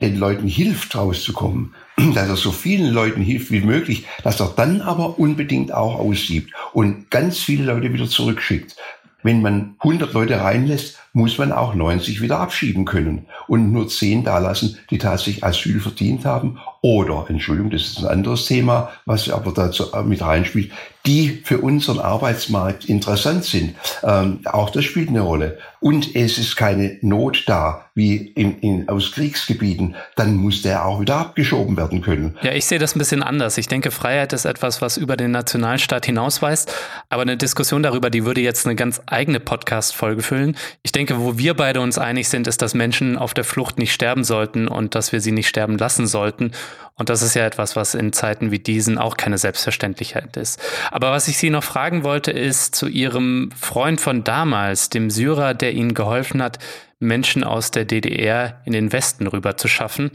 den 0.00 0.16
Leuten 0.16 0.48
hilft, 0.48 0.96
rauszukommen, 0.96 1.74
dass 2.14 2.28
er 2.28 2.36
so 2.36 2.50
vielen 2.50 2.92
Leuten 2.92 3.22
hilft 3.22 3.50
wie 3.50 3.60
möglich, 3.60 4.06
dass 4.24 4.40
er 4.40 4.52
dann 4.56 4.80
aber 4.80 5.18
unbedingt 5.18 5.72
auch 5.72 5.98
aussiebt 5.98 6.52
und 6.72 7.10
ganz 7.10 7.38
viele 7.38 7.64
Leute 7.64 7.92
wieder 7.92 8.08
zurückschickt. 8.08 8.76
Wenn 9.22 9.42
man 9.42 9.76
100 9.80 10.14
Leute 10.14 10.40
reinlässt, 10.40 10.98
muss 11.12 11.38
man 11.38 11.52
auch 11.52 11.74
90 11.74 12.20
wieder 12.20 12.38
abschieben 12.38 12.84
können 12.84 13.26
und 13.48 13.72
nur 13.72 13.88
10 13.88 14.24
dalassen, 14.24 14.78
die 14.90 14.98
tatsächlich 14.98 15.44
Asyl 15.44 15.80
verdient 15.80 16.24
haben 16.24 16.58
oder, 16.82 17.26
Entschuldigung, 17.28 17.70
das 17.70 17.82
ist 17.82 17.98
ein 17.98 18.06
anderes 18.06 18.46
Thema, 18.46 18.90
was 19.04 19.28
aber 19.28 19.52
dazu 19.52 19.84
mit 20.04 20.22
reinspielt, 20.22 20.72
die 21.06 21.42
für 21.44 21.58
unseren 21.58 21.98
Arbeitsmarkt 21.98 22.86
interessant 22.86 23.44
sind. 23.44 23.74
Ähm, 24.02 24.40
auch 24.44 24.70
das 24.70 24.84
spielt 24.84 25.08
eine 25.08 25.20
Rolle. 25.20 25.58
Und 25.80 26.14
es 26.14 26.36
ist 26.36 26.56
keine 26.56 26.98
Not 27.00 27.44
da, 27.46 27.86
wie 27.94 28.16
in, 28.16 28.58
in, 28.60 28.88
aus 28.88 29.12
Kriegsgebieten, 29.12 29.94
dann 30.16 30.36
muss 30.36 30.60
der 30.60 30.84
auch 30.84 31.00
wieder 31.00 31.16
abgeschoben 31.16 31.76
werden 31.76 32.02
können. 32.02 32.36
Ja, 32.42 32.52
ich 32.52 32.66
sehe 32.66 32.78
das 32.78 32.94
ein 32.94 32.98
bisschen 32.98 33.22
anders. 33.22 33.56
Ich 33.56 33.66
denke, 33.66 33.90
Freiheit 33.90 34.32
ist 34.34 34.44
etwas, 34.44 34.82
was 34.82 34.98
über 34.98 35.16
den 35.16 35.30
Nationalstaat 35.30 36.04
hinausweist. 36.06 36.72
Aber 37.08 37.22
eine 37.22 37.38
Diskussion 37.38 37.82
darüber, 37.82 38.10
die 38.10 38.24
würde 38.26 38.42
jetzt 38.42 38.66
eine 38.66 38.76
ganz 38.76 39.00
eigene 39.06 39.40
Podcast-Folge 39.40 40.22
füllen. 40.22 40.56
Ich 40.82 40.92
denke, 40.92 40.99
wo 41.08 41.38
wir 41.38 41.54
beide 41.54 41.80
uns 41.80 41.98
einig 41.98 42.28
sind, 42.28 42.46
ist, 42.46 42.62
dass 42.62 42.74
Menschen 42.74 43.16
auf 43.16 43.34
der 43.34 43.44
Flucht 43.44 43.78
nicht 43.78 43.92
sterben 43.92 44.24
sollten 44.24 44.68
und 44.68 44.94
dass 44.94 45.12
wir 45.12 45.20
sie 45.20 45.32
nicht 45.32 45.48
sterben 45.48 45.78
lassen 45.78 46.06
sollten. 46.06 46.52
Und 46.94 47.08
das 47.08 47.22
ist 47.22 47.34
ja 47.34 47.46
etwas, 47.46 47.76
was 47.76 47.94
in 47.94 48.12
Zeiten 48.12 48.50
wie 48.50 48.58
diesen 48.58 48.98
auch 48.98 49.16
keine 49.16 49.38
Selbstverständlichkeit 49.38 50.36
ist. 50.36 50.60
Aber 50.90 51.12
was 51.12 51.28
ich 51.28 51.38
Sie 51.38 51.48
noch 51.48 51.64
fragen 51.64 52.04
wollte, 52.04 52.30
ist 52.30 52.74
zu 52.74 52.88
Ihrem 52.88 53.50
Freund 53.58 54.00
von 54.00 54.22
damals, 54.24 54.90
dem 54.90 55.08
Syrer, 55.08 55.54
der 55.54 55.72
Ihnen 55.72 55.94
geholfen 55.94 56.42
hat, 56.42 56.58
Menschen 56.98 57.42
aus 57.42 57.70
der 57.70 57.86
DDR 57.86 58.60
in 58.66 58.72
den 58.72 58.92
Westen 58.92 59.26
rüber 59.26 59.56
zu 59.56 59.66
schaffen. 59.66 60.10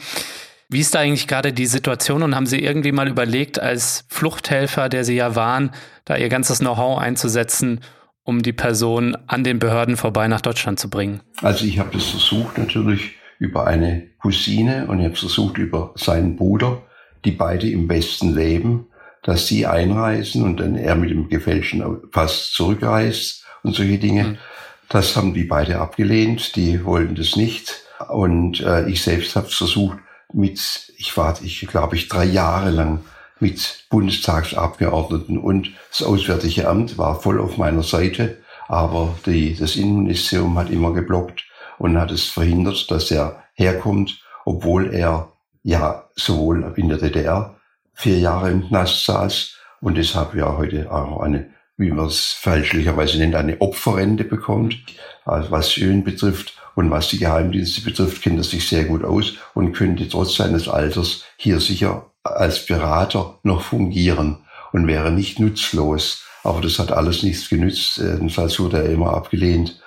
Wie 0.70 0.80
ist 0.80 0.96
da 0.96 1.00
eigentlich 1.00 1.28
gerade 1.28 1.54
die 1.54 1.66
Situation 1.66 2.22
und 2.22 2.36
haben 2.36 2.46
Sie 2.46 2.60
irgendwie 2.60 2.92
mal 2.92 3.08
überlegt, 3.08 3.60
als 3.60 4.06
Fluchthelfer, 4.08 4.90
der 4.90 5.04
Sie 5.04 5.16
ja 5.16 5.36
waren, 5.36 5.72
da 6.06 6.18
Ihr 6.18 6.30
ganzes 6.30 6.60
Know-how 6.60 7.00
einzusetzen, 7.00 7.82
um 8.26 8.42
die 8.42 8.54
Person 8.54 9.16
an 9.28 9.44
den 9.44 9.60
Behörden 9.60 9.96
vorbei 9.96 10.28
nach 10.28 10.42
Deutschland 10.42 10.80
zu 10.80 10.90
bringen? 10.90 11.22
Also 11.42 11.64
ich 11.66 11.80
habe 11.80 11.92
das 11.94 12.06
versucht 12.06 12.58
natürlich 12.58 13.14
über 13.40 13.68
eine 13.68 14.08
Cousine 14.20 14.88
und 14.88 15.00
ich 15.00 15.06
habe 15.06 15.16
versucht 15.16 15.58
über 15.58 15.94
seinen 15.96 16.36
Bruder, 16.36 16.82
die 17.24 17.32
beide 17.32 17.70
im 17.70 17.88
Westen 17.88 18.36
leben, 18.36 18.88
dass 19.24 19.48
sie 19.48 19.66
einreisen 19.66 20.44
und 20.44 20.60
dann 20.60 20.76
er 20.76 20.96
mit 20.96 21.12
dem 21.12 21.30
gefälschten 21.30 22.10
Pass 22.12 22.52
zurückreist 22.52 23.46
und 23.64 23.76
solche 23.76 24.00
Dinge. 24.00 24.24
Mhm. 24.24 24.38
Das 24.90 25.16
haben 25.16 25.34
die 25.34 25.44
beide 25.44 25.80
abgelehnt, 25.80 26.56
die 26.56 26.84
wollten 26.84 27.16
das 27.16 27.36
nicht. 27.36 27.84
Und 28.10 28.62
äh, 28.62 28.88
ich 28.90 29.02
selbst 29.04 29.36
habe 29.36 29.48
versucht, 29.48 29.98
mit, 30.34 30.94
ich 30.98 31.16
war, 31.16 31.38
ich 31.44 31.66
glaube 31.68 31.96
ich, 31.96 32.08
drei 32.08 32.26
Jahre 32.26 32.72
lang 32.72 33.02
mit 33.40 33.86
Bundestagsabgeordneten 33.90 35.38
und 35.38 35.72
das 35.90 36.04
Auswärtige 36.04 36.68
Amt 36.68 36.98
war 36.98 37.20
voll 37.22 37.40
auf 37.40 37.58
meiner 37.58 37.84
Seite, 37.84 38.38
aber 38.68 39.16
die, 39.26 39.56
das 39.56 39.76
Innenministerium 39.76 40.58
hat 40.58 40.70
immer 40.70 40.94
geblockt 40.94 41.44
und 41.78 42.00
hat 42.00 42.12
es 42.12 42.26
verhindert, 42.26 42.90
dass 42.90 43.12
er 43.12 43.44
herkommt, 43.54 44.22
obwohl 44.46 44.94
er 44.94 45.34
ja 45.64 46.10
sowohl 46.16 46.74
in 46.78 46.90
der 46.90 46.98
DDR 46.98 47.56
vier 47.94 48.20
Jahre 48.20 48.52
im 48.52 48.68
Knast 48.68 49.06
saß 49.06 49.56
und 49.82 49.98
deshalb 49.98 50.36
ja 50.36 50.58
heute 50.58 50.92
auch 50.92 51.22
eine, 51.22 51.50
wie 51.78 51.92
man 51.92 52.08
es 52.08 52.32
fälschlicherweise 52.32 53.18
nennt, 53.18 53.36
eine 53.36 53.60
Opferrente 53.62 54.24
bekommt, 54.24 54.78
also 55.26 55.52
was 55.52 55.72
Syrien 55.72 56.04
betrifft. 56.04 56.58
Und 56.76 56.92
was 56.92 57.08
die 57.08 57.20
Geheimdienste 57.20 57.82
betrifft, 57.82 58.22
kennt 58.22 58.38
er 58.38 58.44
sich 58.44 58.68
sehr 58.68 58.84
gut 58.84 59.06
aus 59.06 59.36
und 59.54 59.72
könnte 59.72 60.10
trotz 60.10 60.36
seines 60.36 60.68
Alters 60.68 61.24
hier 61.38 61.62
sicher 61.62 62.12
als 62.26 62.66
Berater 62.66 63.40
noch 63.44 63.62
fungieren 63.62 64.38
und 64.72 64.88
wäre 64.88 65.12
nicht 65.12 65.40
nutzlos. 65.40 66.24
Aber 66.44 66.62
das 66.62 66.80
hat 66.80 66.92
alles 66.92 67.24
nichts 67.24 67.50
genützt. 67.50 67.98
Jedenfalls 67.98 68.60
wurde 68.60 68.84
er 68.84 68.90
immer 68.90 69.14
abgelehnt. 69.14 69.82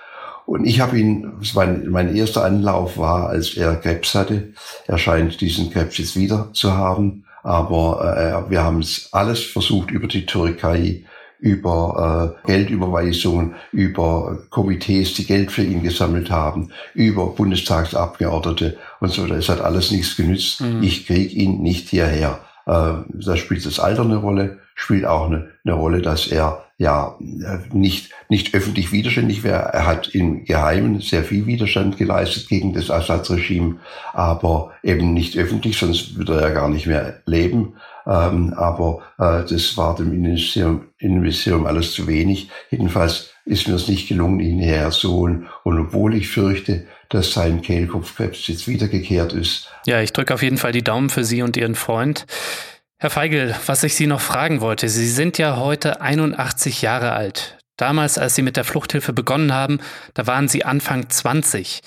Und 0.47 0.65
ich 0.65 0.81
habe 0.81 0.99
ihn, 0.99 1.31
mein, 1.55 1.89
mein 1.89 2.17
erster 2.17 2.45
Anlauf 2.45 2.97
war, 2.97 3.29
als 3.29 3.55
er 3.55 3.77
Krebs 3.77 4.15
hatte. 4.15 4.55
Er 4.87 4.99
scheint 4.99 5.41
diesen 5.41 5.71
Krebs 5.71 5.99
jetzt 5.99 6.17
wieder 6.17 6.49
zu 6.53 6.73
haben. 6.73 7.25
Aber 7.43 8.47
äh, 8.47 8.51
wir 8.51 8.65
haben 8.65 8.81
es 8.81 9.09
alles 9.13 9.43
versucht 9.43 9.91
über 9.91 10.09
die 10.09 10.27
Türkei, 10.27 11.05
über 11.39 12.35
äh, 12.45 12.47
Geldüberweisungen, 12.47 13.55
über 13.73 14.39
Komitees, 14.51 15.15
die 15.15 15.27
Geld 15.27 15.53
für 15.53 15.63
ihn 15.63 15.83
gesammelt 15.83 16.31
haben, 16.31 16.71
über 16.95 17.27
Bundestagsabgeordnete 17.29 18.77
und 19.01 19.13
so. 19.13 19.27
Das 19.27 19.49
hat 19.49 19.61
alles 19.61 19.91
nichts 19.91 20.17
genützt. 20.17 20.61
Mhm. 20.61 20.83
Ich 20.83 21.07
krieg 21.07 21.35
ihn 21.35 21.63
nicht 21.63 21.89
hierher. 21.89 22.41
Äh, 22.67 22.93
da 23.05 23.37
spielt 23.37 23.65
das 23.65 23.81
Alter 23.81 24.03
eine 24.03 24.17
Rolle, 24.17 24.59
spielt 24.75 25.07
auch 25.07 25.27
eine, 25.27 25.49
eine 25.65 25.75
Rolle, 25.75 26.03
dass 26.03 26.27
er 26.27 26.65
ja 26.79 27.17
nicht, 27.73 28.13
nicht 28.29 28.55
öffentlich 28.55 28.93
widerständig 28.93 29.43
wäre. 29.43 29.71
Er 29.73 29.85
hat 29.85 30.15
im 30.15 30.45
Geheimen 30.45 31.01
sehr 31.01 31.25
viel 31.25 31.45
Widerstand 31.47 31.99
geleistet 31.99 32.49
gegen 32.49 32.73
das 32.73 32.89
Assad-Regime, 32.89 33.77
aber 34.13 34.71
eben 34.85 35.13
nicht 35.13 35.37
öffentlich, 35.37 35.77
sonst 35.77 36.17
würde 36.17 36.41
er 36.41 36.53
gar 36.53 36.69
nicht 36.69 36.87
mehr 36.87 37.21
leben. 37.27 37.75
Ähm, 38.07 38.55
aber 38.55 39.01
äh, 39.19 39.43
das 39.49 39.77
war 39.77 39.97
dem 39.97 40.13
Innenministerium, 40.13 40.87
Innenministerium 40.99 41.67
alles 41.67 41.93
zu 41.93 42.07
wenig. 42.07 42.49
Jedenfalls 42.71 43.31
ist 43.45 43.67
mir 43.67 43.75
es 43.75 43.89
nicht 43.89 44.09
gelungen, 44.09 44.41
ihn 44.41 44.61
herzuholen. 44.61 45.49
Und 45.65 45.81
obwohl 45.81 46.15
ich 46.15 46.29
fürchte, 46.29 46.87
dass 47.09 47.33
sein 47.33 47.63
Kehlkopfkrebs 47.63 48.47
jetzt 48.49 48.69
wiedergekehrt 48.69 49.33
ist. 49.33 49.71
Ja, 49.87 50.01
ich 50.01 50.13
drücke 50.13 50.35
auf 50.35 50.43
jeden 50.43 50.59
Fall 50.59 50.73
die 50.73 50.85
Daumen 50.85 51.11
für 51.11 51.25
Sie 51.25 51.43
und 51.43 51.57
Ihren 51.57 51.75
Freund. 51.75 52.27
Herr 52.99 53.11
Feigl, 53.11 53.55
was 53.67 53.85
ich 53.85 53.95
Sie 53.95 54.07
noch 54.07 54.21
fragen 54.21 54.61
wollte, 54.61 54.89
Sie 54.89 55.09
sind 55.09 55.39
ja 55.39 55.57
heute 55.57 56.01
81 56.01 56.83
Jahre 56.83 57.13
alt. 57.13 57.59
Damals, 57.77 58.19
als 58.19 58.35
Sie 58.35 58.43
mit 58.43 58.57
der 58.57 58.65
Fluchthilfe 58.65 59.13
begonnen 59.13 59.55
haben, 59.55 59.79
da 60.15 60.27
waren 60.27 60.49
Sie 60.49 60.65
Anfang 60.65 61.09
20. 61.09 61.81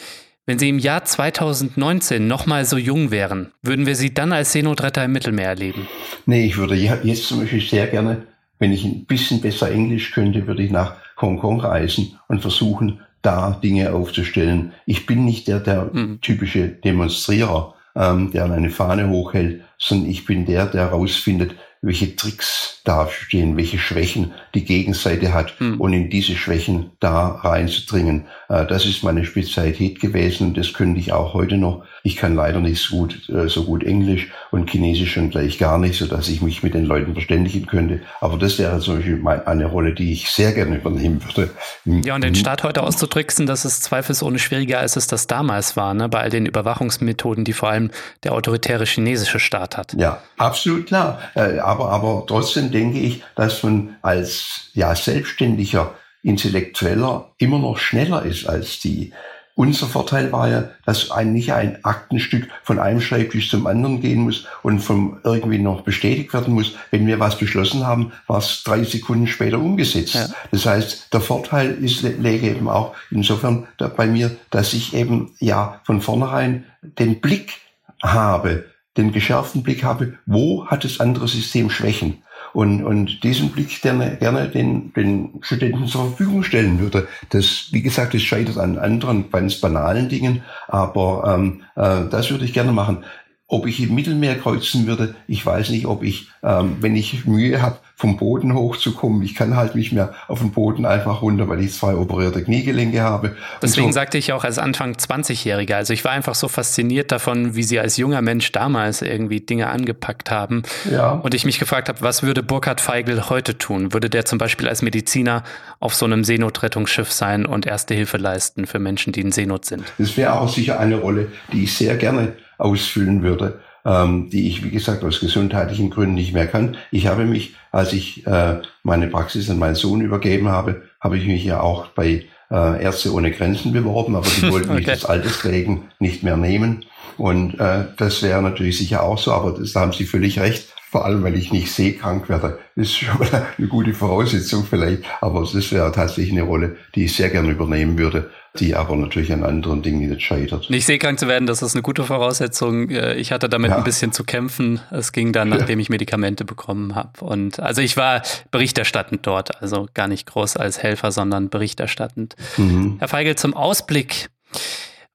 Wenn 0.46 0.58
Sie 0.58 0.70
im 0.70 0.80
Jahr 0.80 1.04
2019 1.04 2.26
nochmal 2.26 2.66
so 2.66 2.78
jung 2.78 3.12
wären, 3.12 3.52
würden 3.62 3.86
wir 3.86 3.96
Sie 3.96 4.14
dann 4.14 4.34
als 4.34 4.54
Seenotretter 4.54 5.04
im 5.06 5.12
Mittelmeer 5.12 5.50
erleben? 5.50 5.88
Nee, 6.26 6.46
ich 6.46 6.58
würde 6.58 6.76
jetzt 6.76 7.28
zum 7.28 7.42
Beispiel 7.42 7.62
sehr 7.62 7.88
gerne, 7.88 8.26
wenn 8.58 8.72
ich 8.72 8.86
ein 8.86 9.06
bisschen 9.06 9.42
besser 9.42 9.72
Englisch 9.72 10.12
könnte, 10.12 10.48
würde 10.48 10.64
ich 10.64 10.72
nach 10.72 10.96
Hongkong 11.20 11.60
reisen 11.60 12.20
und 12.28 12.42
versuchen, 12.42 13.02
da 13.22 13.52
Dinge 13.52 13.94
aufzustellen. 13.94 14.74
Ich 14.86 15.06
bin 15.06 15.26
nicht 15.26 15.48
der, 15.48 15.60
der 15.60 15.90
mhm. 15.92 16.20
typische 16.22 16.68
Demonstrierer, 16.68 17.76
ähm, 17.96 18.32
der 18.32 18.46
eine 18.46 18.70
Fahne 18.70 19.10
hochhält, 19.10 19.62
sondern 19.78 20.10
ich 20.10 20.26
bin 20.26 20.46
der, 20.46 20.66
der 20.66 20.90
herausfindet, 20.92 21.56
welche 21.82 22.16
Tricks 22.16 22.82
dastehen, 22.84 23.58
welche 23.58 23.80
Schwächen 23.80 24.32
die 24.54 24.66
Gegenseite 24.66 25.34
hat 25.34 25.60
mhm. 25.60 25.80
und 25.80 25.94
in 25.94 26.10
diese 26.10 26.36
Schwächen 26.36 26.92
da 27.00 27.28
reinzudringen. 27.28 28.26
Äh, 28.50 28.66
das 28.68 28.86
ist 28.86 29.04
meine 29.04 29.26
Spezialität 29.26 30.00
gewesen 30.00 30.48
und 30.48 30.58
das 30.58 30.74
könnte 30.74 31.00
ich 31.00 31.12
auch 31.12 31.34
heute 31.34 31.58
noch. 31.58 31.84
Ich 32.04 32.16
kann 32.16 32.36
leider 32.36 32.60
nicht 32.60 32.82
so 32.82 32.98
gut, 32.98 33.30
äh, 33.30 33.48
so 33.48 33.66
gut 33.66 33.84
Englisch 33.84 34.32
und 34.52 34.70
Chinesisch 34.70 35.14
schon 35.14 35.30
gleich 35.30 35.58
gar 35.58 35.78
nicht, 35.78 35.98
so 35.98 36.08
dass 36.08 36.30
ich 36.30 36.42
mich 36.42 36.64
mit 36.64 36.74
den 36.74 36.86
Leuten 36.86 37.14
verständigen 37.14 37.66
könnte. 37.66 38.02
Aber 38.20 38.38
das 38.38 38.60
wäre 38.60 38.80
zum 38.80 38.98
Beispiel 38.98 39.28
eine 39.28 39.66
Rolle, 39.66 39.94
die 39.94 40.12
ich 40.12 40.30
sehr 40.30 40.54
gerne 40.54 40.78
übernehmen 40.78 41.24
würde. 41.24 41.52
Hm. 41.86 42.02
Ja, 42.04 42.16
und 42.16 42.24
den 42.24 42.36
Staat 42.36 42.64
heute 42.64 42.84
auszudrücken, 42.84 43.46
das 43.46 43.66
ist 43.66 43.84
zweifelsohne 43.84 44.40
schwieriger, 44.40 44.80
als 44.80 44.96
es 44.96 45.08
das 45.08 45.28
damals 45.28 45.78
war, 45.78 45.94
ne? 45.94 46.10
bei 46.10 46.20
all 46.20 46.30
den 46.30 46.46
Überwachungsmethoden, 46.46 47.44
die 47.44 47.54
vor 47.54 47.70
allem 47.70 47.92
der 48.24 48.34
autoritäre 48.34 48.86
chinesische 48.86 49.40
Staat 49.40 49.78
hat. 49.78 49.94
Ja, 49.98 50.22
absolut 50.42 50.88
klar. 50.88 51.20
Äh, 51.36 51.60
aber, 51.60 51.90
aber 51.90 52.24
trotzdem 52.28 52.72
denke 52.72 53.00
ich, 53.00 53.24
dass 53.36 53.64
man 53.64 53.96
als 54.02 54.70
ja, 54.74 54.96
selbstständiger 54.96 55.94
Intellektueller 56.24 57.32
immer 57.38 57.60
noch 57.60 57.78
schneller 57.78 58.24
ist 58.24 58.48
als 58.48 58.80
die. 58.80 59.12
unser 59.56 59.88
Vorteil 59.88 60.32
war 60.32 60.50
ja, 60.50 60.70
dass 60.86 61.12
ein, 61.12 61.34
nicht 61.34 61.52
ein 61.54 61.84
Aktenstück 61.84 62.48
von 62.64 62.80
einem 62.80 63.02
Schreibtisch 63.02 63.50
zum 63.50 63.68
anderen 63.68 64.02
gehen 64.02 64.22
muss 64.22 64.46
und 64.64 64.80
vom 64.80 65.20
irgendwie 65.24 65.58
noch 65.58 65.82
bestätigt 65.82 66.34
werden 66.34 66.54
muss. 66.54 66.74
Wenn 66.90 67.06
wir 67.06 67.20
was 67.20 67.38
beschlossen 67.38 67.86
haben, 67.86 68.12
war 68.28 68.40
es 68.40 68.64
drei 68.64 68.84
Sekunden 68.84 69.28
später 69.28 69.60
umgesetzt. 69.60 70.16
Ja. 70.16 70.28
Das 70.52 70.66
heißt, 70.66 71.14
der 71.14 71.22
Vorteil 71.22 71.72
ist, 71.84 72.04
läge 72.04 72.50
eben 72.50 72.70
auch 72.70 72.96
insofern 73.10 73.68
bei 73.98 74.08
mir, 74.08 74.36
dass 74.50 74.74
ich 74.74 74.94
eben 74.94 75.32
ja 75.40 75.82
von 75.84 76.02
vornherein 76.02 76.66
den 76.82 77.20
Blick 77.20 77.54
habe, 78.02 78.66
den 79.02 79.12
geschärften 79.12 79.64
Blick 79.64 79.84
habe, 79.84 80.14
wo 80.26 80.68
hat 80.68 80.84
das 80.84 81.00
andere 81.00 81.28
System 81.28 81.70
Schwächen? 81.70 82.24
und, 82.54 82.84
und 82.84 83.24
diesen 83.24 83.50
Blick 83.50 83.82
gerne, 83.82 84.18
gerne 84.18 84.50
den, 84.50 84.94
den 84.94 85.40
Studenten 85.42 85.88
zur 85.88 86.08
Verfügung 86.08 86.44
stellen 86.44 86.80
würde. 86.80 87.08
Das, 87.30 87.68
wie 87.72 87.82
gesagt, 87.82 88.14
das 88.14 88.22
scheitert 88.22 88.58
an 88.58 88.78
anderen 88.78 89.32
ganz 89.32 89.56
banalen 89.56 90.10
Dingen, 90.10 90.44
aber 90.68 91.36
ähm, 91.36 91.62
äh, 91.76 92.10
das 92.10 92.30
würde 92.30 92.46
ich 92.46 92.54
gerne 92.54 92.72
machen. 92.72 93.04
Ob 93.48 93.68
ich 93.68 93.82
im 93.82 93.96
Mittelmeer 93.96 94.36
kreuzen 94.36 94.88
würde, 94.88 95.16
ich 95.28 95.46
weiß 95.46 95.72
nicht, 95.72 95.86
ob 95.86 96.04
ich, 96.04 96.30
ähm, 96.42 96.78
wenn 96.80 96.96
ich 96.96 97.26
Mühe 97.26 97.62
habe, 97.62 97.80
vom 98.02 98.18
Boden 98.18 98.56
hochzukommen, 98.56 99.22
ich 99.22 99.36
kann 99.36 99.56
halt 99.56 99.76
nicht 99.76 99.92
mehr 99.92 100.16
auf 100.28 100.40
den 100.40 100.50
Boden 100.50 100.88
einfach 100.88 101.22
runter, 101.22 101.48
weil 101.48 101.62
ich 101.62 101.72
zwei 101.72 101.94
operierte 101.94 102.44
Kniegelenke 102.44 103.04
habe. 103.04 103.36
Deswegen 103.62 103.90
so. 103.90 103.94
sagte 103.94 104.18
ich 104.18 104.34
auch 104.34 104.44
als 104.44 104.58
Anfang 104.58 104.94
20-Jähriger, 104.94 105.76
also 105.76 105.94
ich 105.94 106.04
war 106.04 106.12
einfach 106.12 106.34
so 106.34 106.48
fasziniert 106.48 107.12
davon, 107.12 107.54
wie 107.56 107.62
Sie 107.62 107.80
als 107.80 107.98
junger 107.98 108.24
Mensch 108.24 108.52
damals 108.54 109.04
irgendwie 109.04 109.40
Dinge 109.40 109.70
angepackt 109.70 110.32
haben. 110.32 110.64
Ja. 110.90 111.12
Und 111.12 111.36
ich 111.36 111.46
mich 111.46 111.60
gefragt 111.60 111.90
habe, 111.90 112.02
was 112.02 112.24
würde 112.24 112.42
Burkhard 112.42 112.82
Feigl 112.82 113.30
heute 113.30 113.60
tun? 113.60 113.94
Würde 113.94 114.10
der 114.10 114.26
zum 114.26 114.40
Beispiel 114.40 114.68
als 114.68 114.82
Mediziner 114.82 115.44
auf 115.80 115.94
so 115.94 116.08
einem 116.08 116.24
Seenotrettungsschiff 116.24 117.12
sein 117.12 117.46
und 117.46 117.68
Erste 117.68 117.94
Hilfe 117.94 118.18
leisten 118.18 118.66
für 118.66 118.80
Menschen, 118.80 119.14
die 119.14 119.22
in 119.22 119.32
Seenot 119.32 119.66
sind? 119.66 119.84
Das 120.00 120.18
wäre 120.18 120.40
auch 120.40 120.50
sicher 120.50 120.80
eine 120.80 120.96
Rolle, 120.96 121.28
die 121.54 121.66
ich 121.66 121.78
sehr 121.78 121.96
gerne 121.98 122.34
ausfüllen 122.58 123.22
würde, 123.22 123.60
ähm, 123.86 124.30
die 124.30 124.48
ich, 124.48 124.64
wie 124.64 124.70
gesagt, 124.70 125.04
aus 125.04 125.20
gesundheitlichen 125.20 125.90
Gründen 125.90 126.16
nicht 126.16 126.34
mehr 126.34 126.48
kann. 126.48 126.78
Ich 126.92 127.08
habe 127.08 127.26
mich, 127.26 127.56
als 127.72 127.94
ich 127.94 128.26
äh, 128.28 128.60
meine 128.84 129.08
Praxis 129.08 129.50
an 129.50 129.60
meinen 129.60 129.76
Sohn 129.76 130.02
übergeben 130.02 130.50
habe, 130.50 130.84
habe 131.00 131.18
ich 131.18 131.26
mich 131.26 131.44
ja 131.44 131.62
auch 131.62 131.88
bei 131.88 132.26
äh, 132.52 132.84
Ärzte 132.84 133.14
ohne 133.14 133.32
Grenzen 133.32 133.72
beworben, 133.72 134.16
aber 134.16 134.28
die 134.28 134.42
wollten 134.52 134.70
okay. 134.70 134.78
mich 134.78 134.86
das 134.86 135.06
Alterswegen 135.06 135.84
nicht 136.00 136.24
mehr 136.24 136.38
nehmen. 136.38 136.86
Und 137.18 137.60
äh, 137.60 137.86
das 137.98 138.22
wäre 138.24 138.42
natürlich 138.42 138.78
sicher 138.78 139.04
auch 139.04 139.18
so, 139.18 139.32
aber 139.32 139.52
das, 139.52 139.74
da 139.74 139.82
haben 139.82 139.94
Sie 139.94 140.06
völlig 140.06 140.40
recht. 140.40 140.74
Vor 140.92 141.06
allem, 141.06 141.24
weil 141.24 141.38
ich 141.38 141.54
nicht 141.54 141.72
seekrank 141.72 142.28
werde. 142.28 142.60
Das 142.76 142.88
ist 142.88 142.98
schon 142.98 143.18
mal 143.18 143.48
eine 143.58 143.68
gute 143.68 143.94
Voraussetzung 143.94 144.66
vielleicht. 144.66 145.04
Aber 145.22 145.42
das 145.42 145.72
wäre 145.72 145.92
tatsächlich 145.92 146.34
eine 146.34 146.44
Rolle, 146.44 146.76
die 146.96 147.06
ich 147.06 147.16
sehr 147.16 147.30
gerne 147.30 147.52
übernehmen 147.52 147.98
würde 147.98 148.30
die 148.60 148.76
aber 148.76 148.96
natürlich 148.96 149.32
an 149.32 149.44
anderen 149.44 149.82
Dingen 149.82 150.10
nicht 150.10 150.22
scheitert. 150.22 150.70
Nicht 150.70 150.86
seekrank 150.86 151.18
zu 151.18 151.28
werden, 151.28 151.46
das 151.46 151.62
ist 151.62 151.74
eine 151.74 151.82
gute 151.82 152.04
Voraussetzung. 152.04 152.90
Äh, 152.90 153.16
ich 153.16 153.32
hatte 153.32 153.48
damit 153.48 153.72
ja. 153.72 153.78
ein 153.78 153.84
bisschen 153.84 154.12
zu 154.12 154.24
kämpfen. 154.24 154.82
Es 154.92 155.14
ging 155.14 155.32
dann, 155.32 155.50
nachdem 155.50 155.80
ich 155.80 155.90
Medikamente 155.90 156.44
bekommen 156.44 156.96
habe. 156.96 157.24
Und 157.24 157.60
also 157.60 157.82
ich 157.82 157.96
war 157.96 158.22
berichterstattend 158.52 159.26
dort, 159.26 159.62
also 159.62 159.88
gar 159.94 160.08
nicht 160.08 160.28
groß 160.28 160.58
als 160.58 160.84
Helfer, 160.84 161.12
sondern 161.12 161.50
berichterstattend. 161.50 162.36
Mhm. 162.58 162.98
Herr 163.00 163.08
Feigl, 163.08 163.36
zum 163.36 163.54
Ausblick. 163.54 164.30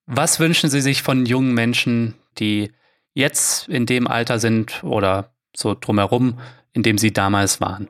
Was 0.06 0.40
wünschen 0.40 0.70
Sie 0.70 0.80
sich 0.80 1.02
von 1.02 1.26
jungen 1.26 1.52
Menschen, 1.52 2.14
die 2.38 2.72
jetzt 3.12 3.68
in 3.68 3.84
dem 3.84 4.06
Alter 4.06 4.38
sind 4.38 4.82
oder 4.82 5.30
so 5.56 5.74
drumherum, 5.74 6.38
in 6.72 6.82
dem 6.82 6.98
Sie 6.98 7.12
damals 7.12 7.60
waren? 7.60 7.88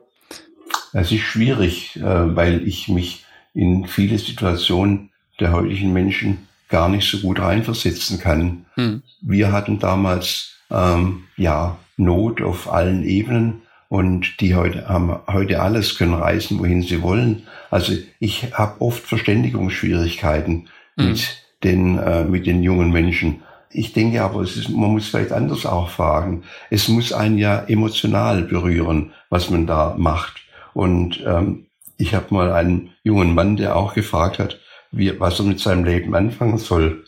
Es 0.93 1.11
ist 1.11 1.21
schwierig, 1.21 1.97
äh, 1.97 2.35
weil 2.35 2.67
ich 2.67 2.87
mich 2.87 3.25
in 3.53 3.85
viele 3.85 4.17
Situationen 4.17 5.09
der 5.39 5.51
heutigen 5.51 5.93
Menschen 5.93 6.47
gar 6.69 6.89
nicht 6.89 7.09
so 7.09 7.19
gut 7.19 7.39
reinversetzen 7.39 8.19
kann. 8.19 8.65
Hm. 8.75 9.01
Wir 9.21 9.51
hatten 9.51 9.79
damals 9.79 10.53
ähm, 10.69 11.23
ja 11.37 11.77
Not 11.97 12.41
auf 12.41 12.71
allen 12.71 13.03
Ebenen 13.03 13.63
und 13.89 14.39
die 14.41 14.55
heute 14.55 14.87
haben 14.87 15.17
heute 15.27 15.61
alles 15.61 15.97
können 15.97 16.13
reisen, 16.13 16.59
wohin 16.59 16.83
sie 16.83 17.01
wollen. 17.01 17.47
Also 17.71 17.93
ich 18.19 18.53
habe 18.53 18.81
oft 18.81 19.03
Verständigungsschwierigkeiten 19.03 20.69
hm. 20.97 21.09
mit 21.09 21.43
den 21.63 21.97
äh, 21.97 22.23
mit 22.23 22.45
den 22.45 22.61
jungen 22.63 22.91
Menschen. 22.91 23.41
Ich 23.71 23.93
denke 23.93 24.23
aber, 24.23 24.43
ist, 24.43 24.69
man 24.69 24.91
muss 24.91 25.07
vielleicht 25.07 25.31
anders 25.31 25.65
auch 25.65 25.89
fragen. 25.89 26.43
Es 26.69 26.87
muss 26.87 27.13
einen 27.13 27.37
ja 27.37 27.59
emotional 27.67 28.43
berühren, 28.43 29.13
was 29.29 29.49
man 29.49 29.67
da 29.67 29.95
macht. 29.97 30.41
Und 30.73 31.23
ähm, 31.25 31.67
ich 31.97 32.13
habe 32.13 32.33
mal 32.33 32.51
einen 32.53 32.91
jungen 33.03 33.33
Mann, 33.35 33.57
der 33.57 33.75
auch 33.75 33.93
gefragt 33.93 34.39
hat, 34.39 34.59
wie, 34.91 35.19
was 35.19 35.39
er 35.39 35.45
mit 35.45 35.59
seinem 35.59 35.83
Leben 35.83 36.15
anfangen 36.15 36.57
soll, 36.57 37.03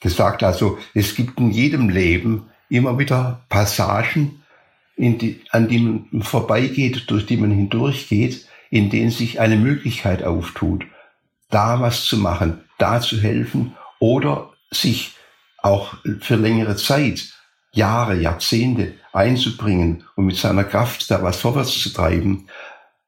gesagt. 0.00 0.42
Also 0.42 0.78
es 0.94 1.14
gibt 1.14 1.38
in 1.40 1.50
jedem 1.50 1.88
Leben 1.88 2.50
immer 2.68 2.98
wieder 2.98 3.44
Passagen, 3.48 4.42
die, 4.96 5.40
an 5.50 5.68
die 5.68 5.78
man 5.78 6.22
vorbeigeht, 6.22 7.10
durch 7.10 7.26
die 7.26 7.36
man 7.36 7.50
hindurchgeht, 7.50 8.46
in 8.70 8.90
denen 8.90 9.10
sich 9.10 9.40
eine 9.40 9.56
Möglichkeit 9.56 10.22
auftut, 10.22 10.84
da 11.50 11.80
was 11.80 12.04
zu 12.04 12.18
machen, 12.18 12.60
da 12.78 13.00
zu 13.00 13.20
helfen 13.20 13.74
oder 13.98 14.50
sich 14.70 15.14
auch 15.62 15.94
für 16.20 16.36
längere 16.36 16.76
Zeit, 16.76 17.32
Jahre, 17.72 18.20
Jahrzehnte 18.20 18.94
einzubringen 19.12 20.04
und 20.16 20.26
mit 20.26 20.36
seiner 20.36 20.64
Kraft 20.64 21.10
da 21.10 21.22
was 21.22 21.36
vorwärts 21.36 21.78
zu 21.78 21.90
treiben. 21.90 22.46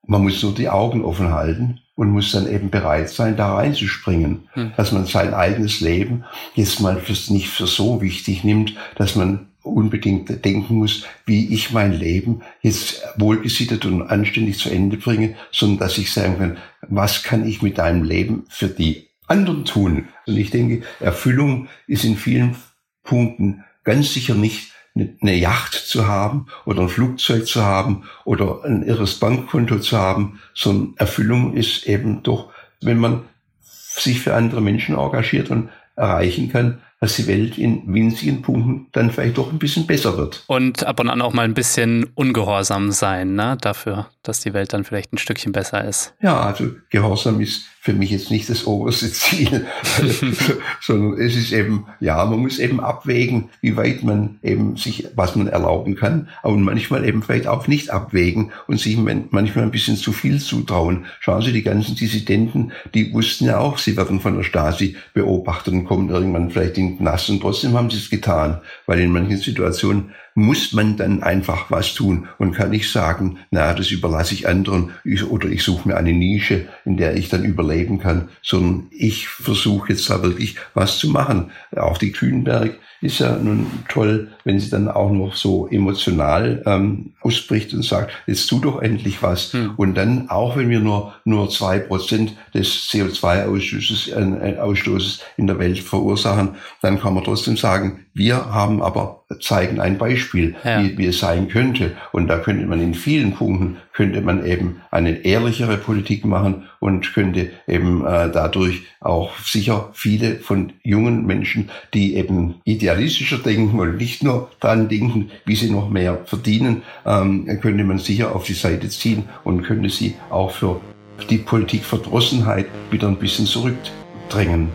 Man 0.07 0.23
muss 0.23 0.43
nur 0.43 0.55
die 0.55 0.69
Augen 0.69 1.05
offen 1.05 1.31
halten 1.33 1.81
und 1.95 2.11
muss 2.11 2.33
dann 2.33 2.51
eben 2.51 2.71
bereit 2.71 3.11
sein, 3.11 3.37
da 3.37 3.55
reinzuspringen. 3.57 4.49
Hm. 4.53 4.73
Dass 4.77 4.93
man 4.93 5.07
sein 5.07 5.35
eigenes 5.35 5.81
Leben 5.81 6.25
jetzt 6.55 6.81
mal 6.81 7.01
fürs, 7.01 7.31
nicht 7.31 7.49
für 7.49 7.67
so 7.67 8.01
wichtig 8.01 8.45
nimmt, 8.45 8.75
dass 8.97 9.17
man 9.17 9.49
unbedingt 9.63 10.45
denken 10.45 10.77
muss, 10.77 11.05
wie 11.27 11.53
ich 11.53 11.73
mein 11.73 11.93
Leben 11.93 12.41
jetzt 12.63 13.03
wohlgesittet 13.17 13.85
und 13.85 14.03
anständig 14.03 14.59
zu 14.59 14.71
Ende 14.71 14.97
bringe, 14.97 15.35
sondern 15.53 15.79
dass 15.79 15.99
ich 15.99 16.13
sagen 16.13 16.39
kann, 16.39 16.59
was 16.89 17.23
kann 17.23 17.47
ich 17.47 17.61
mit 17.61 17.79
deinem 17.79 18.03
Leben 18.03 18.45
für 18.49 18.69
die 18.69 19.10
anderen 19.31 19.65
tun? 19.65 20.09
Und 20.27 20.37
ich 20.37 20.51
denke, 20.51 20.83
Erfüllung 20.99 21.69
ist 21.87 22.05
in 22.05 22.17
vielen 22.17 22.57
Punkten 23.03 23.65
ganz 23.85 24.13
sicher 24.13 24.35
nicht 24.35 24.73
eine 24.95 25.35
Yacht 25.35 25.75
zu 25.75 26.09
haben 26.09 26.47
oder 26.67 26.83
ein 26.83 26.89
Flugzeug 26.89 27.47
zu 27.47 27.65
haben 27.65 28.05
oder 28.25 28.65
ein 28.65 28.83
irres 28.83 29.15
Bankkonto 29.21 29.79
zu 29.79 29.97
haben, 29.97 30.41
sondern 30.55 30.95
Erfüllung 30.97 31.55
ist 31.55 31.87
eben 31.87 32.23
doch, 32.23 32.53
wenn 32.81 32.99
man 32.99 33.25
sich 33.61 34.21
für 34.21 34.35
andere 34.35 34.61
Menschen 34.61 34.97
engagiert 34.97 35.51
und 35.51 35.71
erreichen 35.97 36.51
kann, 36.51 36.81
dass 37.01 37.17
die 37.17 37.27
Welt 37.27 37.57
in 37.57 37.83
winzigen 37.93 38.43
Punkten 38.43 38.87
dann 38.93 39.11
vielleicht 39.11 39.39
doch 39.39 39.51
ein 39.51 39.59
bisschen 39.59 39.87
besser 39.87 40.19
wird. 40.19 40.45
Und 40.47 40.85
ab 40.87 41.01
und 41.01 41.09
an 41.09 41.23
auch 41.23 41.33
mal 41.33 41.47
ein 41.47 41.55
bisschen 41.55 42.05
ungehorsam 42.15 42.93
sein, 42.93 43.35
ne? 43.35 43.57
dafür, 43.61 44.09
dass 44.23 44.41
die 44.41 44.53
Welt 44.53 44.75
dann 44.75 44.85
vielleicht 44.85 45.13
ein 45.13 45.19
Stückchen 45.19 45.53
besser 45.53 45.83
ist. 45.83 46.15
Ja, 46.21 46.41
also 46.41 46.67
Gehorsam 46.91 47.41
ist 47.41 47.65
für 47.81 47.95
mich 47.95 48.11
jetzt 48.11 48.31
nicht 48.31 48.51
das 48.51 48.67
oberste 48.67 49.11
Ziel, 49.13 49.67
sondern 50.83 51.19
es 51.19 51.35
ist 51.37 51.53
eben, 51.53 51.87
ja, 52.01 52.23
man 52.27 52.41
muss 52.41 52.59
eben 52.59 52.81
abwägen, 52.81 53.49
wie 53.63 53.77
weit 53.79 54.03
man 54.03 54.39
eben 54.43 54.77
sich, 54.77 55.09
was 55.15 55.37
man 55.37 55.47
erlauben 55.47 55.97
kann, 55.97 56.29
aber 56.43 56.57
manchmal 56.57 57.07
eben 57.07 57.23
vielleicht 57.23 57.47
auch 57.47 57.67
nicht 57.67 57.89
abwägen 57.89 58.53
und 58.67 58.79
sich 58.79 58.99
manchmal 58.99 59.65
ein 59.65 59.71
bisschen 59.71 59.97
zu 59.97 60.13
viel 60.13 60.39
zutrauen. 60.39 61.07
Schauen 61.21 61.41
Sie, 61.41 61.53
die 61.53 61.63
ganzen 61.63 61.97
Dissidenten, 61.97 62.73
die 62.93 63.11
wussten 63.15 63.47
ja 63.47 63.59
auch, 63.59 63.79
sie 63.79 63.97
werden 63.97 64.21
von 64.21 64.37
der 64.37 64.45
Stasi 64.45 64.97
beobachtet 65.15 65.73
und 65.73 65.87
kommen 65.87 66.11
irgendwann 66.11 66.51
vielleicht 66.51 66.77
in 66.77 66.90
den 66.91 66.99
Knast 66.99 67.31
und 67.31 67.41
trotzdem 67.41 67.75
haben 67.75 67.91
sie 67.91 67.99
es 67.99 68.11
getan, 68.11 68.61
weil 68.87 69.01
in 69.01 69.13
manchen 69.13 69.39
Situationen 69.39 70.13
muss 70.35 70.73
man 70.73 70.97
dann 70.97 71.23
einfach 71.23 71.71
was 71.71 71.95
tun 71.95 72.29
und 72.39 72.53
kann 72.53 72.71
nicht 72.71 72.91
sagen, 72.91 73.39
na, 73.51 73.75
das 73.75 73.91
überlasse 73.91 74.35
ich 74.35 74.49
anderen 74.49 74.93
oder 75.29 75.49
ich 75.49 75.63
suche 75.63 75.89
mir 75.89 75.97
eine 75.97 76.13
Nische, 76.13 76.69
in 76.85 76.97
der 76.97 77.17
ich 77.17 77.29
dann 77.29 77.45
überleben 77.45 77.99
kann, 77.99 78.29
sondern 78.43 78.87
ich 78.91 79.29
versuche 79.29 79.93
jetzt 79.93 80.09
da 80.09 80.23
wirklich 80.23 80.57
was 80.75 80.99
zu 80.99 81.11
machen. 81.11 81.51
Auch 81.77 81.99
die 81.99 82.13
Kühnberg 82.13 82.79
ist 83.01 83.21
ja 83.21 83.37
nun 83.37 83.67
toll, 83.89 84.29
wenn 84.45 84.59
sie 84.59 84.71
dann 84.71 84.89
auch 84.89 85.11
noch 85.11 85.35
so 85.35 85.69
emotional 85.69 86.63
ähm, 86.67 87.13
ausbricht 87.21 87.75
und 87.75 87.85
sagt, 87.85 88.13
jetzt 88.27 88.47
tu 88.47 88.61
doch 88.61 88.81
endlich 88.83 89.23
was. 89.23 89.53
Hm. 89.53 89.75
Und 89.77 89.95
dann, 89.95 90.29
auch 90.31 90.57
wenn 90.57 90.71
wir 90.71 90.81
nur, 90.81 91.15
nur 91.25 91.51
zwei 91.51 91.79
Prozent 91.79 92.37
des 92.55 92.89
CO2-Ausstoßes 92.91 94.13
äh, 94.15 94.59
Ausstoßes 94.59 95.21
in 95.37 95.47
der 95.47 95.59
Welt 95.59 95.79
verursachen, 95.79 96.57
dann 96.83 97.01
kann 97.01 97.15
man 97.15 97.25
trotzdem 97.25 97.57
sagen, 97.57 98.07
wir 98.13 98.53
haben 98.53 98.83
aber, 98.83 99.25
zeigen 99.41 99.81
ein 99.81 99.97
Beispiel, 99.97 100.57
ja. 100.65 100.83
wie, 100.83 100.99
wie 100.99 101.07
es 101.07 101.21
sein 101.21 101.49
könnte. 101.49 101.93
Und 102.13 102.27
da 102.27 102.39
könnte 102.39 102.67
man 102.67 102.83
in 102.83 102.95
vielen 102.95 103.33
Punkten, 103.33 103.77
könnte 103.93 104.21
man 104.21 104.45
eben 104.45 104.81
eine 104.91 105.25
ehrlichere 105.25 105.77
Politik 105.77 106.25
machen 106.25 106.65
und 106.81 107.13
könnte 107.15 107.51
eben 107.69 108.05
äh, 108.05 108.31
dadurch 108.33 108.83
auch 109.01 109.39
sicher 109.39 109.91
viele 109.93 110.37
von 110.37 110.73
jungen 110.83 111.27
Menschen, 111.27 111.71
die 111.95 112.17
eben 112.17 112.57
idealistischer 112.65 113.39
denken 113.39 113.79
und 113.79 113.97
nicht 113.97 114.23
nur 114.23 114.30
daran 114.61 114.89
denken, 114.89 115.31
wie 115.45 115.57
sie 115.57 115.71
noch 115.71 115.89
mehr 115.89 116.19
verdienen, 116.25 116.83
ähm, 117.07 117.47
könnte 117.61 117.85
man 117.85 117.99
sicher 117.99 118.35
auf 118.35 118.45
die 118.45 118.55
Seite 118.55 118.89
ziehen 118.89 119.29
und 119.45 119.63
könnte 119.63 119.91
sie 119.91 120.15
auch 120.31 120.51
für 120.51 120.81
die 121.29 121.39
Politikverdrossenheit 121.39 122.67
wieder 122.91 123.09
ein 123.09 123.17
bisschen 123.17 123.47
zurückdrängen. 123.47 124.69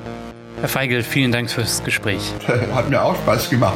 Herr 0.59 0.69
Feigl, 0.69 1.03
vielen 1.03 1.31
Dank 1.31 1.49
fürs 1.49 1.83
Gespräch. 1.83 2.31
Hat 2.73 2.89
mir 2.89 3.01
auch 3.01 3.15
Spaß 3.15 3.49
gemacht. 3.49 3.75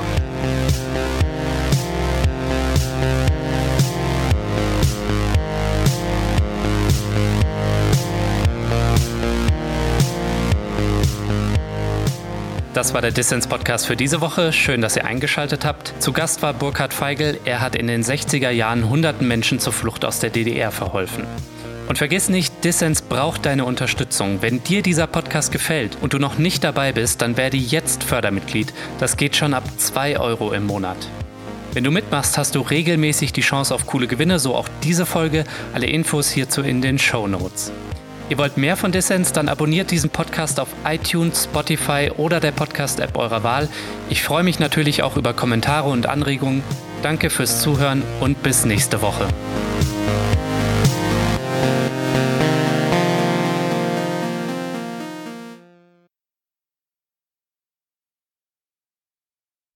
Das 12.80 12.94
war 12.94 13.02
der 13.02 13.12
Dissens-Podcast 13.12 13.88
für 13.88 13.98
diese 13.98 14.22
Woche. 14.22 14.54
Schön, 14.54 14.80
dass 14.80 14.96
ihr 14.96 15.04
eingeschaltet 15.04 15.66
habt. 15.66 15.94
Zu 16.00 16.14
Gast 16.14 16.42
war 16.42 16.54
Burkhard 16.54 16.94
Feigl. 16.94 17.38
Er 17.44 17.60
hat 17.60 17.76
in 17.76 17.88
den 17.88 18.06
60er 18.06 18.52
Jahren 18.52 18.88
hunderten 18.88 19.28
Menschen 19.28 19.60
zur 19.60 19.74
Flucht 19.74 20.06
aus 20.06 20.22
der 20.22 20.30
DDR 20.30 20.72
verholfen. 20.72 21.26
Und 21.90 21.98
vergiss 21.98 22.30
nicht, 22.30 22.64
Dissens 22.64 23.02
braucht 23.02 23.46
deine 23.46 23.66
Unterstützung. 23.66 24.42
Wenn 24.42 24.64
dir 24.64 24.82
dieser 24.82 25.08
Podcast 25.08 25.52
gefällt 25.52 25.98
und 26.00 26.14
du 26.14 26.20
noch 26.20 26.38
nicht 26.38 26.64
dabei 26.64 26.94
bist, 26.94 27.22
dann 27.22 27.36
werde 27.36 27.58
jetzt 27.58 28.02
Fördermitglied. 28.02 28.74
Das 28.98 29.18
geht 29.18 29.36
schon 29.36 29.54
ab 29.54 29.66
2 29.76 30.18
Euro 30.18 30.54
im 30.54 30.66
Monat. 30.66 31.10
Wenn 31.74 31.84
du 31.84 31.92
mitmachst, 31.92 32.38
hast 32.38 32.56
du 32.56 32.62
regelmäßig 32.62 33.34
die 33.34 33.42
Chance 33.42 33.76
auf 33.76 33.88
coole 33.88 34.08
Gewinne, 34.08 34.40
so 34.40 34.56
auch 34.56 34.70
diese 34.84 35.06
Folge. 35.06 35.44
Alle 35.74 35.88
Infos 35.88 36.30
hierzu 36.30 36.62
in 36.62 36.82
den 36.82 36.98
Show 36.98 37.28
Notes. 37.28 37.74
Ihr 38.30 38.38
wollt 38.38 38.58
mehr 38.58 38.78
von 38.78 38.92
Dissens, 38.92 39.34
dann 39.34 39.50
abonniert 39.50 39.90
diesen 39.90 40.12
Podcast 40.12 40.60
auf 40.60 40.70
iTunes, 40.86 41.46
Spotify 41.46 42.12
oder 42.16 42.40
der 42.40 42.52
Podcast-App 42.52 43.18
eurer 43.18 43.44
Wahl. 43.44 43.68
Ich 44.10 44.22
freue 44.22 44.44
mich 44.44 44.60
natürlich 44.60 45.02
auch 45.02 45.18
über 45.18 45.34
Kommentare 45.34 45.90
und 45.90 46.06
Anregungen. 46.06 46.64
Danke 47.02 47.32
fürs 47.32 47.60
Zuhören 47.60 48.04
und 48.20 48.44
bis 48.44 48.66
nächste 48.66 49.02
Woche. 49.02 49.28